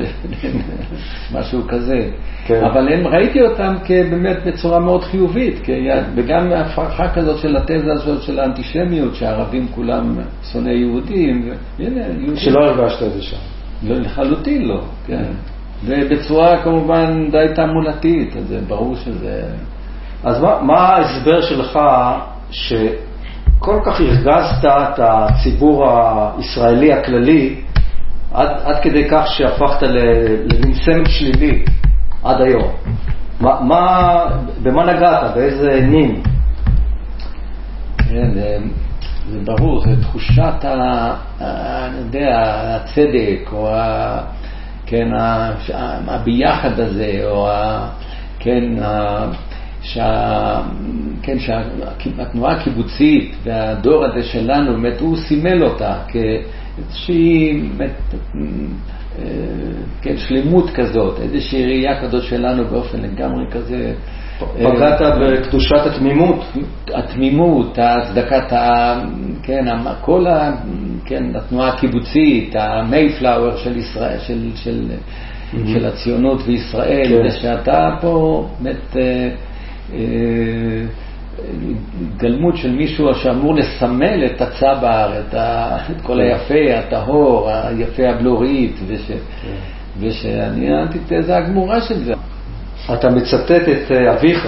משהו 1.40 1.68
כזה. 1.68 2.10
כן. 2.46 2.64
אבל 2.64 2.94
הם, 2.94 3.08
ראיתי 3.08 3.42
אותם 3.42 3.76
באמת 4.10 4.38
בצורה 4.46 4.80
מאוד 4.80 5.04
חיובית, 5.04 5.62
וגם 6.16 6.52
הפרחה 6.54 7.10
כזאת 7.10 7.38
של 7.38 7.56
התזה 7.56 7.94
הזאת 7.94 8.22
של 8.22 8.40
האנטישמיות, 8.40 9.16
שהערבים 9.16 9.68
כולם 9.68 10.18
שונאי 10.52 10.78
יהודים. 10.78 11.50
והנה, 11.80 12.02
יהודים. 12.02 12.36
שלא 12.36 12.66
הרגשת 12.66 13.04
את 13.04 13.14
זה 13.14 13.22
שם. 13.22 13.38
לא, 13.84 13.96
לחלוטין 13.96 14.66
לא, 14.66 14.82
כן. 15.08 15.24
ובצורה 15.86 16.64
כמובן 16.64 17.32
די 17.32 17.46
תעמולתית, 17.56 18.38
אז 18.38 18.48
זה 18.48 18.60
ברור 18.68 18.96
שזה... 18.96 19.44
אז 20.24 20.42
מה, 20.42 20.62
מה 20.62 20.80
ההסבר 20.80 21.42
שלך 21.42 21.80
שכל 23.66 23.80
כך 23.86 24.00
הרגזת 24.00 24.66
את 24.66 25.00
הציבור 25.00 25.86
הישראלי 26.38 26.94
הכללי 26.94 27.56
עד, 28.34 28.50
עד 28.64 28.76
כדי 28.82 29.10
כך 29.10 29.28
שהפכת 29.28 29.82
למין 29.82 30.74
סמל 30.74 31.06
שלילי 31.06 31.66
עד 32.24 32.42
היום? 32.42 32.72
מה, 33.40 33.62
מה, 33.62 34.16
במה 34.64 34.94
נגעת? 34.94 35.36
באיזה 35.36 35.82
נין? 35.82 36.22
כן, 37.98 38.30
זה 39.30 39.40
ברור, 39.44 39.82
זו 39.82 40.02
תחושת 40.02 40.66
אני 40.66 41.98
יודע, 41.98 42.54
הצדק, 42.76 43.50
או 43.52 43.70
ה, 43.70 44.20
כן, 44.86 45.14
ה, 45.14 45.52
הביחד 46.08 46.80
הזה, 46.80 47.22
או 47.24 47.50
ה, 47.50 47.88
כן, 48.40 48.84
ה, 48.84 49.26
שה, 49.86 50.62
כן, 51.22 51.40
שהתנועה 51.40 52.54
הקיבוצית 52.54 53.36
והדור 53.44 54.06
הזה 54.06 54.24
שלנו, 54.24 54.74
באמת 54.74 55.00
הוא 55.00 55.18
סימל 55.18 55.64
אותה 55.64 55.98
כאיזושהי, 56.08 57.62
באמת, 57.78 57.92
אה, 59.20 59.24
כן, 60.02 60.18
שלמות 60.18 60.70
כזאת, 60.70 61.20
איזושהי 61.20 61.66
ראייה 61.66 62.02
כזאת 62.02 62.24
שלנו 62.24 62.66
באופן 62.66 63.02
לגמרי 63.02 63.46
כזה. 63.52 63.94
פגעת 64.40 65.02
בקדושת 65.22 65.86
התמימות. 65.86 66.44
התמימות, 66.94 67.80
הצדקת, 67.82 68.54
ה, 68.54 68.96
כן, 69.44 69.66
כל 70.02 70.28
ה, 70.28 70.52
כן, 71.06 71.24
התנועה 71.36 71.70
הקיבוצית, 71.70 72.56
המייפלאואר 72.56 73.58
של 73.58 73.78
ישראל, 73.78 74.20
של, 74.20 74.50
של, 74.56 74.90
mm-hmm. 74.90 75.74
של 75.74 75.86
הציונות 75.86 76.42
וישראל, 76.46 77.08
כן. 77.08 77.28
ושאתה 77.28 77.90
פה 78.02 78.48
באמת 78.60 78.98
אה, 78.98 79.02
אה, 79.02 79.30
התגלמות 82.02 82.58
של 82.58 82.72
מישהו 82.72 83.16
שאמור 83.16 83.56
לסמל 83.56 84.26
את 84.26 84.42
הצבר, 84.42 85.20
את, 85.20 85.34
ה, 85.34 85.78
את 85.92 86.02
כל 86.02 86.20
היפה, 86.20 86.78
הטהור, 86.80 87.50
היפה 87.50 88.10
הבלורית, 88.10 88.76
וש, 88.88 89.08
כן. 89.08 89.18
ושאני 90.00 90.74
האנטיתזה 90.74 91.38
הגמורה 91.38 91.82
של 91.82 92.04
זה. 92.04 92.14
אתה 92.94 93.10
מצטט 93.10 93.52
את 93.52 93.92
אה, 93.92 94.14
אביך, 94.14 94.48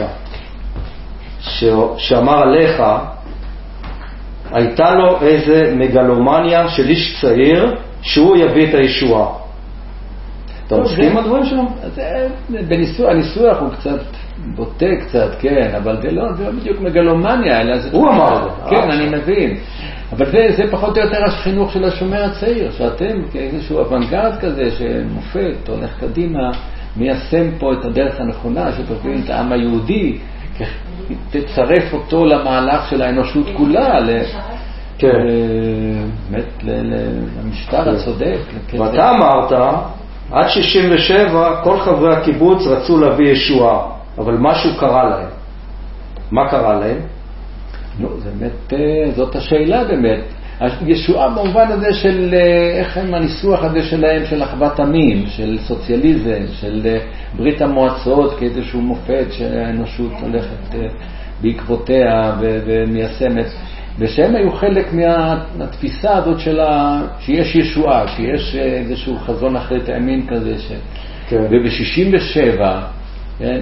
שאמר 1.97 2.37
עליך, 2.41 2.83
הייתה 4.51 4.91
לו 4.91 5.21
איזה 5.21 5.75
מגלומניה 5.75 6.69
של 6.69 6.89
איש 6.89 7.21
צעיר 7.21 7.75
שהוא 8.01 8.37
יביא 8.37 8.69
את 8.69 8.73
הישועה. 8.73 9.27
אתה 10.67 10.77
מסכים 10.77 11.11
עם 11.11 11.17
הדברים 11.17 11.45
שלו? 11.45 11.63
הניסוח 13.09 13.57
הוא 13.59 13.69
קצת 13.69 13.99
בוטה 14.55 14.95
קצת, 14.99 15.29
כן, 15.39 15.71
אבל 15.77 16.01
זה 16.01 16.11
לא, 16.11 16.33
זה 16.33 16.43
לא 16.43 16.51
בדיוק 16.51 16.81
מגלומניה, 16.81 17.61
אלא 17.61 17.77
זה... 17.77 17.89
הוא 17.91 18.09
אמר 18.09 18.37
את 18.37 18.41
זה. 18.41 18.69
כן, 18.69 18.91
אני 18.91 19.09
מבין. 19.09 19.57
אבל 20.13 20.31
זה, 20.31 20.47
זה 20.57 20.71
פחות 20.71 20.97
או 20.97 21.03
יותר 21.03 21.25
החינוך 21.25 21.71
של 21.71 21.83
השומר 21.83 22.23
הצעיר, 22.23 22.71
שאתם 22.71 23.21
כאיזשהו 23.31 23.77
אוונגרד 23.77 24.33
כזה 24.41 24.71
שמופת, 24.71 25.67
הולך 25.69 25.99
קדימה. 25.99 26.51
מיישם 26.97 27.51
פה 27.59 27.73
את 27.73 27.85
הדרך 27.85 28.19
הנכונה, 28.19 28.71
שתבין 28.71 29.21
את 29.25 29.29
העם 29.29 29.51
היהודי, 29.51 30.17
תצרף 31.29 31.93
אותו 31.93 32.25
למהלך 32.25 32.89
של 32.89 33.01
האנושות 33.01 33.45
כולה, 33.57 33.99
כן. 34.97 35.07
באמת 36.29 36.63
למשטר 37.43 37.83
כן. 37.83 37.89
הצודק. 37.89 38.37
ואתה 38.73 39.09
אמרת, 39.09 39.51
עד 40.31 40.49
67 40.49 41.61
כל 41.63 41.79
חברי 41.79 42.15
הקיבוץ 42.15 42.67
רצו 42.67 42.97
להביא 42.97 43.31
ישועה, 43.31 43.96
אבל 44.17 44.33
משהו 44.39 44.69
קרה 44.79 45.03
להם. 45.09 45.29
מה 46.31 46.49
קרה 46.49 46.79
להם? 46.79 46.97
נו, 47.99 48.19
זה 48.19 48.29
באמת, 48.39 48.73
אה, 48.73 49.11
זאת 49.15 49.35
השאלה 49.35 49.83
באמת. 49.83 50.21
ישועה 50.85 51.29
במובן 51.29 51.67
הזה 51.71 51.93
של, 51.93 52.33
אה, 52.33 52.79
איך 52.79 52.97
הם 52.97 53.13
הניסוח 53.13 53.63
הזה 53.63 53.83
שלהם, 53.83 54.25
של 54.25 54.43
אחוות 54.43 54.79
עמים, 54.79 55.25
של 55.27 55.57
סוציאליזם, 55.67 56.41
של 56.61 56.81
אה, 56.85 56.99
ברית 57.35 57.61
המועצות 57.61 58.39
כאיזשהו 58.39 58.81
מופת 58.81 59.25
שהאנושות 59.31 60.11
הולכת 60.21 60.75
אה, 60.75 60.87
בעקבותיה 61.41 62.33
ומיישמת, 62.41 63.45
ושהם 63.99 64.35
היו 64.35 64.51
חלק 64.51 64.93
מהתפיסה 64.93 66.15
הזאת 66.15 66.39
של 66.39 66.59
ה... 66.59 67.01
שיש 67.19 67.55
ישועה, 67.55 68.07
שיש 68.07 68.55
איזשהו 68.55 69.17
חזון 69.17 69.55
אחרית 69.55 69.89
הימין 69.89 70.27
כזה, 70.27 70.57
ש... 70.57 70.71
כן. 71.29 71.43
וב-67, 71.49 72.61
כן, 73.39 73.59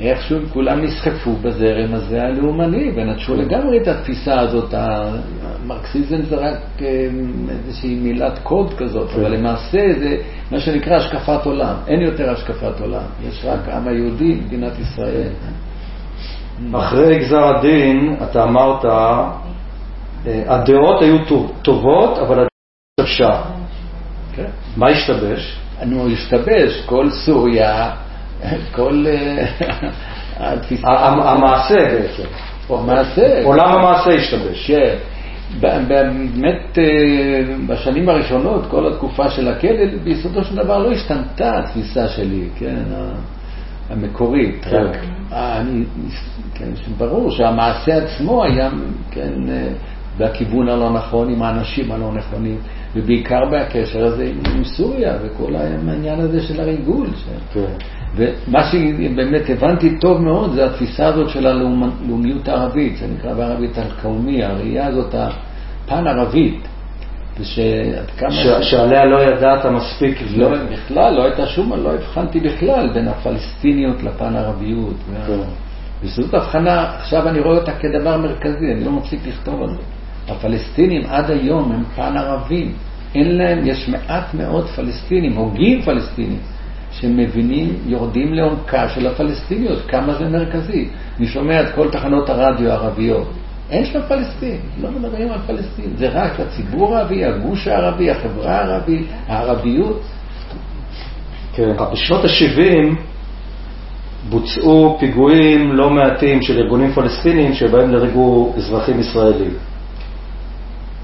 איכשהו 0.00 0.38
כולם 0.52 0.80
נסחפו 0.80 1.32
בזרם 1.32 1.94
הזה 1.94 2.22
הלאומני 2.22 2.92
ונטשו 2.96 3.36
לגמרי 3.36 3.78
את 3.82 3.88
התפיסה 3.88 4.40
הזאת. 4.40 4.74
המרקסיזם 4.74 6.22
זה 6.22 6.36
רק 6.36 6.58
אה, 6.82 7.08
איזושהי 7.50 7.94
מילת 7.94 8.38
קוד 8.42 8.74
כזאת, 8.74 9.10
אבל 9.14 9.36
למעשה 9.36 9.80
זה 9.98 10.16
מה 10.50 10.60
שנקרא 10.60 10.96
השקפת 10.96 11.46
עולם. 11.46 11.74
אין 11.86 12.00
יותר 12.00 12.30
השקפת 12.30 12.80
עולם, 12.80 13.04
יש 13.28 13.44
רק 13.44 13.68
העם 13.68 13.88
היהודי, 13.88 14.34
מדינת 14.34 14.72
ישראל. 14.78 15.32
אחרי 16.72 17.18
גזר 17.18 17.44
הדין, 17.44 18.16
אתה 18.30 18.44
אמרת, 18.44 18.84
אה, 18.84 19.30
הדעות 20.46 21.02
היו 21.02 21.18
טובות, 21.62 22.18
אבל 22.18 22.34
הדעות 22.34 22.48
השתבשה. 23.00 23.42
כן. 24.36 24.50
מה 24.76 24.88
השתבש? 24.88 25.58
נו, 25.86 26.08
השתבש, 26.08 26.82
כל 26.86 27.10
סוריה 27.10 27.90
כל 28.72 29.04
אה, 29.06 29.46
התפיסה... 30.52 30.88
המעשה 30.88 31.74
בעצם. 31.74 32.22
המעשה. 32.70 33.44
עולם 33.44 33.72
המעשה 33.72 34.10
השתבש. 34.10 34.70
כן. 34.70 34.96
באמת, 35.60 36.78
אה, 36.78 37.56
בשנים 37.66 38.08
הראשונות, 38.08 38.66
כל 38.70 38.92
התקופה 38.92 39.30
של 39.30 39.48
הכלא, 39.48 39.98
ביסודו 40.04 40.44
של 40.44 40.56
דבר 40.56 40.78
לא 40.78 40.92
השתנתה 40.92 41.58
התפיסה 41.58 42.08
שלי, 42.08 42.48
כן, 42.58 42.82
המקורית. 43.90 44.64
כן. 44.64 44.76
רק, 44.76 44.96
אני, 45.32 45.84
כן, 46.54 46.70
ברור 46.98 47.30
שהמעשה 47.30 47.96
עצמו 47.96 48.44
היה, 48.44 48.70
כן, 49.10 49.32
אה, 49.48 49.68
בכיוון 50.18 50.68
הלא 50.68 50.90
נכון, 50.90 51.30
עם 51.32 51.42
האנשים 51.42 51.92
הלא 51.92 52.12
נכונים. 52.12 52.58
ובעיקר 52.96 53.40
בקשר 53.52 54.04
הזה 54.04 54.30
עם 54.54 54.64
סוריה 54.64 55.16
וכל 55.22 55.56
העניין 55.56 56.20
הזה 56.20 56.42
של 56.42 56.60
הריגול. 56.60 57.06
כן. 57.52 57.60
ומה 58.16 58.64
שבאמת 58.64 59.50
הבנתי 59.50 59.98
טוב 59.98 60.22
מאוד 60.22 60.52
זה 60.52 60.66
התפיסה 60.66 61.06
הזאת 61.06 61.28
של 61.28 61.46
הלאומיות 61.46 62.48
הערבית, 62.48 62.96
זה 62.96 63.06
נקרא 63.18 63.34
בערבית 63.34 63.78
אל-קאומי, 63.78 64.44
הראייה 64.44 64.86
הזאת 64.86 65.14
הפן-ערבית. 65.14 66.68
ושעד 67.40 68.10
כמה... 68.18 68.30
ש... 68.30 68.46
שעליה 68.70 69.04
לא 69.04 69.22
ידעת 69.22 69.66
מספיק. 69.66 70.18
לא, 70.36 70.48
בכלל, 70.72 71.14
לא 71.14 71.24
הייתה 71.24 71.46
שום, 71.46 71.72
לא 71.72 71.94
הבחנתי 71.94 72.40
בכלל 72.40 72.90
בין 72.92 73.08
הפלסטיניות 73.08 74.02
לפן-ערביות. 74.02 74.96
כן. 75.26 75.38
וזאת 76.02 76.34
הבחנה, 76.34 76.90
עכשיו 76.96 77.28
אני 77.28 77.40
רואה 77.40 77.56
אותה 77.56 77.72
כדבר 77.72 78.16
מרכזי, 78.16 78.72
אני 78.72 78.84
לא 78.84 78.92
מפסיק 78.92 79.20
לכתוב 79.26 79.62
על 79.62 79.68
זה. 79.68 79.82
הפלסטינים 80.28 81.02
עד 81.08 81.30
היום 81.30 81.72
הם 81.72 81.84
פן 81.96 82.16
ערבים. 82.16 82.72
אין 83.14 83.36
להם, 83.36 83.66
יש 83.66 83.88
מעט 83.88 84.34
מאוד 84.34 84.66
פלסטינים, 84.66 85.32
הוגים 85.36 85.82
פלסטינים, 85.82 86.38
שמבינים, 87.00 87.76
יורדים 87.86 88.34
לעומקה 88.34 88.88
של 88.88 89.06
הפלסטיניות, 89.06 89.78
כמה 89.88 90.14
זה 90.14 90.28
מרכזי. 90.28 90.88
אני 91.18 91.26
שומע 91.26 91.60
את 91.60 91.74
כל 91.74 91.90
תחנות 91.90 92.30
הרדיו 92.30 92.70
הערביות. 92.70 93.28
אין 93.70 93.84
שם 93.84 94.00
פלסטין, 94.08 94.56
לא 94.80 94.90
מדברים 94.90 95.32
על 95.32 95.38
פלסטין, 95.46 95.90
זה 95.96 96.08
רק 96.08 96.40
הציבור 96.40 96.96
הערבי, 96.96 97.24
הגוש 97.24 97.68
הערבי, 97.68 98.10
החברה 98.10 98.58
הערבית, 98.58 99.06
הערביות. 99.26 100.02
כן, 101.54 101.72
בשנות 101.92 102.24
ה-70 102.24 102.96
בוצעו 104.28 104.96
פיגועים 105.00 105.72
לא 105.72 105.90
מעטים 105.90 106.42
של 106.42 106.58
ארגונים 106.58 106.92
פלסטינים 106.92 107.52
שבהם 107.52 107.90
נהרגו 107.90 108.52
אזרחים 108.56 109.00
ישראלים. 109.00 109.54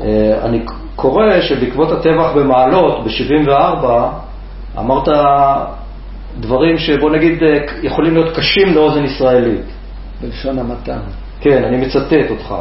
אה, 0.00 0.38
אני 0.44 0.60
קורא 0.96 1.40
שבעקבות 1.40 1.92
הטבח 1.92 2.32
במעלות 2.36 3.04
ב-74 3.04 3.84
אמרת 4.78 5.08
דברים 6.40 6.78
שבוא 6.78 7.10
נגיד 7.10 7.42
אה, 7.42 7.58
יכולים 7.82 8.14
להיות 8.14 8.36
קשים 8.36 8.74
לאוזן 8.74 9.04
ישראלית. 9.04 9.64
בלשון 10.20 10.58
המעטה. 10.58 10.98
כן, 11.40 11.64
אני 11.64 11.76
מצטט 11.76 12.30
אותך. 12.30 12.54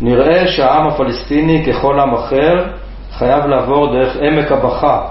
נראה 0.00 0.48
שהעם 0.48 0.86
הפלסטיני 0.86 1.64
ככל 1.66 2.00
עם 2.00 2.14
אחר 2.14 2.64
חייב 3.12 3.46
לעבור 3.46 3.92
דרך 3.92 4.16
עמק 4.16 4.52
הבכה 4.52 5.06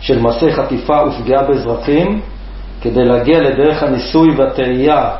של 0.00 0.20
מעשי 0.20 0.52
חטיפה 0.52 0.98
ופגיעה 1.06 1.42
באזרחים 1.42 2.20
כדי 2.80 3.04
להגיע 3.04 3.40
לדרך 3.40 3.82
הניסוי 3.82 4.30
והטעייה 4.36 5.10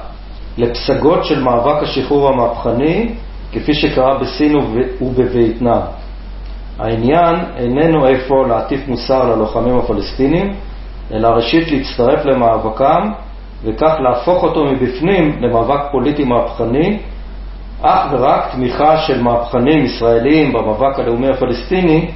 לפסגות 0.58 1.24
של 1.24 1.42
מאבק 1.42 1.82
השחרור 1.82 2.28
המהפכני 2.28 3.14
כפי 3.52 3.74
שקרה 3.74 4.18
בסין 4.18 4.56
ובווייטנאם. 5.00 5.80
העניין 6.78 7.34
איננו 7.56 8.06
איפה 8.06 8.46
להטיף 8.48 8.88
מוסר 8.88 9.24
ללוחמים 9.24 9.78
הפלסטינים, 9.78 10.54
אלא 11.12 11.28
ראשית 11.28 11.70
להצטרף 11.70 12.24
למאבקם 12.24 13.12
וכך 13.64 13.94
להפוך 14.00 14.42
אותו 14.42 14.64
מבפנים 14.64 15.42
למאבק 15.42 15.80
פוליטי 15.90 16.24
מהפכני, 16.24 16.98
אך 17.82 18.06
ורק 18.12 18.52
תמיכה 18.52 18.96
של 18.96 19.22
מהפכנים 19.22 19.84
ישראלים 19.84 20.52
במאבק 20.52 20.98
הלאומי 20.98 21.28
הפלסטיני 21.28 22.10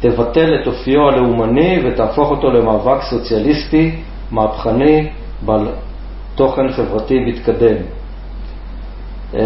תבטל 0.00 0.54
את 0.54 0.66
אופיו 0.66 1.08
הלאומני 1.08 1.80
ותהפוך 1.84 2.30
אותו 2.30 2.50
למאבק 2.50 3.02
סוציאליסטי, 3.02 3.90
מהפכני, 4.30 5.08
בעל 5.42 5.68
תוכן 6.34 6.72
חברתי 6.72 7.20
מתקדם. 7.20 7.76
אה, 9.34 9.40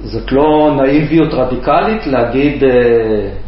זאת 0.00 0.32
לא 0.32 0.70
נאיביות 0.76 1.34
רדיקלית 1.34 2.06
להגיד, 2.06 2.64
אה, 2.64 2.70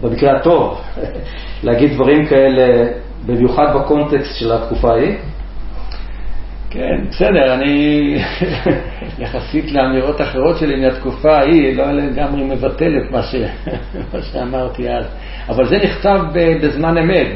במקרה 0.02 0.36
הטוב, 0.36 0.80
להגיד 1.64 1.92
דברים 1.92 2.26
כאלה, 2.26 2.88
במיוחד 3.26 3.76
בקונטקסט 3.76 4.38
של 4.38 4.52
התקופה 4.52 4.92
ההיא? 4.92 5.16
כן, 6.70 7.04
בסדר, 7.10 7.54
אני 7.54 8.16
יחסית 9.18 9.72
לאמירות 9.72 10.20
אחרות 10.20 10.58
שלי 10.58 10.86
מהתקופה 10.86 11.36
ההיא, 11.36 11.76
לא 11.76 11.92
לגמרי 11.92 12.44
מבטל 12.44 12.92
את 12.98 13.10
מה, 13.10 13.22
ש... 13.22 13.34
מה 14.14 14.22
שאמרתי 14.22 14.90
אז. 14.90 15.04
אבל 15.48 15.66
זה 15.68 15.78
נכתב 15.84 16.20
בזמן 16.62 16.98
אמת, 16.98 17.26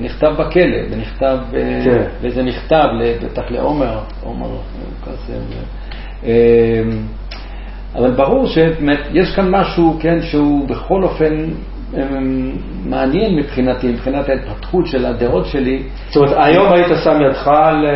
נכתב 0.00 0.34
בכלא, 0.38 0.88
זה 0.88 0.96
נכתב, 0.96 1.38
כן. 1.84 2.02
וזה 2.20 2.42
נכתב 2.42 2.88
בטח 3.22 3.50
לעומר, 3.50 3.98
עומר 4.22 4.48
קסם. 5.02 5.42
אמ, 6.24 6.28
אבל 7.94 8.10
ברור 8.10 8.46
שיש 8.46 9.34
כאן 9.36 9.50
משהו, 9.50 9.98
כן, 10.00 10.22
שהוא 10.22 10.68
בכל 10.68 11.02
אופן 11.02 11.34
מעניין 12.84 13.36
מבחינתי, 13.36 13.92
מבחינת 13.92 14.28
ההתפתחות 14.28 14.86
של 14.86 15.06
הדעות 15.06 15.46
שלי. 15.46 15.82
זאת 16.08 16.16
אומרת, 16.16 16.36
היום 16.36 16.72
היית 16.72 16.86
שם 17.04 17.18
ידך 17.28 17.48
על, 17.48 17.86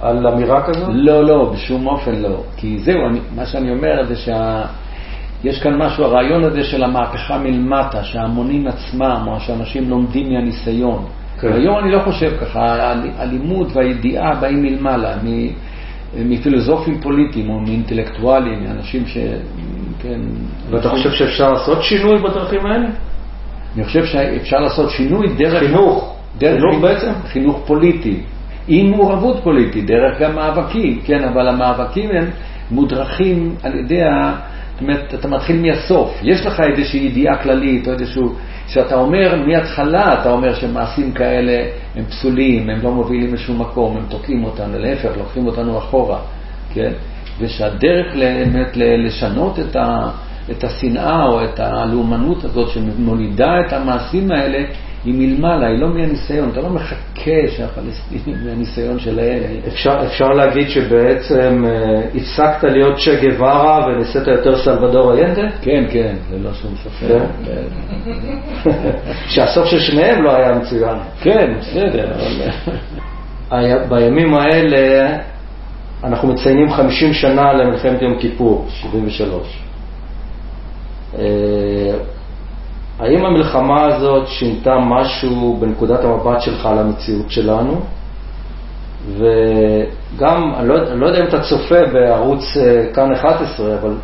על 0.00 0.26
אמירה 0.26 0.62
כזו? 0.62 0.86
לא, 0.88 1.24
לא, 1.24 1.52
בשום 1.54 1.86
אופן 1.86 2.14
לא. 2.14 2.42
כי 2.56 2.78
זהו, 2.78 3.06
אני, 3.06 3.18
מה 3.36 3.46
שאני 3.46 3.70
אומר 3.70 4.04
זה 4.08 4.16
שיש 4.16 5.62
כאן 5.62 5.82
משהו, 5.82 6.04
הרעיון 6.04 6.44
הזה 6.44 6.64
של 6.64 6.84
המהפכה 6.84 7.38
מלמטה, 7.38 8.04
שההמונים 8.04 8.66
עצמם, 8.66 9.24
או 9.26 9.40
שאנשים 9.40 9.90
לומדים 9.90 10.32
מהניסיון. 10.32 11.04
כן. 11.40 11.52
היום 11.52 11.78
אני 11.78 11.92
לא 11.92 11.98
חושב 11.98 12.36
ככה, 12.40 12.92
הלימוד 13.18 13.70
והידיעה 13.74 14.34
באים 14.34 14.62
מלמעלה, 14.62 15.14
מפילוסופים 16.16 17.00
פוליטיים 17.00 17.50
או 17.50 17.60
מאינטלקטואלים, 17.60 18.64
מאנשים 18.64 19.06
ש... 19.06 19.18
כן... 20.02 20.20
ואתה 20.70 20.88
חושב 20.88 21.10
שאפשר 21.10 21.52
לעשות 21.52 21.82
שינוי 21.82 22.18
בדרכים 22.18 22.66
האלה? 22.66 22.88
אני 23.76 23.84
חושב 23.84 24.04
שאפשר 24.04 24.56
לעשות 24.56 24.90
שינוי 24.90 25.28
דרך... 25.36 25.58
חינוך. 25.58 26.16
דרך 26.38 26.60
חינוך 26.60 26.82
בעצם? 26.82 27.12
חינוך 27.26 27.62
פוליטי. 27.66 28.20
עם 28.68 28.90
מעורבות 28.90 29.40
פוליטית, 29.42 29.86
דרך 29.86 30.20
גם 30.20 30.34
מאבקים, 30.34 31.00
כן, 31.04 31.24
אבל 31.24 31.48
המאבקים 31.48 32.10
הם 32.10 32.30
מודרכים 32.70 33.54
על 33.62 33.74
ידי 33.78 34.02
ה... 34.02 34.32
זאת 34.72 34.82
אומרת, 34.82 35.14
אתה 35.14 35.28
מתחיל 35.28 35.62
מהסוף. 35.62 36.20
יש 36.22 36.46
לך 36.46 36.60
איזושהי 36.60 37.00
ידיעה 37.00 37.36
כללית, 37.36 37.88
או 37.88 37.92
איזשהו... 37.92 38.34
שאתה 38.66 38.94
אומר, 38.94 39.36
מההתחלה 39.46 40.20
אתה 40.20 40.30
אומר 40.30 40.54
שמעשים 40.54 41.12
כאלה 41.12 41.64
הם 41.96 42.04
פסולים, 42.04 42.70
הם 42.70 42.78
לא 42.82 42.90
מובילים 42.90 43.34
לשום 43.34 43.60
מקום, 43.60 43.96
הם 43.96 44.02
תוקעים 44.08 44.44
אותנו, 44.44 44.78
להפך, 44.78 45.10
לוקחים 45.16 45.46
אותנו 45.46 45.78
אחורה, 45.78 46.18
כן? 46.74 46.92
ושהדרך 47.38 48.14
באמת 48.16 48.76
לשנות 48.76 49.58
את 49.58 49.76
ה... 49.76 50.10
את 50.50 50.64
השנאה 50.64 51.24
או 51.24 51.44
את 51.44 51.60
הלאומנות 51.60 52.44
הזאת 52.44 52.68
שמולידה 52.68 53.60
את 53.66 53.72
המעשים 53.72 54.30
האלה, 54.32 54.64
היא 55.04 55.14
מלמעלה, 55.14 55.66
היא 55.66 55.78
לא 55.78 55.88
מהניסיון. 55.88 56.48
אתה 56.48 56.60
לא 56.60 56.70
מחכה 56.70 57.40
שהפלסטינים 57.56 58.36
מהניסיון 58.44 58.98
שלהם. 58.98 59.42
אפשר, 59.68 59.94
אפשר 60.06 60.28
להגיד 60.28 60.68
שבעצם 60.68 61.64
אה, 61.66 62.02
הפסקת 62.14 62.64
להיות 62.64 62.98
צ'ה 62.98 63.10
גווארה 63.20 63.86
ונעשית 63.86 64.26
יותר 64.26 64.58
סלבדור 64.64 65.14
איינדה? 65.14 65.42
כן, 65.62 65.84
כן, 65.90 66.14
ללא 66.32 66.54
שום 66.54 66.74
ספק. 66.84 67.06
כן? 67.44 67.64
שהסוף 69.32 69.66
של 69.66 69.80
שניהם 69.80 70.22
לא 70.22 70.36
היה 70.36 70.54
מצוין. 70.54 70.96
כן, 71.20 71.54
בסדר. 71.58 72.12
בימים 73.88 74.34
האלה 74.34 75.16
אנחנו 76.04 76.28
מציינים 76.28 76.70
50 76.70 77.12
שנה 77.12 77.52
למלחמת 77.52 78.02
יום 78.02 78.18
כיפור, 78.18 78.66
73. 78.68 79.69
אה, 81.18 81.24
האם 82.98 83.24
המלחמה 83.24 83.84
הזאת 83.84 84.28
שינתה 84.28 84.78
משהו 84.78 85.56
בנקודת 85.60 86.04
המבט 86.04 86.40
שלך 86.40 86.66
על 86.66 86.78
המציאות 86.78 87.30
שלנו? 87.30 87.80
וגם, 89.08 90.54
אני 90.58 90.68
לא, 90.68 90.74
אני 90.92 91.00
לא 91.00 91.06
יודע 91.06 91.20
אם 91.20 91.28
אתה 91.28 91.40
צופה 91.40 91.86
בערוץ 91.92 92.56
אה, 92.56 92.84
כאן 92.94 93.12
11, 93.12 93.74
אבל 93.74 93.94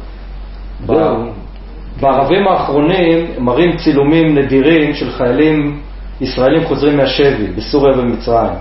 בערבים 2.00 2.48
האחרונים 2.48 3.26
מראים 3.38 3.76
צילומים 3.76 4.38
נדירים 4.38 4.94
של 4.94 5.10
חיילים 5.10 5.80
ישראלים 6.20 6.64
חוזרים 6.64 6.96
מהשבי 6.96 7.46
בסוריה 7.46 7.98
ובמצרים. 7.98 8.58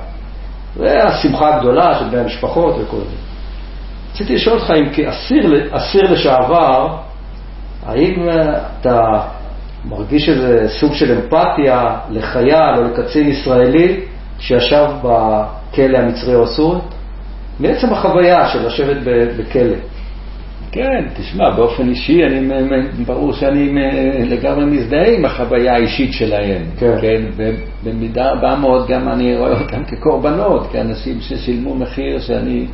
והשמחה 0.78 1.56
הגדולה 1.56 2.00
של 2.00 2.06
בני 2.06 2.20
המשפחות 2.20 2.76
וכל 2.80 2.98
זה. 2.98 3.16
רציתי 4.14 4.36
לשאול 4.36 4.56
אותך 4.60 4.72
אם 4.72 4.90
כאסיר 4.94 6.12
לשעבר, 6.12 6.98
האם 7.86 8.30
אה, 8.30 8.60
אתה 8.82 9.22
מרגיש 9.90 10.30
איזה 10.30 10.70
סוג 10.80 10.94
של 10.94 11.12
אמפתיה 11.12 11.98
לחייל 12.10 12.78
או 12.78 12.84
לקצין 12.84 13.28
ישראלי 13.28 14.00
שישב 14.40 14.88
בכלא 15.04 15.98
המצרי 15.98 16.36
או 16.36 16.44
הסורי? 16.44 16.80
מעצם 17.60 17.94
החוויה 17.94 18.48
של 18.48 18.68
לשבת 18.68 18.98
בכלא. 19.38 19.76
כן, 20.72 21.06
תשמע, 21.14 21.50
באופן 21.50 21.90
אישי, 21.90 22.24
אני, 22.24 22.50
ברור 23.06 23.34
שאני 23.34 23.70
לגמרי 24.26 24.66
מזדהה 24.66 25.16
עם 25.16 25.26
החוויה 25.26 25.74
האישית 25.74 26.14
שלהם. 26.14 26.62
כן. 26.80 26.96
כן 27.02 27.22
ובמידה 27.36 28.32
רבה 28.32 28.56
מאוד 28.56 28.88
גם 28.88 29.10
אני 29.10 29.38
רואה 29.38 29.62
אותם 29.62 29.84
כקורבנות, 29.84 30.68
כאנשים 30.72 31.22
ששילמו 31.22 31.76
מחיר 31.76 32.20
שאני 32.20 32.66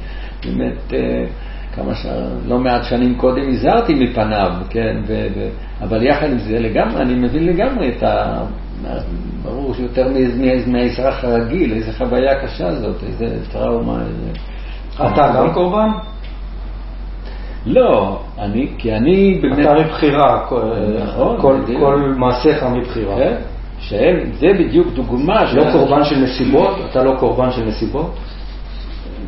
באמת... 0.45 0.93
אה, 0.93 1.25
כמה 1.75 1.95
ש... 1.95 2.05
לא 2.47 2.59
מעט 2.59 2.83
שנים 2.83 3.15
קודם 3.15 3.49
הזהרתי 3.49 3.93
מפניו, 3.93 4.51
כן, 4.69 4.97
ו... 5.07 5.27
ו... 5.35 5.49
אבל 5.81 6.03
יחד 6.03 6.31
עם 6.31 6.37
זה 6.37 6.59
לגמרי, 6.59 7.01
אני 7.01 7.15
מבין 7.15 7.45
לגמרי 7.45 7.89
את 7.97 8.03
ה... 8.03 8.43
ברור 9.43 9.73
שיותר 9.73 10.07
מהאזרח 10.67 11.23
הרגיל, 11.23 11.73
איזה 11.73 11.93
חוויה 11.93 12.41
קשה 12.41 12.71
זאת, 12.71 13.03
איזה 13.03 13.37
טראומה, 13.51 14.01
איזה... 14.01 14.31
אתה 14.95 15.33
גם 15.35 15.53
קורבן? 15.53 15.89
לא, 17.65 18.19
אני, 18.39 18.71
כי 18.77 18.93
אני 18.93 19.39
באמת... 19.41 19.59
אתה 19.59 19.73
מבחירה, 19.73 20.45
נכון, 21.05 21.41
כל, 21.41 21.55
כל 21.79 22.13
מעשיך 22.17 22.63
מבחירה. 22.63 23.17
כן, 23.17 23.35
שהם, 23.79 24.17
זה 24.39 24.47
בדיוק 24.59 24.87
דוגמה... 24.93 25.53
לא 25.53 25.71
קורבן 25.71 26.03
של 26.03 26.15
נסיבות? 26.15 26.77
אתה 26.91 27.03
לא 27.03 27.15
קורבן 27.19 27.51
של 27.51 27.65
נסיבות? 27.65 28.15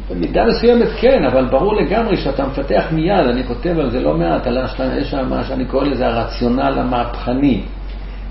במידה 0.10 0.45
מסוימת 0.45 0.88
כן, 0.99 1.26
אבל 1.26 1.45
ברור 1.45 1.76
לגמרי 1.76 2.18
שאתה 2.18 2.47
מפתח 2.47 2.86
מיד, 2.91 3.26
אני 3.26 3.43
כותב 3.43 3.80
על 3.80 3.91
זה 3.91 3.99
לא 3.99 4.18
מעט, 4.18 4.47
על 4.47 4.58
יש 4.97 5.14
מה 5.14 5.43
שאני 5.43 5.66
קורא 5.66 5.84
לזה 5.84 6.08
הרציונל 6.08 6.80
המהפכני, 6.80 7.62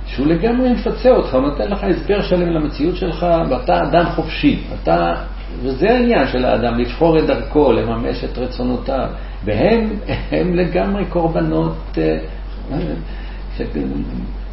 שהוא 0.06 0.26
לגמרי 0.26 0.72
מפצה 0.72 1.10
אותך, 1.10 1.34
הוא 1.34 1.42
נותן 1.42 1.70
לך 1.70 1.84
הסבר 1.84 2.22
שלם 2.22 2.50
למציאות 2.50 2.96
שלך, 2.96 3.26
ואתה 3.50 3.82
אדם 3.82 4.04
חופשי. 4.04 4.60
אתה, 4.82 5.14
וזה 5.62 5.90
העניין 5.90 6.26
של 6.26 6.44
האדם, 6.44 6.78
לבחור 6.78 7.18
את 7.18 7.26
דרכו, 7.26 7.72
לממש 7.72 8.24
את 8.24 8.38
רצונותיו, 8.38 9.08
והם 9.44 9.90
הם 10.30 10.54
לגמרי 10.54 11.04
קורבנות 11.04 11.98
אה, 11.98 12.18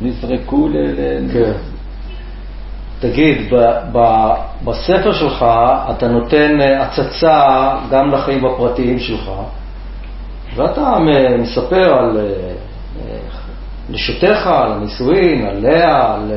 שנזרקו 0.02 0.68
ל... 0.68 0.74
כן. 1.34 1.52
תגיד, 3.00 3.54
ב, 3.54 3.56
ב, 3.92 4.00
בספר 4.64 5.14
שלך 5.14 5.46
אתה 5.90 6.08
נותן 6.08 6.62
אה, 6.62 6.84
הצצה 6.84 7.76
גם 7.92 8.12
לחיים 8.12 8.46
הפרטיים 8.46 9.00
שלך, 9.00 9.32
ואתה 10.56 10.94
מספר 11.40 11.94
על 11.94 12.18
אה, 12.18 12.24
אה, 12.24 13.18
נשותיך, 13.90 14.48
על 14.48 14.72
הנישואין, 14.72 15.46
על 15.46 15.60
לאה, 15.60 16.14
על, 16.14 16.32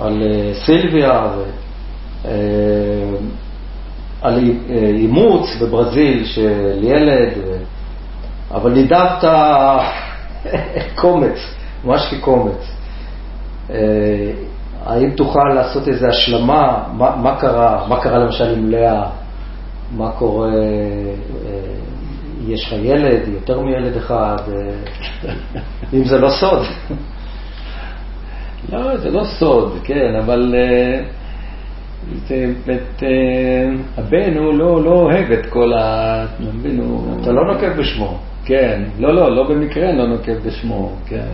על 0.00 0.22
סילביה, 0.52 1.22
על 4.22 4.38
אימוץ 4.70 5.56
בברזיל 5.60 6.24
של 6.24 6.78
ילד, 6.82 7.32
אבל 8.50 8.72
נידבת 8.72 9.24
קומץ, 11.00 11.38
ממש 11.84 12.14
כקומץ. 12.14 12.72
האם 14.86 15.10
תוכל 15.10 15.48
לעשות 15.54 15.88
איזו 15.88 16.06
השלמה, 16.06 16.84
מה, 16.92 17.16
מה 17.16 17.36
קרה, 17.40 17.86
מה 17.88 18.00
קרה 18.00 18.18
למשל 18.18 18.58
עם 18.58 18.70
לאה, 18.70 19.06
מה 19.96 20.10
קורה, 20.10 20.48
אה, 20.48 21.14
יש 22.48 22.66
לך 22.66 22.72
ילד, 22.72 23.28
יותר 23.28 23.60
מילד 23.60 23.96
אחד, 23.96 24.36
אה, 24.48 25.32
אם 25.94 26.04
זה 26.04 26.18
לא 26.18 26.30
סוד. 26.30 26.66
לא, 28.72 28.96
זה 28.96 29.10
לא 29.10 29.24
סוד, 29.24 29.78
כן, 29.84 30.14
אבל 30.24 30.54
אה, 30.58 31.02
זה, 32.26 32.52
את, 32.64 33.02
הבן 33.98 34.36
הוא 34.36 34.54
לא, 34.54 34.84
לא 34.84 34.90
אוהב 34.90 35.30
את 35.30 35.46
כל 35.46 35.72
ה... 35.72 36.26
אתה 37.22 37.32
לא 37.32 37.52
נוקב 37.52 37.72
בשמו. 37.78 38.18
כן, 38.44 38.82
לא, 38.98 39.14
לא, 39.14 39.36
לא 39.36 39.48
במקרה 39.48 39.92
לא 39.92 40.06
נוקב 40.06 40.38
בשמו, 40.46 40.92
כן. 41.06 41.32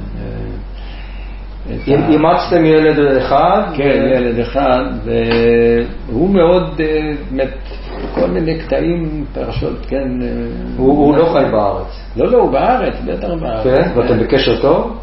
את, 1.74 1.88
ה- 1.88 2.08
אימצתם 2.08 2.64
ילד 2.64 3.16
אחד? 3.16 3.62
כן, 3.76 4.08
ילד 4.14 4.38
אחד, 4.38 4.84
והוא 6.08 6.30
מאוד, 6.30 6.80
אה, 6.80 7.12
באמת, 7.30 7.54
כל 8.14 8.26
מיני 8.26 8.58
קטעים, 8.58 9.24
פרשות, 9.34 9.86
כן. 9.88 10.22
אה, 10.22 10.26
הוא 10.76 11.16
לא 11.16 11.24
חי 11.24 11.44
בארץ. 11.52 12.12
לא, 12.16 12.30
לא, 12.32 12.38
הוא 12.38 12.50
בארץ, 12.50 12.94
בטח 13.06 13.28
בארץ. 13.40 13.64
כן? 13.64 13.90
ואתם 13.94 14.18
בקשר 14.18 14.60
טוב? 14.60 14.98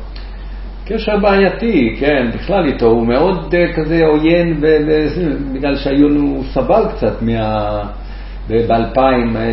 קשר 0.86 1.18
בעייתי, 1.18 1.96
כן, 2.00 2.32
בכלל 2.34 2.66
איתו, 2.66 2.86
הוא 2.86 3.08
מאוד 3.08 3.56
אה, 3.56 3.74
כזה 3.74 4.06
עוין, 4.06 4.62
בגלל 5.54 5.76
שהיו 5.76 6.10
לנו, 6.10 6.28
הוא 6.28 6.44
סבל 6.54 6.84
קצת 6.96 7.22
מה... 7.22 7.80
ב-2000 8.50 9.00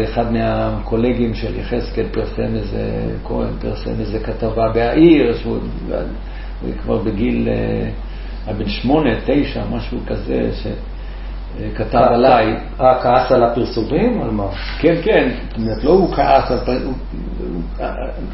אחד 0.05 0.33
מהקולגים 0.33 1.35
של 1.35 1.59
יחזקאל 1.59 2.07
פרסם 2.13 2.55
איזה, 2.55 2.91
כהן 3.25 3.51
פרסם 3.61 4.01
איזה 4.01 4.19
כתבה 4.19 4.69
בהעיר, 4.75 5.35
שהוא 5.35 5.53
הוא 5.53 5.61
כבר 6.83 6.99
בגיל, 6.99 7.49
אה, 7.49 7.91
היה 8.47 8.57
בן 8.57 8.69
שמונה, 8.69 9.11
תשע, 9.27 9.63
משהו 9.71 9.99
כזה, 10.07 10.51
שכתב 10.53 11.99
עליי. 11.99 12.57
אה, 12.81 13.03
כעס 13.03 13.33
על 13.33 13.43
הפרסומים? 13.43 14.23
על 14.23 14.31
מה? 14.31 14.47
כן, 14.79 14.95
כן, 15.03 15.31
זאת 15.49 15.59
אומרת, 15.59 15.85
לא 15.85 15.91
הוא 15.91 16.15
כעס, 16.15 16.53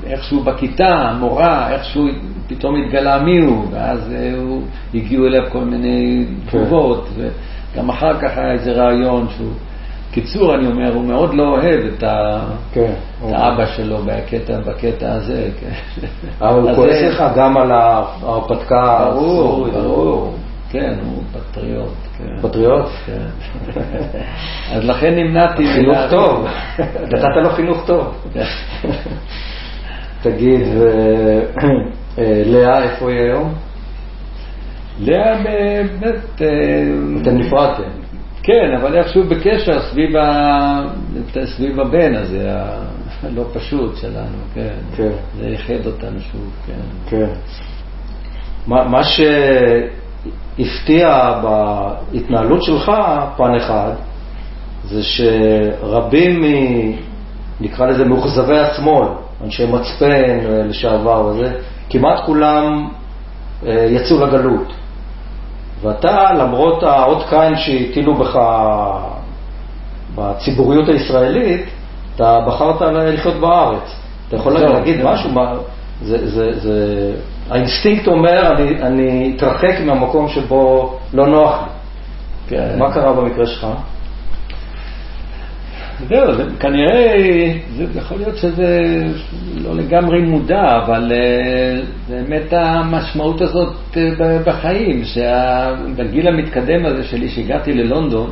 איכשהו 0.06 0.40
בכיתה, 0.40 0.88
המורה, 0.88 1.72
איכשהו 1.72 2.04
פתאום 2.46 2.74
התגלה 2.82 3.22
מי 3.22 3.38
הוא, 3.38 3.66
ואז 3.70 4.12
אה, 4.12 4.34
הגיעו 4.94 5.26
אליו 5.26 5.50
כל 5.50 5.64
מיני 5.64 6.26
תגובות, 6.46 7.08
וגם 7.16 7.88
אחר 7.88 8.20
כך 8.20 8.38
היה 8.38 8.52
איזה 8.52 8.72
רעיון 8.72 9.26
שהוא... 9.36 9.52
קיצור, 10.16 10.54
אני 10.54 10.66
אומר, 10.66 10.94
הוא 10.94 11.04
מאוד 11.04 11.34
לא 11.34 11.42
אוהב 11.42 11.80
את, 11.84 12.02
ה... 12.02 12.38
כן. 12.72 12.92
את 13.26 13.32
האבא 13.32 13.66
שלו 13.66 13.98
בקטע, 13.98 14.60
בקטע 14.60 15.12
הזה. 15.12 15.48
כן. 15.60 15.70
אבל 16.40 16.60
הוא 16.60 16.74
כועס 16.74 17.02
לך 17.02 17.24
גם 17.36 17.56
על 17.56 17.72
ההרפתקה 17.72 19.10
ברור. 19.10 19.68
ברור. 19.68 20.34
כן, 20.70 20.94
הוא 21.04 21.22
פטריוט. 21.32 21.94
כן. 22.18 22.48
פטריוט? 22.48 22.86
כן. 23.06 23.26
אז 24.74 24.84
לכן 24.84 25.14
נמנעתי. 25.14 25.66
חינוך. 25.74 25.98
טוב. 26.10 26.46
נתת 27.02 27.36
לו 27.42 27.50
חינוך 27.50 27.86
טוב. 27.86 28.14
כן. 28.34 28.44
תגיד, 30.22 30.60
ו- 30.76 31.42
אה, 32.18 32.42
לאה, 32.46 32.82
איפה 32.82 33.10
היא 33.10 33.20
היום? 33.20 33.54
לאה 35.00 35.42
באמת... 35.42 36.42
אה, 36.42 36.46
אתם 37.22 37.36
נפרדתם. 37.38 38.05
כן, 38.46 38.74
אבל 38.80 38.98
איכשהו 38.98 39.24
בקשר 39.24 39.80
סביב, 39.80 40.16
ה... 40.16 40.82
סביב 41.44 41.80
הבן 41.80 42.14
הזה, 42.14 42.52
הלא 43.22 43.44
פשוט 43.52 43.96
שלנו, 43.96 44.38
כן. 44.54 44.74
כן. 44.96 45.12
זה 45.38 45.46
איחד 45.46 45.86
אותנו 45.86 46.20
שוב, 46.20 46.50
כן. 46.66 46.72
כן. 47.08 47.26
מה 48.66 48.84
מה 48.84 49.02
שהפתיע 50.58 51.40
בהתנהלות 51.42 52.62
שלך, 52.62 52.92
פן 53.36 53.54
אחד, 53.56 53.92
זה 54.84 55.02
שרבים 55.02 56.40
מ... 56.40 56.44
נקרא 57.60 57.86
לזה 57.86 58.04
מאוכזבי 58.04 58.58
השמאל, 58.58 59.08
אנשי 59.44 59.66
מצפן 59.66 60.38
אה, 60.48 60.62
לשעבר 60.68 61.26
וזה, 61.26 61.52
כמעט 61.90 62.24
כולם 62.26 62.88
אה, 63.66 63.86
יצאו 63.90 64.26
לגלות. 64.26 64.72
ואתה, 65.82 66.32
למרות 66.32 66.82
האות 66.82 67.26
קין 67.28 67.56
שהטילו 67.56 68.14
בך 68.14 68.38
בציבוריות 70.14 70.88
הישראלית, 70.88 71.64
אתה 72.14 72.40
בחרת 72.46 72.80
לחיות 72.80 73.34
בארץ. 73.34 74.00
אתה 74.28 74.36
יכול 74.36 74.58
זהו, 74.58 74.72
להגיד 74.72 74.96
זהו. 74.96 75.08
משהו? 75.08 75.30
מה, 75.30 75.52
זה, 76.02 76.28
זה, 76.28 76.60
זה, 76.60 77.12
האינסטינקט 77.50 78.06
אומר, 78.06 78.52
אני, 78.52 78.82
אני 78.82 79.32
אתרחק 79.36 79.80
מהמקום 79.84 80.28
שבו 80.28 80.94
לא 81.12 81.26
נוח 81.26 81.62
לי. 81.62 81.68
כן. 82.48 82.78
מה 82.78 82.92
קרה 82.92 83.12
במקרה 83.12 83.46
שלך? 83.46 83.66
זהו, 86.00 86.34
זה 86.34 86.44
כנראה, 86.60 87.52
זה 87.76 87.84
יכול 87.94 88.18
להיות 88.18 88.36
שזה 88.36 89.02
לא 89.56 89.74
לגמרי 89.74 90.22
מודע, 90.22 90.78
אבל 90.84 91.12
אה, 91.12 91.80
באמת 92.08 92.52
המשמעות 92.52 93.40
הזאת 93.40 93.76
אה, 93.96 94.38
בחיים, 94.46 95.02
שבגיל 95.04 96.28
המתקדם 96.28 96.86
הזה 96.86 97.04
שלי, 97.04 97.28
שהגעתי 97.28 97.72
ללונדון, 97.72 98.30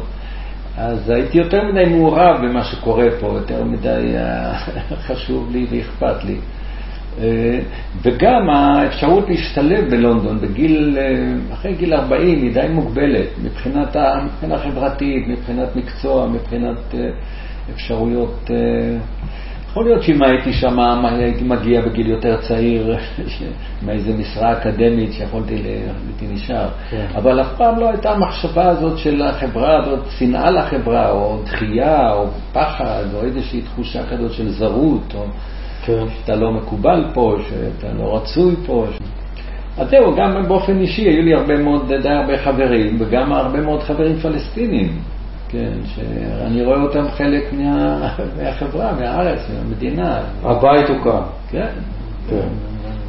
אז 0.77 1.11
הייתי 1.11 1.39
יותר 1.39 1.65
מדי 1.65 1.85
מעורב 1.91 2.37
במה 2.43 2.65
שקורה 2.65 3.07
פה, 3.21 3.27
יותר 3.27 3.65
מדי 3.65 4.13
אה, 4.17 4.59
חשוב 5.07 5.51
לי 5.53 5.67
ואכפת 5.71 6.25
לי. 6.25 6.37
וגם 8.03 8.51
האפשרות 8.51 9.29
להשתלב 9.29 9.91
בלונדון 9.91 10.41
בגיל, 10.41 10.99
אחרי 11.53 11.75
גיל 11.75 11.95
40 11.95 12.43
היא 12.43 12.55
די 12.55 12.67
מוגבלת 12.71 13.27
מבחינת, 13.45 13.97
מבחינה 14.25 14.59
חברתית, 14.59 15.29
מבחינת 15.29 15.77
מקצוע, 15.77 16.27
מבחינת 16.27 16.95
אפשרויות. 17.71 18.51
אה, 18.51 18.99
יכול 19.75 19.85
להיות 19.85 20.03
שאם 20.03 20.23
הייתי 20.23 20.53
שם, 20.53 20.79
הייתי 21.05 21.45
מגיע 21.45 21.81
בגיל 21.81 22.07
יותר 22.07 22.37
צעיר, 22.41 22.97
עם 23.83 23.89
איזה 23.89 24.13
משרה 24.13 24.53
אקדמית 24.53 25.13
שיכולתי, 25.13 25.57
ל- 25.57 25.67
הייתי 25.67 26.35
נשאר. 26.35 26.69
כן. 26.91 27.07
אבל 27.15 27.41
אף 27.41 27.57
פעם 27.57 27.79
לא 27.79 27.89
הייתה 27.91 28.13
המחשבה 28.13 28.69
הזאת 28.69 28.99
של 28.99 29.23
החברה 29.23 29.79
הזאת, 29.83 29.99
שנאה 30.19 30.51
לחברה, 30.51 31.11
או 31.11 31.39
דחייה, 31.45 32.13
או 32.13 32.27
פחד, 32.53 33.05
או 33.15 33.23
איזושהי 33.23 33.63
תחושה 33.63 34.07
כזאת 34.07 34.33
של 34.33 34.49
זרות, 34.49 35.15
או 35.15 35.25
כן. 35.87 36.05
שאתה 36.21 36.37
לא 36.37 36.53
מקובל 36.53 37.05
פה, 37.15 37.37
שאתה 37.49 37.93
לא 37.93 38.17
רצוי 38.17 38.55
פה. 38.67 38.87
ש... 38.93 38.99
אז 39.79 39.89
זהו, 39.89 40.17
גם 40.17 40.49
באופן 40.49 40.81
אישי 40.81 41.03
היו 41.03 41.23
לי 41.23 41.35
הרבה 41.35 41.57
מאוד, 41.57 41.93
די 42.03 42.09
הרבה 42.09 42.39
חברים, 42.39 42.97
וגם 43.01 43.33
הרבה 43.33 43.61
מאוד 43.61 43.83
חברים 43.83 44.17
פלסטינים, 44.17 44.99
כן, 45.49 45.73
שאני 45.95 46.65
רואה 46.65 46.81
אותם 46.83 47.05
חלק 47.17 47.53
מה... 47.53 48.09
מהחברה, 48.43 48.93
מהארץ, 49.01 49.39
מהמדינה. 49.55 50.19
הבית 50.43 50.89
הוא 50.89 50.97
כאן. 51.05 51.21
כן. 51.51 51.67
כן. 52.31 52.37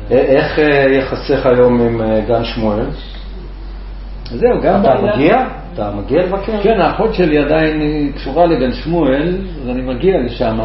א- 0.09 0.13
איך 0.13 0.59
אה, 0.59 0.85
יחסיך 0.91 1.45
היום 1.45 1.81
עם 1.81 2.01
אה, 2.01 2.21
גן 2.27 2.43
שמואל? 2.43 2.85
זהו, 4.25 4.61
גם 4.63 4.81
אתה 4.81 4.93
בעניין- 4.93 5.13
מגיע? 5.15 5.47
אתה 5.73 5.91
מגיע 5.91 6.21
לבקר? 6.23 6.61
כן, 6.63 6.81
האחות 6.81 7.13
שלי 7.13 7.37
עדיין 7.39 7.81
קשורה 8.15 8.45
לגן 8.45 8.73
שמואל, 8.73 9.37
אז 9.63 9.69
אני 9.69 9.81
מגיע 9.81 10.13
לשם, 10.25 10.59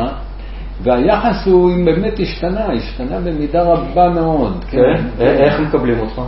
והיחס 0.83 1.47
הוא 1.47 1.71
באמת 1.85 2.21
השתנה, 2.21 2.67
השתנה 2.73 3.19
במידה 3.21 3.63
רבה 3.63 4.09
מאוד. 4.09 4.65
כן. 4.71 4.79
א- 5.19 5.23
איך 5.23 5.61
מקבלים 5.61 5.99
אותך? 6.01 6.21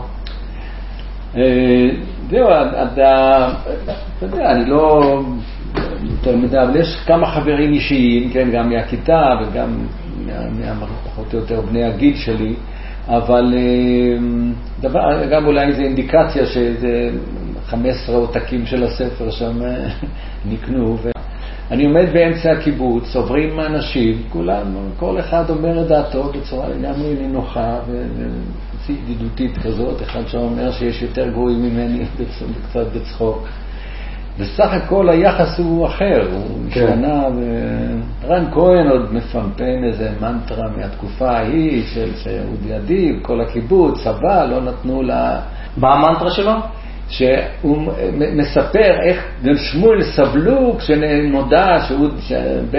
אה, 2.34 2.38
זהו, 2.38 2.48
אתה 2.92 3.48
אתה 4.18 4.26
יודע, 4.26 4.50
אני 4.50 4.70
לא 4.70 5.02
יותר 6.10 6.36
מדי, 6.36 6.58
אבל 6.58 6.76
יש 6.76 6.96
כמה 7.06 7.26
חברים 7.26 7.72
אישיים, 7.72 8.30
כן, 8.30 8.50
גם 8.50 8.70
מהכיתה 8.70 9.22
וגם 9.42 9.86
פחות 11.04 11.34
או 11.34 11.38
יותר 11.38 11.60
בני 11.60 11.84
הגיל 11.84 12.16
שלי, 12.16 12.54
אבל 13.08 13.54
אה, 13.56 14.18
דבר, 14.80 15.28
גם 15.30 15.46
אולי 15.46 15.66
איזו 15.66 15.82
אינדיקציה 15.82 16.46
שאיזה 16.46 17.10
15 17.66 18.16
עותקים 18.16 18.66
של 18.66 18.84
הספר 18.84 19.30
שם 19.30 19.62
אה, 19.62 19.88
נקנו. 20.50 20.98
ו... 21.02 21.10
אני 21.70 21.84
עומד 21.86 22.06
באמצע 22.12 22.52
הקיבוץ, 22.52 23.16
עוברים 23.16 23.60
אנשים, 23.60 24.22
כולם, 24.32 24.64
כל 24.98 25.18
אחד 25.20 25.50
אומר 25.50 25.82
את 25.82 25.86
דעתו 25.86 26.22
בצורה 26.24 26.68
לגמרי 26.68 27.14
נינוחה 27.20 27.78
וידידותית 28.86 29.58
כזאת, 29.58 30.02
אחד 30.02 30.26
שאומר 30.26 30.72
שיש 30.72 31.02
יותר 31.02 31.28
גרועים 31.28 31.62
ממני 31.62 32.04
קצת 32.68 32.86
בצחוק. 32.94 33.48
בסך 34.40 34.72
הכל 34.72 35.08
היחס 35.08 35.58
הוא 35.58 35.86
אחר, 35.86 36.28
הוא 36.32 36.58
כן. 36.70 36.84
השתנה, 36.84 37.24
ורן 38.24 38.44
כהן 38.52 38.88
עוד 38.88 39.14
מפמפם 39.14 39.84
איזה 39.88 40.10
מנטרה 40.20 40.68
מהתקופה 40.76 41.30
ההיא 41.30 41.82
של 41.94 42.14
שאודי 42.14 42.76
אדיב, 42.76 43.22
כל 43.22 43.40
הקיבוץ, 43.40 44.04
צבא, 44.04 44.44
לא 44.44 44.60
נתנו 44.60 45.02
לה... 45.02 45.40
מה 45.76 45.94
המנטרה 45.94 46.30
שלו? 46.30 46.52
שהוא 47.12 47.92
מספר 48.36 48.92
איך 49.02 49.26
בן 49.42 49.56
שמואל 49.56 50.02
סבלו 50.02 50.76
כשנודע 50.78 51.78
שהוא, 51.88 52.08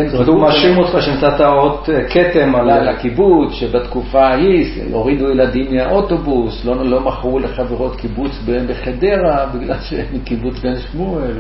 זאת 0.08 0.14
אומרת, 0.14 0.28
הוא 0.28 0.42
מאשים 0.42 0.78
אותך 0.78 1.02
שנתת 1.02 1.42
אות 1.42 1.90
אה, 1.90 2.04
כתם 2.10 2.56
על... 2.56 2.70
על 2.70 2.88
הקיבוץ, 2.88 3.54
שבתקופה 3.54 4.28
ההיא 4.28 4.84
הורידו 4.92 5.30
ילדים 5.32 5.76
מהאוטובוס, 5.76 6.66
לא, 6.66 6.86
לא 6.86 7.02
מכרו 7.02 7.40
לחברות 7.40 7.96
קיבוץ 7.96 8.32
בחדרה 8.68 9.46
בגלל 9.54 9.78
שהם 9.82 10.06
מקיבוץ 10.14 10.60
בן 10.60 10.76
שמואל. 10.78 11.32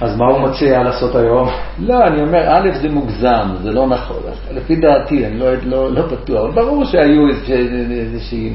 אז 0.00 0.16
מה 0.16 0.24
הוא 0.26 0.40
מציע 0.48 0.82
לעשות 0.82 1.16
היום? 1.16 1.48
לא, 1.78 2.06
אני 2.06 2.20
אומר, 2.22 2.48
א', 2.48 2.70
זה 2.82 2.88
מוגזם, 2.88 3.48
זה 3.62 3.70
לא 3.70 3.86
נכון. 3.86 4.16
לפי 4.54 4.76
דעתי, 4.76 5.26
אני 5.26 5.38
לא, 5.38 5.46
לא, 5.62 5.92
לא 5.92 6.02
בטוח. 6.06 6.54
ברור 6.54 6.84
שהיו 6.84 7.28
איזושהי 7.90 8.52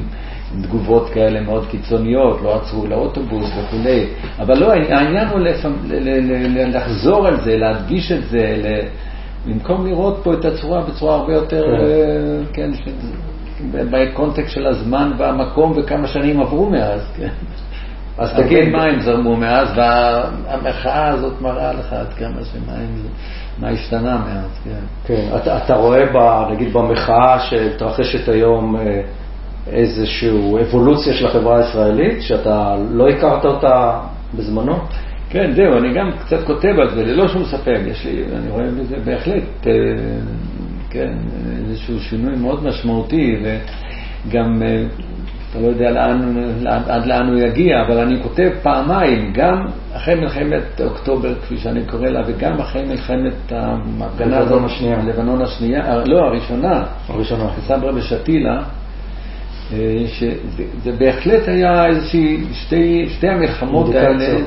תגובות 0.62 1.10
כאלה 1.10 1.40
מאוד 1.40 1.66
קיצוניות, 1.70 2.40
לא 2.42 2.54
עצרו 2.56 2.86
לאוטובוס 2.86 3.50
וכולי. 3.58 4.06
אבל 4.38 4.58
לא, 4.58 4.72
העניין 4.72 5.28
הוא 5.28 5.40
לפעמים, 5.40 5.78
ל- 5.84 5.94
ל- 5.94 6.58
ל- 6.58 6.76
לחזור 6.76 7.26
על 7.26 7.40
זה, 7.40 7.56
להדגיש 7.56 8.12
את 8.12 8.24
זה, 8.28 8.56
במקום 9.46 9.86
לראות 9.86 10.20
פה 10.22 10.34
את 10.34 10.44
הצורה 10.44 10.82
בצורה 10.82 11.16
הרבה 11.16 11.32
יותר, 11.34 11.64
כן. 11.64 11.84
אה, 11.84 12.44
כן, 12.52 12.70
בקונטקסט 13.90 14.50
של 14.50 14.66
הזמן 14.66 15.12
והמקום 15.18 15.72
וכמה 15.76 16.06
שנים 16.06 16.40
עברו 16.40 16.70
מאז, 16.70 17.00
כן. 17.16 17.28
אז 18.18 18.32
תגיד, 18.36 18.68
מים 18.68 19.00
זרמו 19.00 19.36
מאז, 19.36 19.68
והמחאה 19.76 21.08
הזאת 21.08 21.40
מראה 21.40 21.72
לך 21.72 21.92
עד 21.92 22.12
כמה 22.18 22.44
שמים, 22.52 23.02
מה 23.58 23.68
השתנה 23.68 24.16
מאז, 24.16 24.60
כן. 24.64 24.80
כן, 25.06 25.28
אתה, 25.36 25.56
אתה 25.56 25.74
רואה, 25.74 26.04
ב, 26.12 26.50
נגיד, 26.52 26.72
במחאה 26.72 27.40
שמתרחשת 27.40 28.28
היום 28.28 28.76
אה, 28.76 29.00
איזושהי 29.72 30.30
אבולוציה 30.62 31.14
של 31.14 31.26
החברה 31.26 31.58
הישראלית, 31.58 32.22
שאתה 32.22 32.76
לא 32.90 33.08
הכרת 33.08 33.44
אותה 33.44 34.00
בזמנו? 34.34 34.76
כן, 35.30 35.52
זהו, 35.52 35.78
אני 35.78 35.94
גם 35.94 36.10
קצת 36.24 36.44
כותב 36.46 36.74
על 36.78 36.90
זה, 36.90 37.04
ללא 37.04 37.28
שום 37.28 37.44
ספק, 37.44 37.78
יש 37.86 38.06
לי, 38.06 38.24
אני 38.36 38.50
רואה 38.50 38.66
בזה 38.66 38.96
בהחלט, 39.04 39.66
אה, 39.66 39.72
כן, 40.90 41.14
איזשהו 41.58 42.00
שינוי 42.00 42.36
מאוד 42.36 42.64
משמעותי, 42.64 43.36
וגם, 43.42 44.62
אה, 44.62 44.84
אתה 45.50 45.60
לא 45.60 45.66
יודע 45.66 45.90
לאן, 45.90 46.34
לאן, 46.60 46.82
עד 46.88 47.06
לאן 47.06 47.28
הוא 47.28 47.38
יגיע, 47.38 47.82
אבל 47.86 47.98
אני 47.98 48.22
כותב 48.22 48.50
פעמיים, 48.62 49.32
גם 49.32 49.66
אחרי 49.92 50.14
מלחמת 50.14 50.80
אוקטובר, 50.84 51.34
כפי 51.34 51.58
שאני 51.58 51.84
קורא 51.84 52.08
לה, 52.08 52.22
וגם 52.26 52.60
אחרי 52.60 52.82
מלחמת 52.84 53.52
ההפגנה 53.52 54.38
השנייה. 54.64 55.02
לבנון 55.02 55.42
השנייה, 55.42 55.84
אה, 55.86 56.04
לא, 56.04 56.18
הראשונה, 56.18 56.84
הראשונה. 57.08 57.48
סברה 57.66 57.94
ושתילה, 57.94 58.62
שזה 60.06 60.32
זה 60.84 60.92
בהחלט 60.92 61.48
היה 61.48 61.86
איזושהי, 61.86 62.44
שתי, 62.52 63.06
שתי 63.08 63.28
המלחמות 63.28 63.94
האלה. 63.94 64.38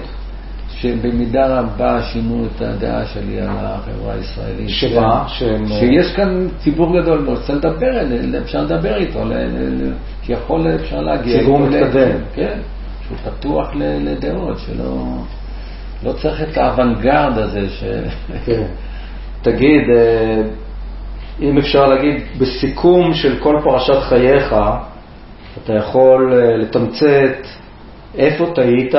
שבמידה 0.75 1.59
רבה 1.59 2.01
שינו 2.03 2.45
את 2.45 2.61
הדעה 2.61 3.05
שלי 3.05 3.41
על 3.41 3.47
החברה 3.51 4.13
הישראלית. 4.13 4.69
שמה? 4.69 5.23
שהם- 5.27 5.67
שיש 5.67 6.15
כאן 6.15 6.47
ציבור 6.59 7.01
גדול 7.01 7.19
מאוד, 7.19 7.37
צריך 7.37 7.65
לדבר, 7.65 8.01
אפשר 8.43 8.61
לדבר 8.63 8.95
איתו, 8.95 9.25
ל- 9.25 9.33
ל- 9.33 9.83
ל- 9.89 9.93
שיכול, 10.23 10.67
אפשר 10.75 11.01
להגיע 11.01 11.39
ציבור 11.39 11.59
מתקדם. 11.59 12.11
כן, 12.35 12.59
שהוא 13.07 13.17
פתוח 13.17 13.69
לדעות, 13.75 14.57
שלא 14.59 15.05
לא 16.03 16.13
צריך 16.13 16.41
את 16.41 16.57
האוונגרד 16.57 17.33
הזה 17.37 17.69
ש... 17.69 17.83
כן. 18.45 18.63
תגיד, 19.41 19.81
אה, 19.95 20.41
אם 21.41 21.57
אפשר 21.57 21.85
להגיד, 21.87 22.15
בסיכום 22.37 23.13
של 23.13 23.39
כל 23.39 23.55
פרשת 23.63 23.99
חייך, 24.09 24.55
אתה 25.63 25.73
יכול 25.73 26.33
אה, 26.33 26.57
לתמצת 26.57 27.47
איפה 28.15 28.45
טעית 28.55 28.95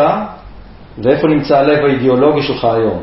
ואיפה 0.98 1.28
נמצא 1.28 1.58
הלב 1.58 1.84
האידיאולוגי 1.84 2.42
שלך 2.42 2.64
היום. 2.64 3.02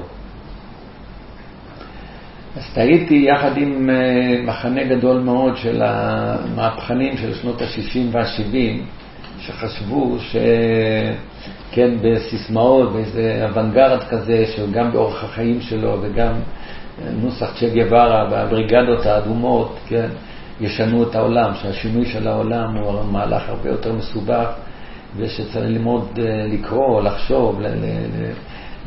אז 2.58 2.64
טעיתי 2.74 3.26
יחד 3.30 3.58
עם 3.58 3.90
אה, 3.90 4.42
מחנה 4.44 4.84
גדול 4.84 5.20
מאוד 5.20 5.58
של 5.58 5.82
המהפכנים 5.86 7.18
של 7.18 7.34
שנות 7.34 7.62
ה-60 7.62 8.00
וה-70, 8.12 8.82
שחשבו 9.40 10.18
שכן, 10.20 11.90
בסיסמאות, 12.02 12.94
באיזה 12.94 13.46
אוונגרד 13.50 14.04
כזה, 14.10 14.46
שגם 14.46 14.92
באורח 14.92 15.24
החיים 15.24 15.62
שלו 15.62 15.98
וגם 16.02 16.34
אה, 16.34 17.10
נוסח 17.22 17.60
צ'ה 17.60 17.68
גווארה 17.70 18.28
והבריגדות 18.32 19.06
האדומות, 19.06 19.80
כן, 19.88 20.10
ישנו 20.62 21.04
את 21.04 21.16
העולם, 21.16 21.52
שהשינוי 21.62 22.06
של 22.06 22.28
העולם 22.28 22.78
הוא 22.78 23.04
מהלך 23.12 23.50
הרבה 23.50 23.70
יותר 23.70 23.94
מסובך, 23.94 24.48
ושצריך 25.18 25.56
ללמוד 25.56 26.20
אה, 26.20 26.48
לקרוא, 26.48 27.02
לחשוב, 27.02 27.62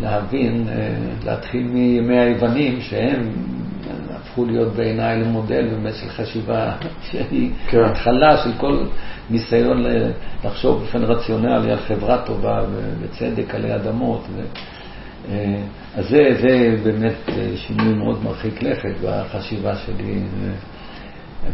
להבין, 0.00 0.66
אה, 0.68 0.74
להתחיל 1.24 1.62
מימי 1.62 2.18
היוונים, 2.18 2.80
שהם 2.80 3.32
הפכו 4.10 4.44
להיות 4.44 4.72
בעיניי 4.72 5.20
למודל 5.20 5.68
באמת 5.68 5.94
של 5.94 6.08
חשיבה 6.08 6.72
שהיא 7.10 7.50
כן. 7.68 7.84
התחלה 7.84 8.36
של 8.36 8.50
כל 8.58 8.84
ניסיון 9.30 9.84
לחשוב 10.44 10.78
באופן 10.78 11.02
רציונלי 11.02 11.72
על 11.72 11.78
חברה 11.78 12.22
טובה 12.26 12.62
וצדק 13.00 13.54
עלי 13.54 13.74
אדמות. 13.74 14.26
ו- 14.36 14.42
אה, 15.28 15.62
אז 15.96 16.08
זה, 16.08 16.36
זה 16.40 16.76
באמת 16.84 17.28
אה, 17.28 17.56
שינוי 17.56 17.94
מאוד 17.94 18.24
מרחיק 18.24 18.62
לכת 18.62 18.94
בחשיבה 19.04 19.76
שלי. 19.76 20.22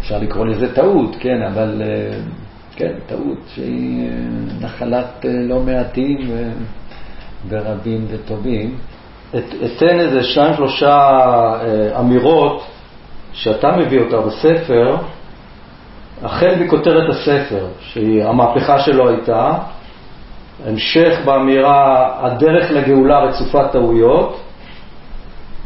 אפשר 0.00 0.18
לקרוא 0.18 0.46
לזה 0.46 0.74
טעות, 0.74 1.16
כן, 1.20 1.42
אבל 1.42 1.82
אה, 1.84 2.18
כן, 2.76 2.92
טעות 3.06 3.38
שהיא 3.54 4.08
אה, 4.08 4.12
נחלת 4.60 5.26
אה, 5.26 5.30
לא 5.48 5.60
מעטים 5.60 6.18
ורבים 7.48 8.06
וטובים. 8.10 8.74
את- 9.36 9.54
אתן 9.76 10.00
איזה 10.00 10.22
שניים 10.24 10.54
שלושה 10.54 11.10
אמירות 12.00 12.62
שאתה 13.32 13.76
מביא 13.76 14.00
אותה 14.00 14.16
בספר, 14.20 14.96
החל 16.22 16.54
מכותרת 16.60 17.10
הספר, 17.10 17.66
שהמהפכה 17.80 18.78
שלו 18.78 19.08
הייתה, 19.08 19.52
המשך 20.66 21.18
באמירה 21.24 22.08
הדרך 22.26 22.70
לגאולה 22.70 23.18
רצופת 23.20 23.72
טעויות, 23.72 24.40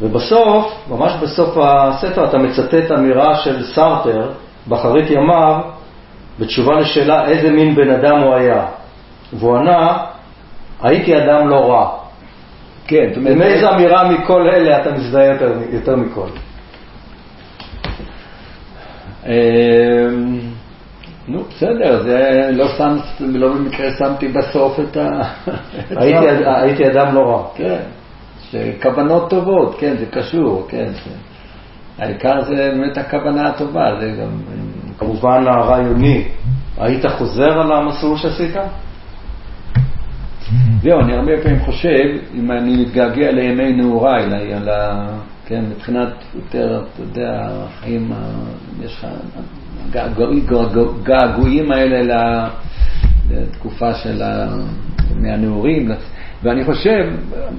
ובסוף, 0.01 0.73
ממש 0.89 1.13
בסוף 1.21 1.57
הספר, 1.57 2.25
אתה 2.25 2.37
מצטט 2.37 2.91
אמירה 2.91 3.37
של 3.37 3.63
סארטר 3.63 4.31
באחרית 4.67 5.09
ימיו, 5.09 5.59
בתשובה 6.39 6.79
לשאלה 6.79 7.27
איזה 7.27 7.51
מין 7.51 7.75
בן 7.75 7.89
אדם 7.89 8.19
הוא 8.19 8.35
היה. 8.35 8.65
והוא 9.33 9.57
ענה, 9.57 9.97
הייתי 10.81 11.17
אדם 11.17 11.49
לא 11.49 11.71
רע. 11.71 11.89
כן, 12.87 13.05
זאת 13.09 13.17
אומרת, 13.17 13.35
עם 13.35 13.41
איזה 13.41 13.69
אמירה 13.69 14.09
מכל 14.11 14.41
אלה 14.41 14.81
אתה 14.81 14.91
מזדהה 14.91 15.25
יותר, 15.25 15.53
יותר 15.71 15.95
מכל? 15.95 16.27
אמ, 19.25 20.39
נו, 21.27 21.43
בסדר, 21.43 22.03
זה 22.03 22.49
לא 22.51 22.67
שם, 22.67 22.97
לא 23.19 23.53
במקרה 23.53 23.91
שמתי 23.91 24.27
בסוף 24.27 24.79
את 24.79 24.97
ה... 24.97 25.21
הייתי 26.61 26.87
אדם 26.87 27.15
לא 27.15 27.19
רע. 27.19 27.43
כן, 27.55 27.79
שכוונות 28.51 29.29
טובות, 29.29 29.75
כן, 29.79 29.95
זה 29.99 30.05
קשור, 30.05 30.65
כן. 30.69 30.87
זה- 30.93 31.11
העיקר 32.03 32.41
זה 32.41 32.71
באמת 32.75 32.97
הכוונה 32.97 33.47
הטובה, 33.47 33.95
זה 33.99 34.11
גם... 34.21 34.29
כמובן 34.99 35.43
הרעיוני, 35.47 36.23
היית 36.77 37.05
חוזר 37.05 37.61
על 37.61 37.71
המסלול 37.71 38.17
שעשית? 38.17 38.55
זהו, 40.83 40.99
אני 40.99 41.13
הרבה 41.13 41.31
פעמים 41.43 41.59
חושב, 41.59 42.17
אם 42.35 42.51
אני 42.51 42.81
מתגעגע 42.81 43.31
לימי 43.31 43.73
נעוריי, 43.73 44.25
ל-. 44.59 44.69
כן, 45.45 45.63
מבחינת 45.69 46.07
יותר, 46.35 46.83
אתה 46.93 47.01
יודע, 47.01 47.47
החיים, 47.49 48.11
יש 48.83 48.93
לך 48.93 49.07
הגעגוע- 49.89 50.39
געגוע- 50.45 50.93
געגועים 51.03 51.71
האלה 51.71 52.47
לתקופה 53.29 53.93
של. 53.93 54.21
מהנעורים, 55.15 55.91
ואני 56.43 56.65
חושב, 56.65 57.03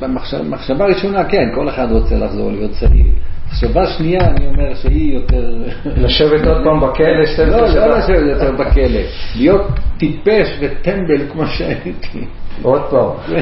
במחשבה 0.00 0.86
ראשונה, 0.86 1.24
כן, 1.24 1.44
כל 1.54 1.68
אחד 1.68 1.92
רוצה 1.92 2.18
לחזור 2.18 2.50
להיות 2.50 2.70
צעיר. 2.70 3.06
מחשבה 3.46 3.86
שנייה, 3.86 4.20
אני 4.20 4.46
אומר 4.46 4.74
שהיא 4.74 5.14
יותר... 5.14 5.62
לשבת 5.96 6.46
עוד 6.46 6.64
פעם 6.64 6.80
בכלא 6.80 7.26
12 7.26 7.46
לא? 7.46 7.86
לא 7.86 7.98
לשבת 7.98 8.26
יותר 8.26 8.52
בכלא, 8.52 9.00
להיות 9.36 9.66
טיפש 9.98 10.48
וטמבל 10.60 11.30
כמו 11.32 11.46
שהייתי. 11.46 12.26
עוד 12.62 12.82
פעם. 12.90 13.36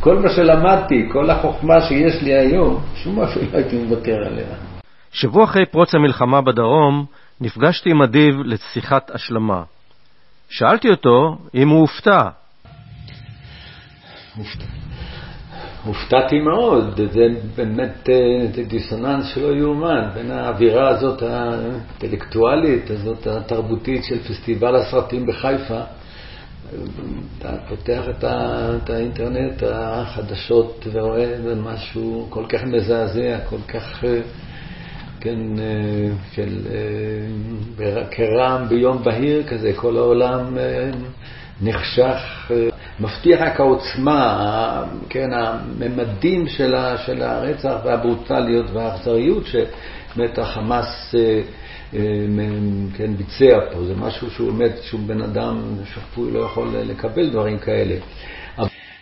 כל 0.00 0.18
מה 0.18 0.28
שלמדתי, 0.28 1.08
כל 1.12 1.30
החוכמה 1.30 1.80
שיש 1.80 2.22
לי 2.22 2.34
היום, 2.34 2.80
שום 2.94 3.20
משהו 3.20 3.40
לא 3.52 3.58
הייתי 3.58 3.76
מוותר 3.76 4.16
עליה. 4.26 4.46
שבוע 5.12 5.44
אחרי 5.44 5.66
פרוץ 5.66 5.94
המלחמה 5.94 6.40
בדרום, 6.40 7.04
נפגשתי 7.40 7.90
עם 7.90 8.02
אדיב 8.02 8.34
לשיחת 8.44 9.10
השלמה. 9.14 9.62
שאלתי 10.48 10.90
אותו 10.90 11.38
אם 11.54 11.68
הוא 11.68 11.80
הופתע. 11.80 12.20
הופתעתי 15.84 16.40
מאוד, 16.40 17.00
זה 17.12 17.26
באמת 17.56 18.08
אה, 18.08 18.46
זה 18.54 18.64
דיסוננס 18.64 19.26
שלא 19.34 19.56
יאומן 19.56 20.08
בין 20.14 20.30
האווירה 20.30 20.88
הזאת 20.88 21.22
האינטלקטואלית, 21.22 22.90
הזאת 22.90 23.26
התרבותית 23.26 24.04
של 24.04 24.18
פסטיבל 24.18 24.76
הסרטים 24.76 25.26
בחיפה. 25.26 25.80
אתה 27.38 27.56
פותח 27.68 28.02
את, 28.10 28.24
ה, 28.24 28.70
את 28.84 28.90
האינטרנט, 28.90 29.62
החדשות, 29.72 30.86
ורואה 30.92 31.36
משהו 31.56 32.26
כל 32.30 32.44
כך 32.48 32.64
מזעזע, 32.64 33.38
כל 33.48 33.62
כך, 33.68 34.04
אה, 34.04 34.20
כן, 35.20 35.58
אה, 35.58 36.08
של 36.32 36.58
כרעם 38.10 38.68
ביום 38.68 39.04
בהיר 39.04 39.42
כזה, 39.46 39.72
כל 39.76 39.96
העולם 39.96 40.58
נחשך, 41.62 42.50
מבטיח 43.00 43.40
רק 43.40 43.60
העוצמה, 43.60 44.84
כן, 45.08 45.28
הממדים 45.32 46.48
של, 46.48 46.74
ה, 46.74 46.98
של 46.98 47.22
הרצח 47.22 47.74
והברוטליות 47.84 48.66
והאכזריות 48.72 49.44
שבאמת 49.46 50.38
החמאס 50.38 51.14
אה, 51.14 51.40
אה, 51.94 52.00
כן, 52.96 53.16
ביצע 53.16 53.58
פה, 53.72 53.84
זה 53.84 53.94
משהו 53.96 54.30
שהוא 54.30 54.52
באמת, 54.52 54.72
שהוא 54.82 55.00
בן 55.06 55.22
אדם 55.22 55.60
שפוי 55.94 56.30
לא 56.32 56.38
יכול 56.38 56.68
לקבל 56.86 57.30
דברים 57.30 57.58
כאלה. 57.58 57.94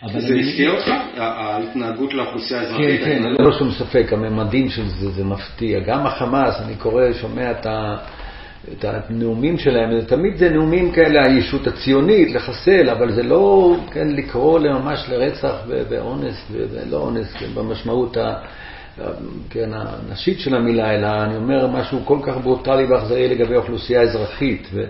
אבל 0.03 0.21
זה 0.21 0.35
הפתיע 0.35 0.69
אותך, 0.69 0.91
ההתנהגות 1.17 2.13
לאוכלוסייה 2.13 2.59
כן, 2.59 2.65
האזרחית? 2.65 3.03
כן, 3.05 3.23
ללא 3.23 3.51
שום 3.51 3.71
ספק, 3.71 4.13
הממדים 4.13 4.69
של 4.69 4.87
זה, 4.87 5.11
זה 5.11 5.23
מפתיע. 5.23 5.79
גם 5.79 6.05
החמאס, 6.05 6.61
אני 6.65 6.75
קורא, 6.75 7.03
שומע 7.13 7.51
את, 7.51 7.65
ה, 7.65 7.97
את 8.71 8.85
הנאומים 8.85 9.57
שלהם, 9.57 10.01
תמיד 10.01 10.37
זה 10.37 10.49
נאומים 10.49 10.91
כאלה, 10.91 11.25
הישות 11.25 11.67
הציונית, 11.67 12.31
לחסל, 12.31 12.89
אבל 12.89 13.11
זה 13.11 13.23
לא, 13.23 13.75
כן, 13.91 14.07
לקרוא 14.07 14.59
ממש 14.59 15.05
לרצח 15.09 15.55
ואונס, 15.67 16.51
ולא 16.51 16.97
אונס, 16.97 17.33
כן, 17.33 17.47
במשמעות 17.53 18.17
ה... 18.17 18.33
כן, 19.49 19.69
הנשית 19.73 20.39
של 20.39 20.55
המילה, 20.55 20.95
אלא 20.95 21.07
אני 21.23 21.35
אומר 21.35 21.67
משהו 21.67 21.99
כל 22.05 22.19
כך 22.23 22.37
ברוטלי 22.37 22.85
ואכזרי 22.85 23.27
לגבי 23.27 23.55
אוכלוסייה 23.55 24.01
אזרחית. 24.01 24.67
ו, 24.73 24.83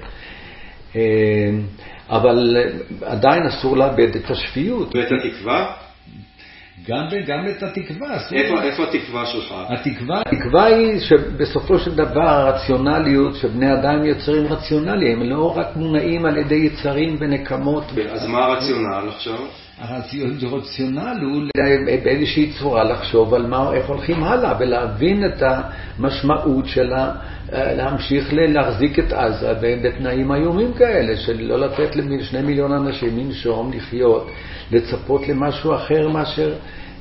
אה, 0.96 1.02
אבל 2.10 2.58
עדיין 3.02 3.44
אסור 3.44 3.78
לאבד 3.78 4.16
את 4.16 4.32
השפיות. 4.32 4.96
ואת 4.96 5.12
התקווה? 5.12 5.74
גם, 6.90 7.08
גם 7.28 7.48
את 7.48 7.64
התקווה. 7.64 8.18
איפה, 8.32 8.64
איפה 8.64 8.84
התקווה 8.84 9.26
שלך? 9.26 9.54
התקווה, 9.70 10.22
התקווה 10.22 10.66
היא 10.66 11.00
שבסופו 11.00 11.80
של 11.80 11.96
דבר 11.96 12.30
הרציונליות, 12.30 13.36
שבני 13.36 13.74
אדם 13.74 14.06
יוצרים 14.06 14.48
רציונליים, 14.48 15.22
הם 15.22 15.30
לא 15.30 15.58
רק 15.58 15.68
מונעים 15.76 16.26
על 16.26 16.38
ידי 16.38 16.56
יצרים 16.56 17.16
ונקמות. 17.20 17.84
אז 18.12 18.26
מה 18.26 18.46
הרציונל 18.46 19.10
עכשיו? 19.16 19.40
הרציונל 19.82 21.18
הוא 21.22 21.44
באיזושהי 22.04 22.52
צורה 22.60 22.84
לחשוב 22.84 23.34
על 23.34 23.48
מה, 23.48 23.74
איך 23.74 23.86
הולכים 23.90 24.24
הלאה 24.24 24.54
ולהבין 24.60 25.26
את 25.26 25.44
המשמעות 25.44 26.66
של 26.66 26.94
להמשיך 27.52 28.34
להחזיק 28.34 29.00
את 29.00 29.14
עזה 29.14 29.54
בתנאים 29.62 30.32
איומים 30.32 30.74
כאלה, 30.74 31.18
של 31.18 31.42
לא 31.42 31.60
לתת 31.60 31.96
לשני 31.96 32.42
מיליון 32.42 32.72
אנשים 32.72 33.18
לנשום, 33.18 33.72
לחיות, 33.74 34.32
לצפות 34.72 35.28
למשהו 35.28 35.76
אחר 35.76 36.10
מאשר 36.10 36.54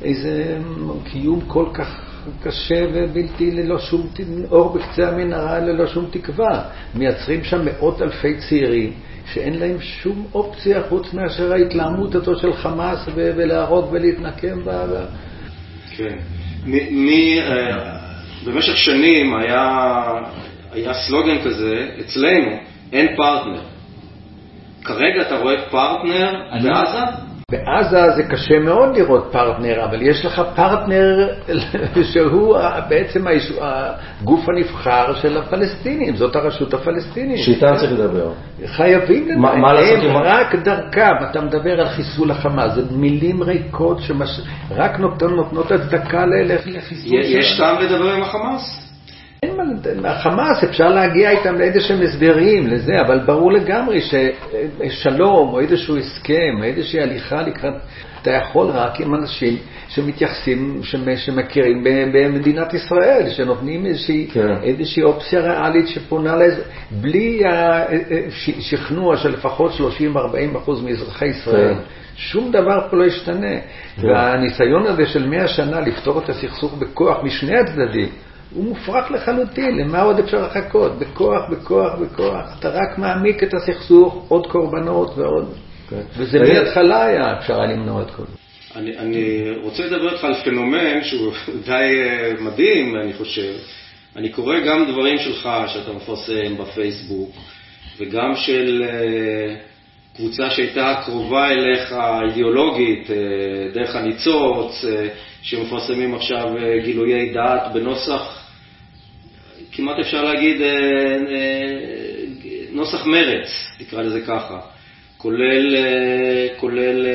איזה 0.02 0.58
קיום 1.04 1.40
כל 1.46 1.66
כך 1.74 2.00
קשה 2.42 2.84
ובלתי, 2.94 3.50
ללא 3.50 3.78
שום 3.78 4.06
אור 4.50 4.78
בקצה 4.78 5.08
המנהרה, 5.08 5.58
ללא 5.58 5.86
שום 5.86 6.06
תקווה. 6.10 6.62
מייצרים 6.94 7.44
שם 7.44 7.64
מאות 7.64 8.02
אלפי 8.02 8.34
צעירים 8.48 8.92
שאין 9.32 9.58
להם 9.58 9.80
שום 9.80 10.26
אופציה 10.34 10.82
חוץ 10.88 11.12
מאשר 11.14 11.52
ההתלהמות 11.52 12.14
הזו 12.14 12.38
של 12.40 12.52
חמאס 12.52 13.08
ולהרוג 13.14 13.88
ולהתנקם 13.92 14.64
בה. 14.64 14.84
כן. 15.96 16.16
מי, 16.90 17.40
אה, 17.40 17.96
במשך 18.44 18.76
שנים 18.76 19.34
היה, 19.36 20.02
היה 20.72 20.94
סלוגן 20.94 21.42
כזה, 21.44 21.88
אצלנו, 22.00 22.56
אין 22.92 23.16
פרטנר. 23.16 23.62
כרגע 24.84 25.22
אתה 25.22 25.38
רואה 25.38 25.62
פרטנר 25.70 26.42
בעזה? 26.62 27.25
בעזה 27.50 28.10
זה 28.16 28.22
קשה 28.22 28.58
מאוד 28.58 28.96
לראות 28.96 29.28
פרטנר, 29.32 29.84
אבל 29.84 30.02
יש 30.02 30.24
לך 30.24 30.42
פרטנר 30.56 31.28
שהוא 32.12 32.58
בעצם 32.88 33.24
הגוף 33.60 34.48
הנבחר 34.48 35.14
של 35.14 35.38
הפלסטינים, 35.38 36.16
זאת 36.16 36.36
הרשות 36.36 36.74
הפלסטינית. 36.74 37.38
שאיתה 37.38 37.76
צריך 37.76 37.92
לדבר. 37.92 38.32
חייבים 38.66 39.28
לדבר. 39.28 39.54
מה 39.56 39.72
לעשות 39.72 40.04
עם... 40.04 40.16
רק 40.16 40.54
דרכם, 40.54 41.12
אתה 41.30 41.40
מדבר 41.40 41.80
על 41.80 41.88
חיסול 41.88 42.30
החמאס, 42.30 42.74
זה 42.74 42.82
מילים 42.90 43.42
ריקות 43.42 43.98
שרק 44.00 44.98
נותנות 44.98 45.72
הצדקה 45.72 46.26
לחיסול. 46.26 47.20
יש 47.20 47.58
טעם 47.58 47.78
לדבר 47.78 48.12
עם 48.12 48.22
החמאס? 48.22 48.85
החמאס, 50.04 50.64
אפשר 50.64 50.88
להגיע 50.88 51.30
איתם 51.30 51.58
לאיזשהם 51.58 52.02
הסדרים, 52.02 52.66
לזה, 52.66 53.00
אבל 53.00 53.18
ברור 53.18 53.52
לגמרי 53.52 54.00
ששלום 54.00 55.48
או 55.48 55.60
איזשהו 55.60 55.96
הסכם, 55.96 56.62
איזושהי 56.64 57.00
הליכה 57.00 57.42
לקראת, 57.42 57.74
אתה 58.22 58.30
יכול 58.30 58.66
רק 58.66 59.00
עם 59.00 59.14
אנשים 59.14 59.56
שמתייחסים, 59.88 60.80
שמכירים 61.16 61.84
במדינת 62.12 62.74
ישראל, 62.74 63.28
שנותנים 63.30 63.86
איזושהי, 63.86 64.26
כן. 64.32 64.56
איזושהי 64.62 65.02
אופציה 65.02 65.40
ריאלית 65.40 65.88
שפונה 65.88 66.36
לזה, 66.36 66.62
בלי 66.90 67.42
השכנוע 68.58 69.16
של 69.16 69.32
לפחות 69.32 69.72
30-40 70.52 70.58
אחוז 70.58 70.82
מאזרחי 70.82 71.26
ישראל. 71.26 71.74
כן. 71.74 71.80
שום 72.16 72.52
דבר 72.52 72.86
פה 72.90 72.96
לא 72.96 73.04
ישתנה. 73.04 73.56
כן. 74.00 74.08
והניסיון 74.08 74.86
הזה 74.86 75.06
של 75.06 75.28
מאה 75.28 75.48
שנה 75.48 75.80
לפתור 75.80 76.18
את 76.18 76.28
הסכסוך 76.28 76.74
בכוח 76.78 77.18
משני 77.22 77.56
הצדדים, 77.56 78.08
הוא 78.54 78.64
מופרך 78.64 79.10
לחלוטין, 79.10 79.78
למה 79.78 80.02
עוד 80.02 80.18
אפשר 80.18 80.42
לחכות? 80.42 80.98
בכוח, 80.98 81.42
בכוח, 81.50 81.94
בכוח. 81.94 82.58
אתה 82.58 82.68
רק 82.68 82.98
מעמיק 82.98 83.42
את 83.42 83.54
הסכסוך, 83.54 84.24
עוד 84.28 84.46
קורבנות 84.46 85.18
ועוד. 85.18 85.54
כן. 85.90 86.02
וזה 86.16 86.38
מההתחלה 86.38 87.04
היה 87.04 87.38
אפשר 87.38 87.60
היה 87.60 87.72
למנוע 87.72 88.02
את 88.02 88.10
כל 88.10 88.22
זה. 88.22 88.36
אני, 88.76 88.98
אני 88.98 89.44
רוצה 89.62 89.86
לדבר 89.86 90.12
איתך 90.12 90.24
על 90.24 90.34
פנומן 90.44 91.04
שהוא 91.04 91.32
די 91.66 91.72
אה, 91.72 92.32
מדהים, 92.40 92.96
אני 92.96 93.12
חושב. 93.12 93.52
אני 94.16 94.28
קורא 94.28 94.60
גם 94.60 94.84
דברים 94.92 95.18
שלך 95.18 95.48
שאתה 95.66 95.92
מפרסם 95.92 96.56
בפייסבוק, 96.58 97.36
וגם 97.98 98.34
של 98.36 98.84
אה, 98.88 99.56
קבוצה 100.16 100.50
שהייתה 100.50 101.02
קרובה 101.04 101.50
אליך 101.50 101.94
אידיאולוגית, 102.28 103.10
אה, 103.10 103.16
דרך 103.74 103.96
הניצוץ, 103.96 104.84
שמפרסמים 105.42 106.14
עכשיו 106.14 106.44
גילויי 106.84 107.32
דעת 107.32 107.72
בנוסח 107.72 108.46
כמעט 109.76 109.98
אפשר 109.98 110.24
להגיד 110.24 110.60
אה, 110.60 110.68
אה, 110.68 111.72
נוסח 112.72 113.06
מרץ, 113.06 113.48
נקרא 113.80 114.02
לזה 114.02 114.20
ככה, 114.20 114.60
כולל, 115.16 115.76
אה, 115.76 116.48
כולל 116.56 117.06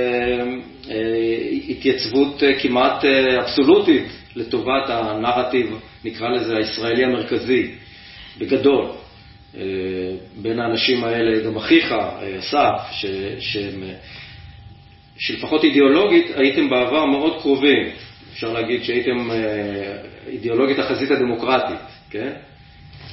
התייצבות 1.69 2.43
כמעט 2.61 3.05
אבסולוטית 3.39 4.05
לטובת 4.35 4.89
הנרטיב, 4.89 5.79
נקרא 6.05 6.29
לזה 6.29 6.57
הישראלי 6.57 7.03
המרכזי, 7.03 7.71
בגדול. 8.37 8.85
בין 10.41 10.59
האנשים 10.59 11.03
האלה, 11.03 11.43
גם 11.45 11.57
אחיך, 11.57 11.95
אסף, 12.39 12.81
שהם, 13.39 13.83
שלפחות 15.17 15.63
אידיאולוגית 15.63 16.31
הייתם 16.35 16.69
בעבר 16.69 17.05
מאוד 17.05 17.41
קרובים. 17.41 17.89
אפשר 18.33 18.53
להגיד 18.53 18.83
שהייתם 18.83 19.29
אידיאולוגית 20.27 20.79
החזית 20.79 21.11
הדמוקרטית, 21.11 21.79
כן? 22.09 22.31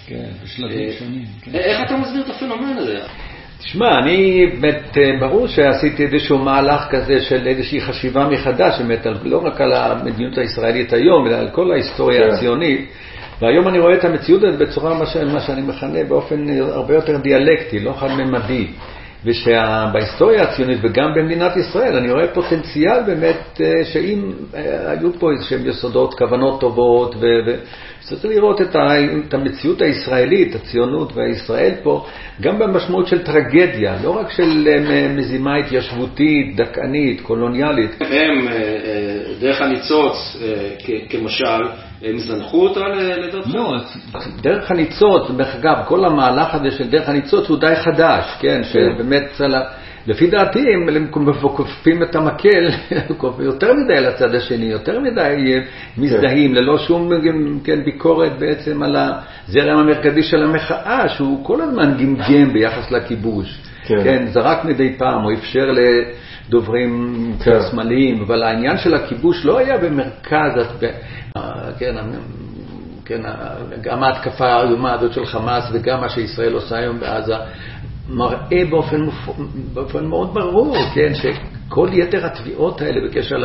כן, 0.08 0.28
בשלבים 0.44 0.88
אה, 0.88 0.92
שונים. 0.98 1.24
כן. 1.42 1.54
איך 1.54 1.80
אתה 1.86 1.96
מסביר 1.96 2.22
את 2.22 2.30
הפנומן 2.30 2.76
הזה? 2.76 2.98
תשמע, 3.58 3.98
אני 3.98 4.46
באמת, 4.60 4.98
אה, 4.98 5.10
ברור 5.20 5.46
שעשיתי 5.46 6.04
איזשהו 6.04 6.38
מהלך 6.38 6.86
כזה 6.90 7.20
של 7.20 7.46
איזושהי 7.46 7.80
חשיבה 7.80 8.28
מחדש, 8.28 8.80
באמת, 8.80 9.06
לא 9.24 9.38
רק 9.46 9.60
על 9.60 9.72
המדיניות 9.72 10.38
הישראלית 10.38 10.92
היום, 10.92 11.26
אלא 11.26 11.36
על 11.36 11.50
כל 11.50 11.72
ההיסטוריה 11.72 12.20
כן. 12.20 12.34
הציונית. 12.34 12.88
והיום 13.40 13.68
אני 13.68 13.78
רואה 13.78 13.94
את 13.94 14.04
המציאות 14.04 14.42
הזאת 14.44 14.58
בצורה, 14.58 14.94
מה 15.32 15.40
שאני 15.40 15.62
מכנה, 15.62 16.04
באופן 16.08 16.46
הרבה 16.60 16.94
יותר 16.94 17.16
דיאלקטי, 17.16 17.80
לא 17.80 17.92
חד-ממדי. 17.92 18.66
ושבהיסטוריה 19.24 20.42
הציונית 20.42 20.78
וגם 20.82 21.14
במדינת 21.14 21.56
ישראל 21.56 21.96
אני 21.96 22.12
רואה 22.12 22.26
פוטנציאל 22.26 23.02
באמת 23.06 23.60
אה, 23.60 23.84
שאם 23.84 24.32
היו 24.86 25.12
פה 25.18 25.32
איזשהם 25.32 25.68
יסודות, 25.68 26.14
כוונות 26.14 26.60
טובות 26.60 27.14
ו... 27.14 27.24
צריך 28.16 28.24
לראות 28.24 28.60
את, 28.60 28.76
ה, 28.76 28.88
את 29.28 29.34
המציאות 29.34 29.82
הישראלית, 29.82 30.54
הציונות 30.54 31.16
והישראל 31.16 31.74
פה, 31.82 32.06
גם 32.40 32.58
במשמעות 32.58 33.06
של 33.06 33.24
טרגדיה, 33.24 33.96
לא 34.02 34.10
רק 34.10 34.30
של 34.30 34.68
אה, 34.68 35.08
מזימה 35.08 35.56
התיישבותית, 35.56 36.56
דכאנית, 36.56 37.20
קולוניאלית. 37.20 37.90
הם, 38.00 38.48
אה, 38.48 38.52
אה, 38.52 39.34
דרך 39.40 39.60
הניצוץ, 39.60 40.36
כמשל, 41.08 41.64
הם 42.02 42.18
זנחו 42.18 42.62
אותה 42.62 42.80
לדעתך? 42.88 43.54
לא, 43.54 43.74
דרך 44.42 44.70
הניצוץ, 44.70 45.30
דרך 45.36 45.54
אגב, 45.54 45.76
כל 45.86 46.04
המהלך 46.04 46.54
הזה 46.54 46.70
של 46.70 46.90
דרך 46.90 47.08
הניצוץ 47.08 47.48
הוא 47.48 47.58
די 47.58 47.76
חדש, 47.76 48.24
כן, 48.40 48.60
שבאמת... 48.64 49.40
לפי 50.08 50.26
דעתי 50.26 50.64
הם 50.74 51.06
כופפים 51.40 52.02
את 52.02 52.16
המקל 52.16 52.68
יותר 53.38 53.72
מדי 53.74 54.00
לצד 54.00 54.34
השני, 54.34 54.66
יותר 54.66 55.00
מדי 55.00 55.60
מזדהים, 55.98 56.54
ללא 56.54 56.78
שום 56.78 57.10
כן, 57.64 57.84
ביקורת 57.84 58.38
בעצם 58.38 58.82
על 58.82 58.96
הזרם 58.96 59.78
המרכזי 59.78 60.22
של 60.22 60.42
המחאה, 60.42 61.08
שהוא 61.08 61.44
כל 61.44 61.60
הזמן 61.60 61.94
גמגם 61.98 62.52
ביחס 62.52 62.90
לכיבוש. 62.90 63.58
כן. 63.84 64.04
כן, 64.04 64.26
זרק 64.26 64.64
מדי 64.64 64.94
פעם, 64.98 65.24
או 65.24 65.32
אפשר 65.32 65.70
לדוברים 66.48 67.14
כן. 67.44 67.58
שמאליים, 67.70 68.22
אבל 68.22 68.42
העניין 68.42 68.78
של 68.78 68.94
הכיבוש 68.94 69.44
לא 69.44 69.58
היה 69.58 69.78
במרכז, 69.78 70.52
כן, 71.78 71.94
כן, 73.04 73.20
גם 73.80 74.02
ההתקפה 74.02 74.46
האיומה 74.46 74.92
הזאת 74.92 75.12
של 75.12 75.26
חמאס 75.26 75.64
וגם 75.72 76.00
מה 76.00 76.08
שישראל 76.08 76.52
עושה 76.52 76.76
היום 76.76 77.00
בעזה, 77.00 77.34
מראה 78.08 78.64
באופן, 78.70 79.06
באופן 79.74 80.06
מאוד 80.06 80.34
ברור, 80.34 80.76
כן, 80.94 81.12
שכל 81.14 81.88
יתר 81.92 82.26
התביעות 82.26 82.80
האלה 82.80 83.08
בקשר 83.08 83.36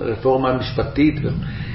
לרפורמה 0.00 0.50
המשפטית, 0.50 1.14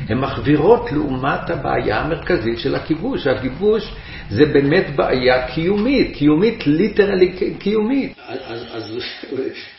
הן 0.09 0.17
מחווירות 0.17 0.91
לעומת 0.91 1.49
הבעיה 1.49 1.99
המרכזית 2.01 2.59
של 2.59 2.75
הכיבוש. 2.75 3.27
הכיבוש 3.27 3.93
זה 4.29 4.45
באמת 4.45 4.95
בעיה 4.95 5.47
קיומית, 5.47 6.15
קיומית, 6.15 6.67
ליטרלי 6.67 7.33
קיומית. 7.59 8.17
אז, 8.27 8.65
אז 8.73 8.97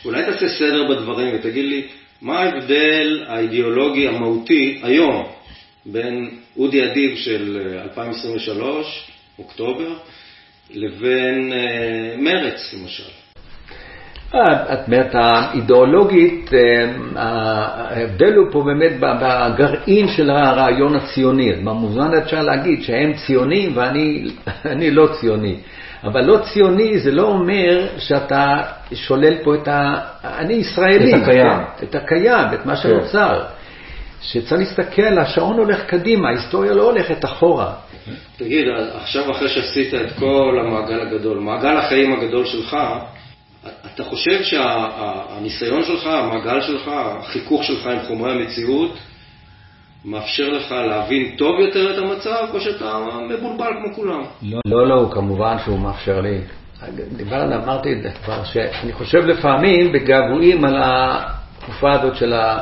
אולי 0.05 0.25
תעשה 0.25 0.47
סדר 0.49 0.87
בדברים 0.89 1.35
ותגיד 1.35 1.65
לי, 1.65 1.87
מה 2.21 2.39
ההבדל 2.39 3.23
האידיאולוגי 3.27 4.07
המהותי 4.07 4.81
היום 4.83 5.25
בין 5.85 6.29
אודי 6.57 6.91
אדיב 6.91 7.17
של 7.17 7.57
2023, 7.83 9.11
אוקטובר, 9.39 9.93
לבין 10.73 11.53
אה, 11.53 12.15
מרץ, 12.17 12.73
למשל? 12.73 13.09
אה, 14.35 14.73
את 14.73 14.79
אומרת, 14.87 15.15
האידיאולוגית, 15.15 16.53
אה, 16.53 16.91
ההבדל 17.15 18.33
הוא 18.33 18.51
פה 18.51 18.63
באמת 18.63 18.91
בגרעין 18.99 20.07
של 20.07 20.29
הרעיון 20.29 20.95
הציוני. 20.95 21.53
במובן 21.53 22.11
אפשר 22.23 22.41
להגיד 22.41 22.83
שהם 22.83 23.13
ציונים 23.13 23.77
ואני 23.77 24.91
לא 24.97 25.07
ציוני. 25.19 25.55
אבל 26.03 26.25
לא 26.25 26.37
ציוני 26.53 26.99
זה 26.99 27.11
לא 27.11 27.23
אומר 27.23 27.87
שאתה 27.97 28.57
שולל 28.93 29.33
פה 29.43 29.55
את 29.55 29.67
ה... 29.67 29.99
אני 30.23 30.53
ישראלי. 30.53 31.13
את 31.13 31.21
הקיים. 31.21 31.59
את 31.83 31.95
הקיים, 31.95 32.47
את 32.53 32.65
מה 32.65 32.75
שנוצר. 32.75 33.43
שצריך 34.25 34.53
להסתכל, 34.53 35.19
השעון 35.21 35.57
הולך 35.57 35.85
קדימה, 35.85 36.29
ההיסטוריה 36.29 36.73
לא 36.73 36.83
הולכת 36.83 37.25
אחורה. 37.25 37.73
תגיד, 38.37 38.65
עכשיו 38.93 39.31
אחרי 39.31 39.49
שעשית 39.49 39.93
את 39.93 40.11
כל 40.19 40.57
המעגל 40.59 41.01
הגדול, 41.01 41.39
מעגל 41.39 41.77
החיים 41.77 42.13
הגדול 42.13 42.45
שלך, 42.45 42.77
אתה 43.93 44.03
חושב 44.03 44.43
שהניסיון 44.43 45.83
שלך, 45.83 46.05
המעגל 46.05 46.61
שלך, 46.61 46.91
החיכוך 46.93 47.63
שלך 47.63 47.87
עם 47.87 47.99
חומרי 48.07 48.31
המציאות, 48.31 48.97
מאפשר 50.05 50.49
לך 50.49 50.71
להבין 50.71 51.35
טוב 51.37 51.59
יותר 51.59 51.93
את 51.93 51.97
המצב, 51.97 52.45
או 52.53 52.59
שאתה 52.59 52.99
מבולבל 53.29 53.71
כמו 53.81 53.95
כולם? 53.95 54.23
לא, 54.43 54.59
לא, 54.67 54.87
לא, 54.87 55.09
כמובן 55.11 55.57
שהוא 55.65 55.79
מאפשר 55.79 56.21
לי. 56.21 56.41
דיברנו, 57.17 57.55
אמרתי 57.55 57.93
את 57.93 58.01
זה 58.01 58.09
כבר, 58.11 58.43
שאני 58.43 58.93
חושב 58.93 59.17
לפעמים 59.17 59.91
בגעגועים 59.91 60.65
על 60.65 60.75
התקופה 60.83 61.91
הזאת 61.91 62.15
של 62.15 62.33
ה... 62.33 62.61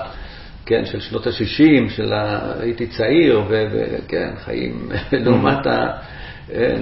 כן, 0.74 0.86
של 0.86 1.00
שנות 1.00 1.28
ה-60, 1.28 1.90
של 1.90 2.14
ה... 2.14 2.52
הייתי 2.60 2.88
צעיר, 2.88 3.44
וכן, 3.50 4.34
חיים 4.38 4.90
לעומת 5.26 5.68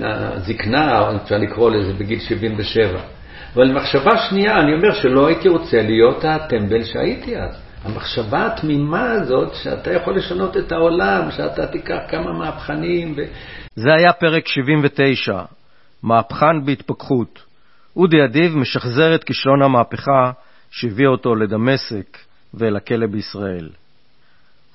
הזקנה, 0.03 1.15
אפשר 1.23 1.37
לקרוא 1.37 1.71
לזה, 1.71 1.93
בגיל 1.93 2.19
77. 2.19 3.01
אבל 3.55 3.63
למחשבה 3.63 4.17
שנייה, 4.17 4.59
אני 4.59 4.73
אומר 4.73 4.93
שלא 4.93 5.27
הייתי 5.27 5.49
רוצה 5.49 5.81
להיות 5.81 6.25
הטמבל 6.25 6.83
שהייתי 6.83 7.37
אז. 7.37 7.61
המחשבה 7.83 8.45
התמימה 8.45 9.11
הזאת, 9.11 9.55
שאתה 9.55 9.93
יכול 9.93 10.17
לשנות 10.17 10.57
את 10.57 10.71
העולם, 10.71 11.31
שאתה 11.31 11.67
תיקח 11.67 11.99
כמה 12.09 12.33
מהפכנים. 12.33 13.13
ו... 13.17 13.21
זה 13.75 13.93
היה 13.93 14.13
פרק 14.13 14.47
79, 14.47 15.41
מהפכן 16.03 16.65
בהתפכחות. 16.65 17.39
אודי 17.95 18.23
אדיב 18.23 18.57
משחזר 18.57 19.15
את 19.15 19.23
כישלון 19.23 19.61
המהפכה 19.61 20.31
שהביא 20.71 21.07
אותו 21.07 21.35
לדמשק 21.35 22.17
ואל 22.53 22.75
הכלא 22.75 23.07
בישראל. 23.07 23.69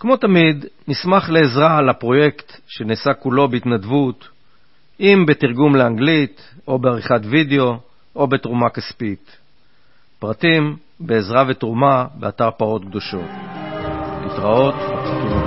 כמו 0.01 0.17
תמיד, 0.17 0.65
נשמח 0.89 1.29
לעזרה 1.29 1.79
על 1.79 1.89
הפרויקט 1.89 2.53
שנעשה 2.67 3.15
כולו 3.15 3.49
בהתנדבות, 3.49 4.29
אם 5.01 5.25
בתרגום 5.29 5.77
לאנגלית, 5.77 6.55
או 6.69 6.79
בעריכת 6.79 7.21
וידאו, 7.31 7.77
או 8.17 8.27
בתרומה 8.27 8.71
כספית. 8.71 9.37
פרטים 10.19 10.77
בעזרה 11.01 11.45
ותרומה 11.49 12.05
באתר 12.15 12.51
פרות 12.51 12.83
קדושות. 12.85 13.31
להתראות 14.23 14.75
בפרקים 14.75 15.46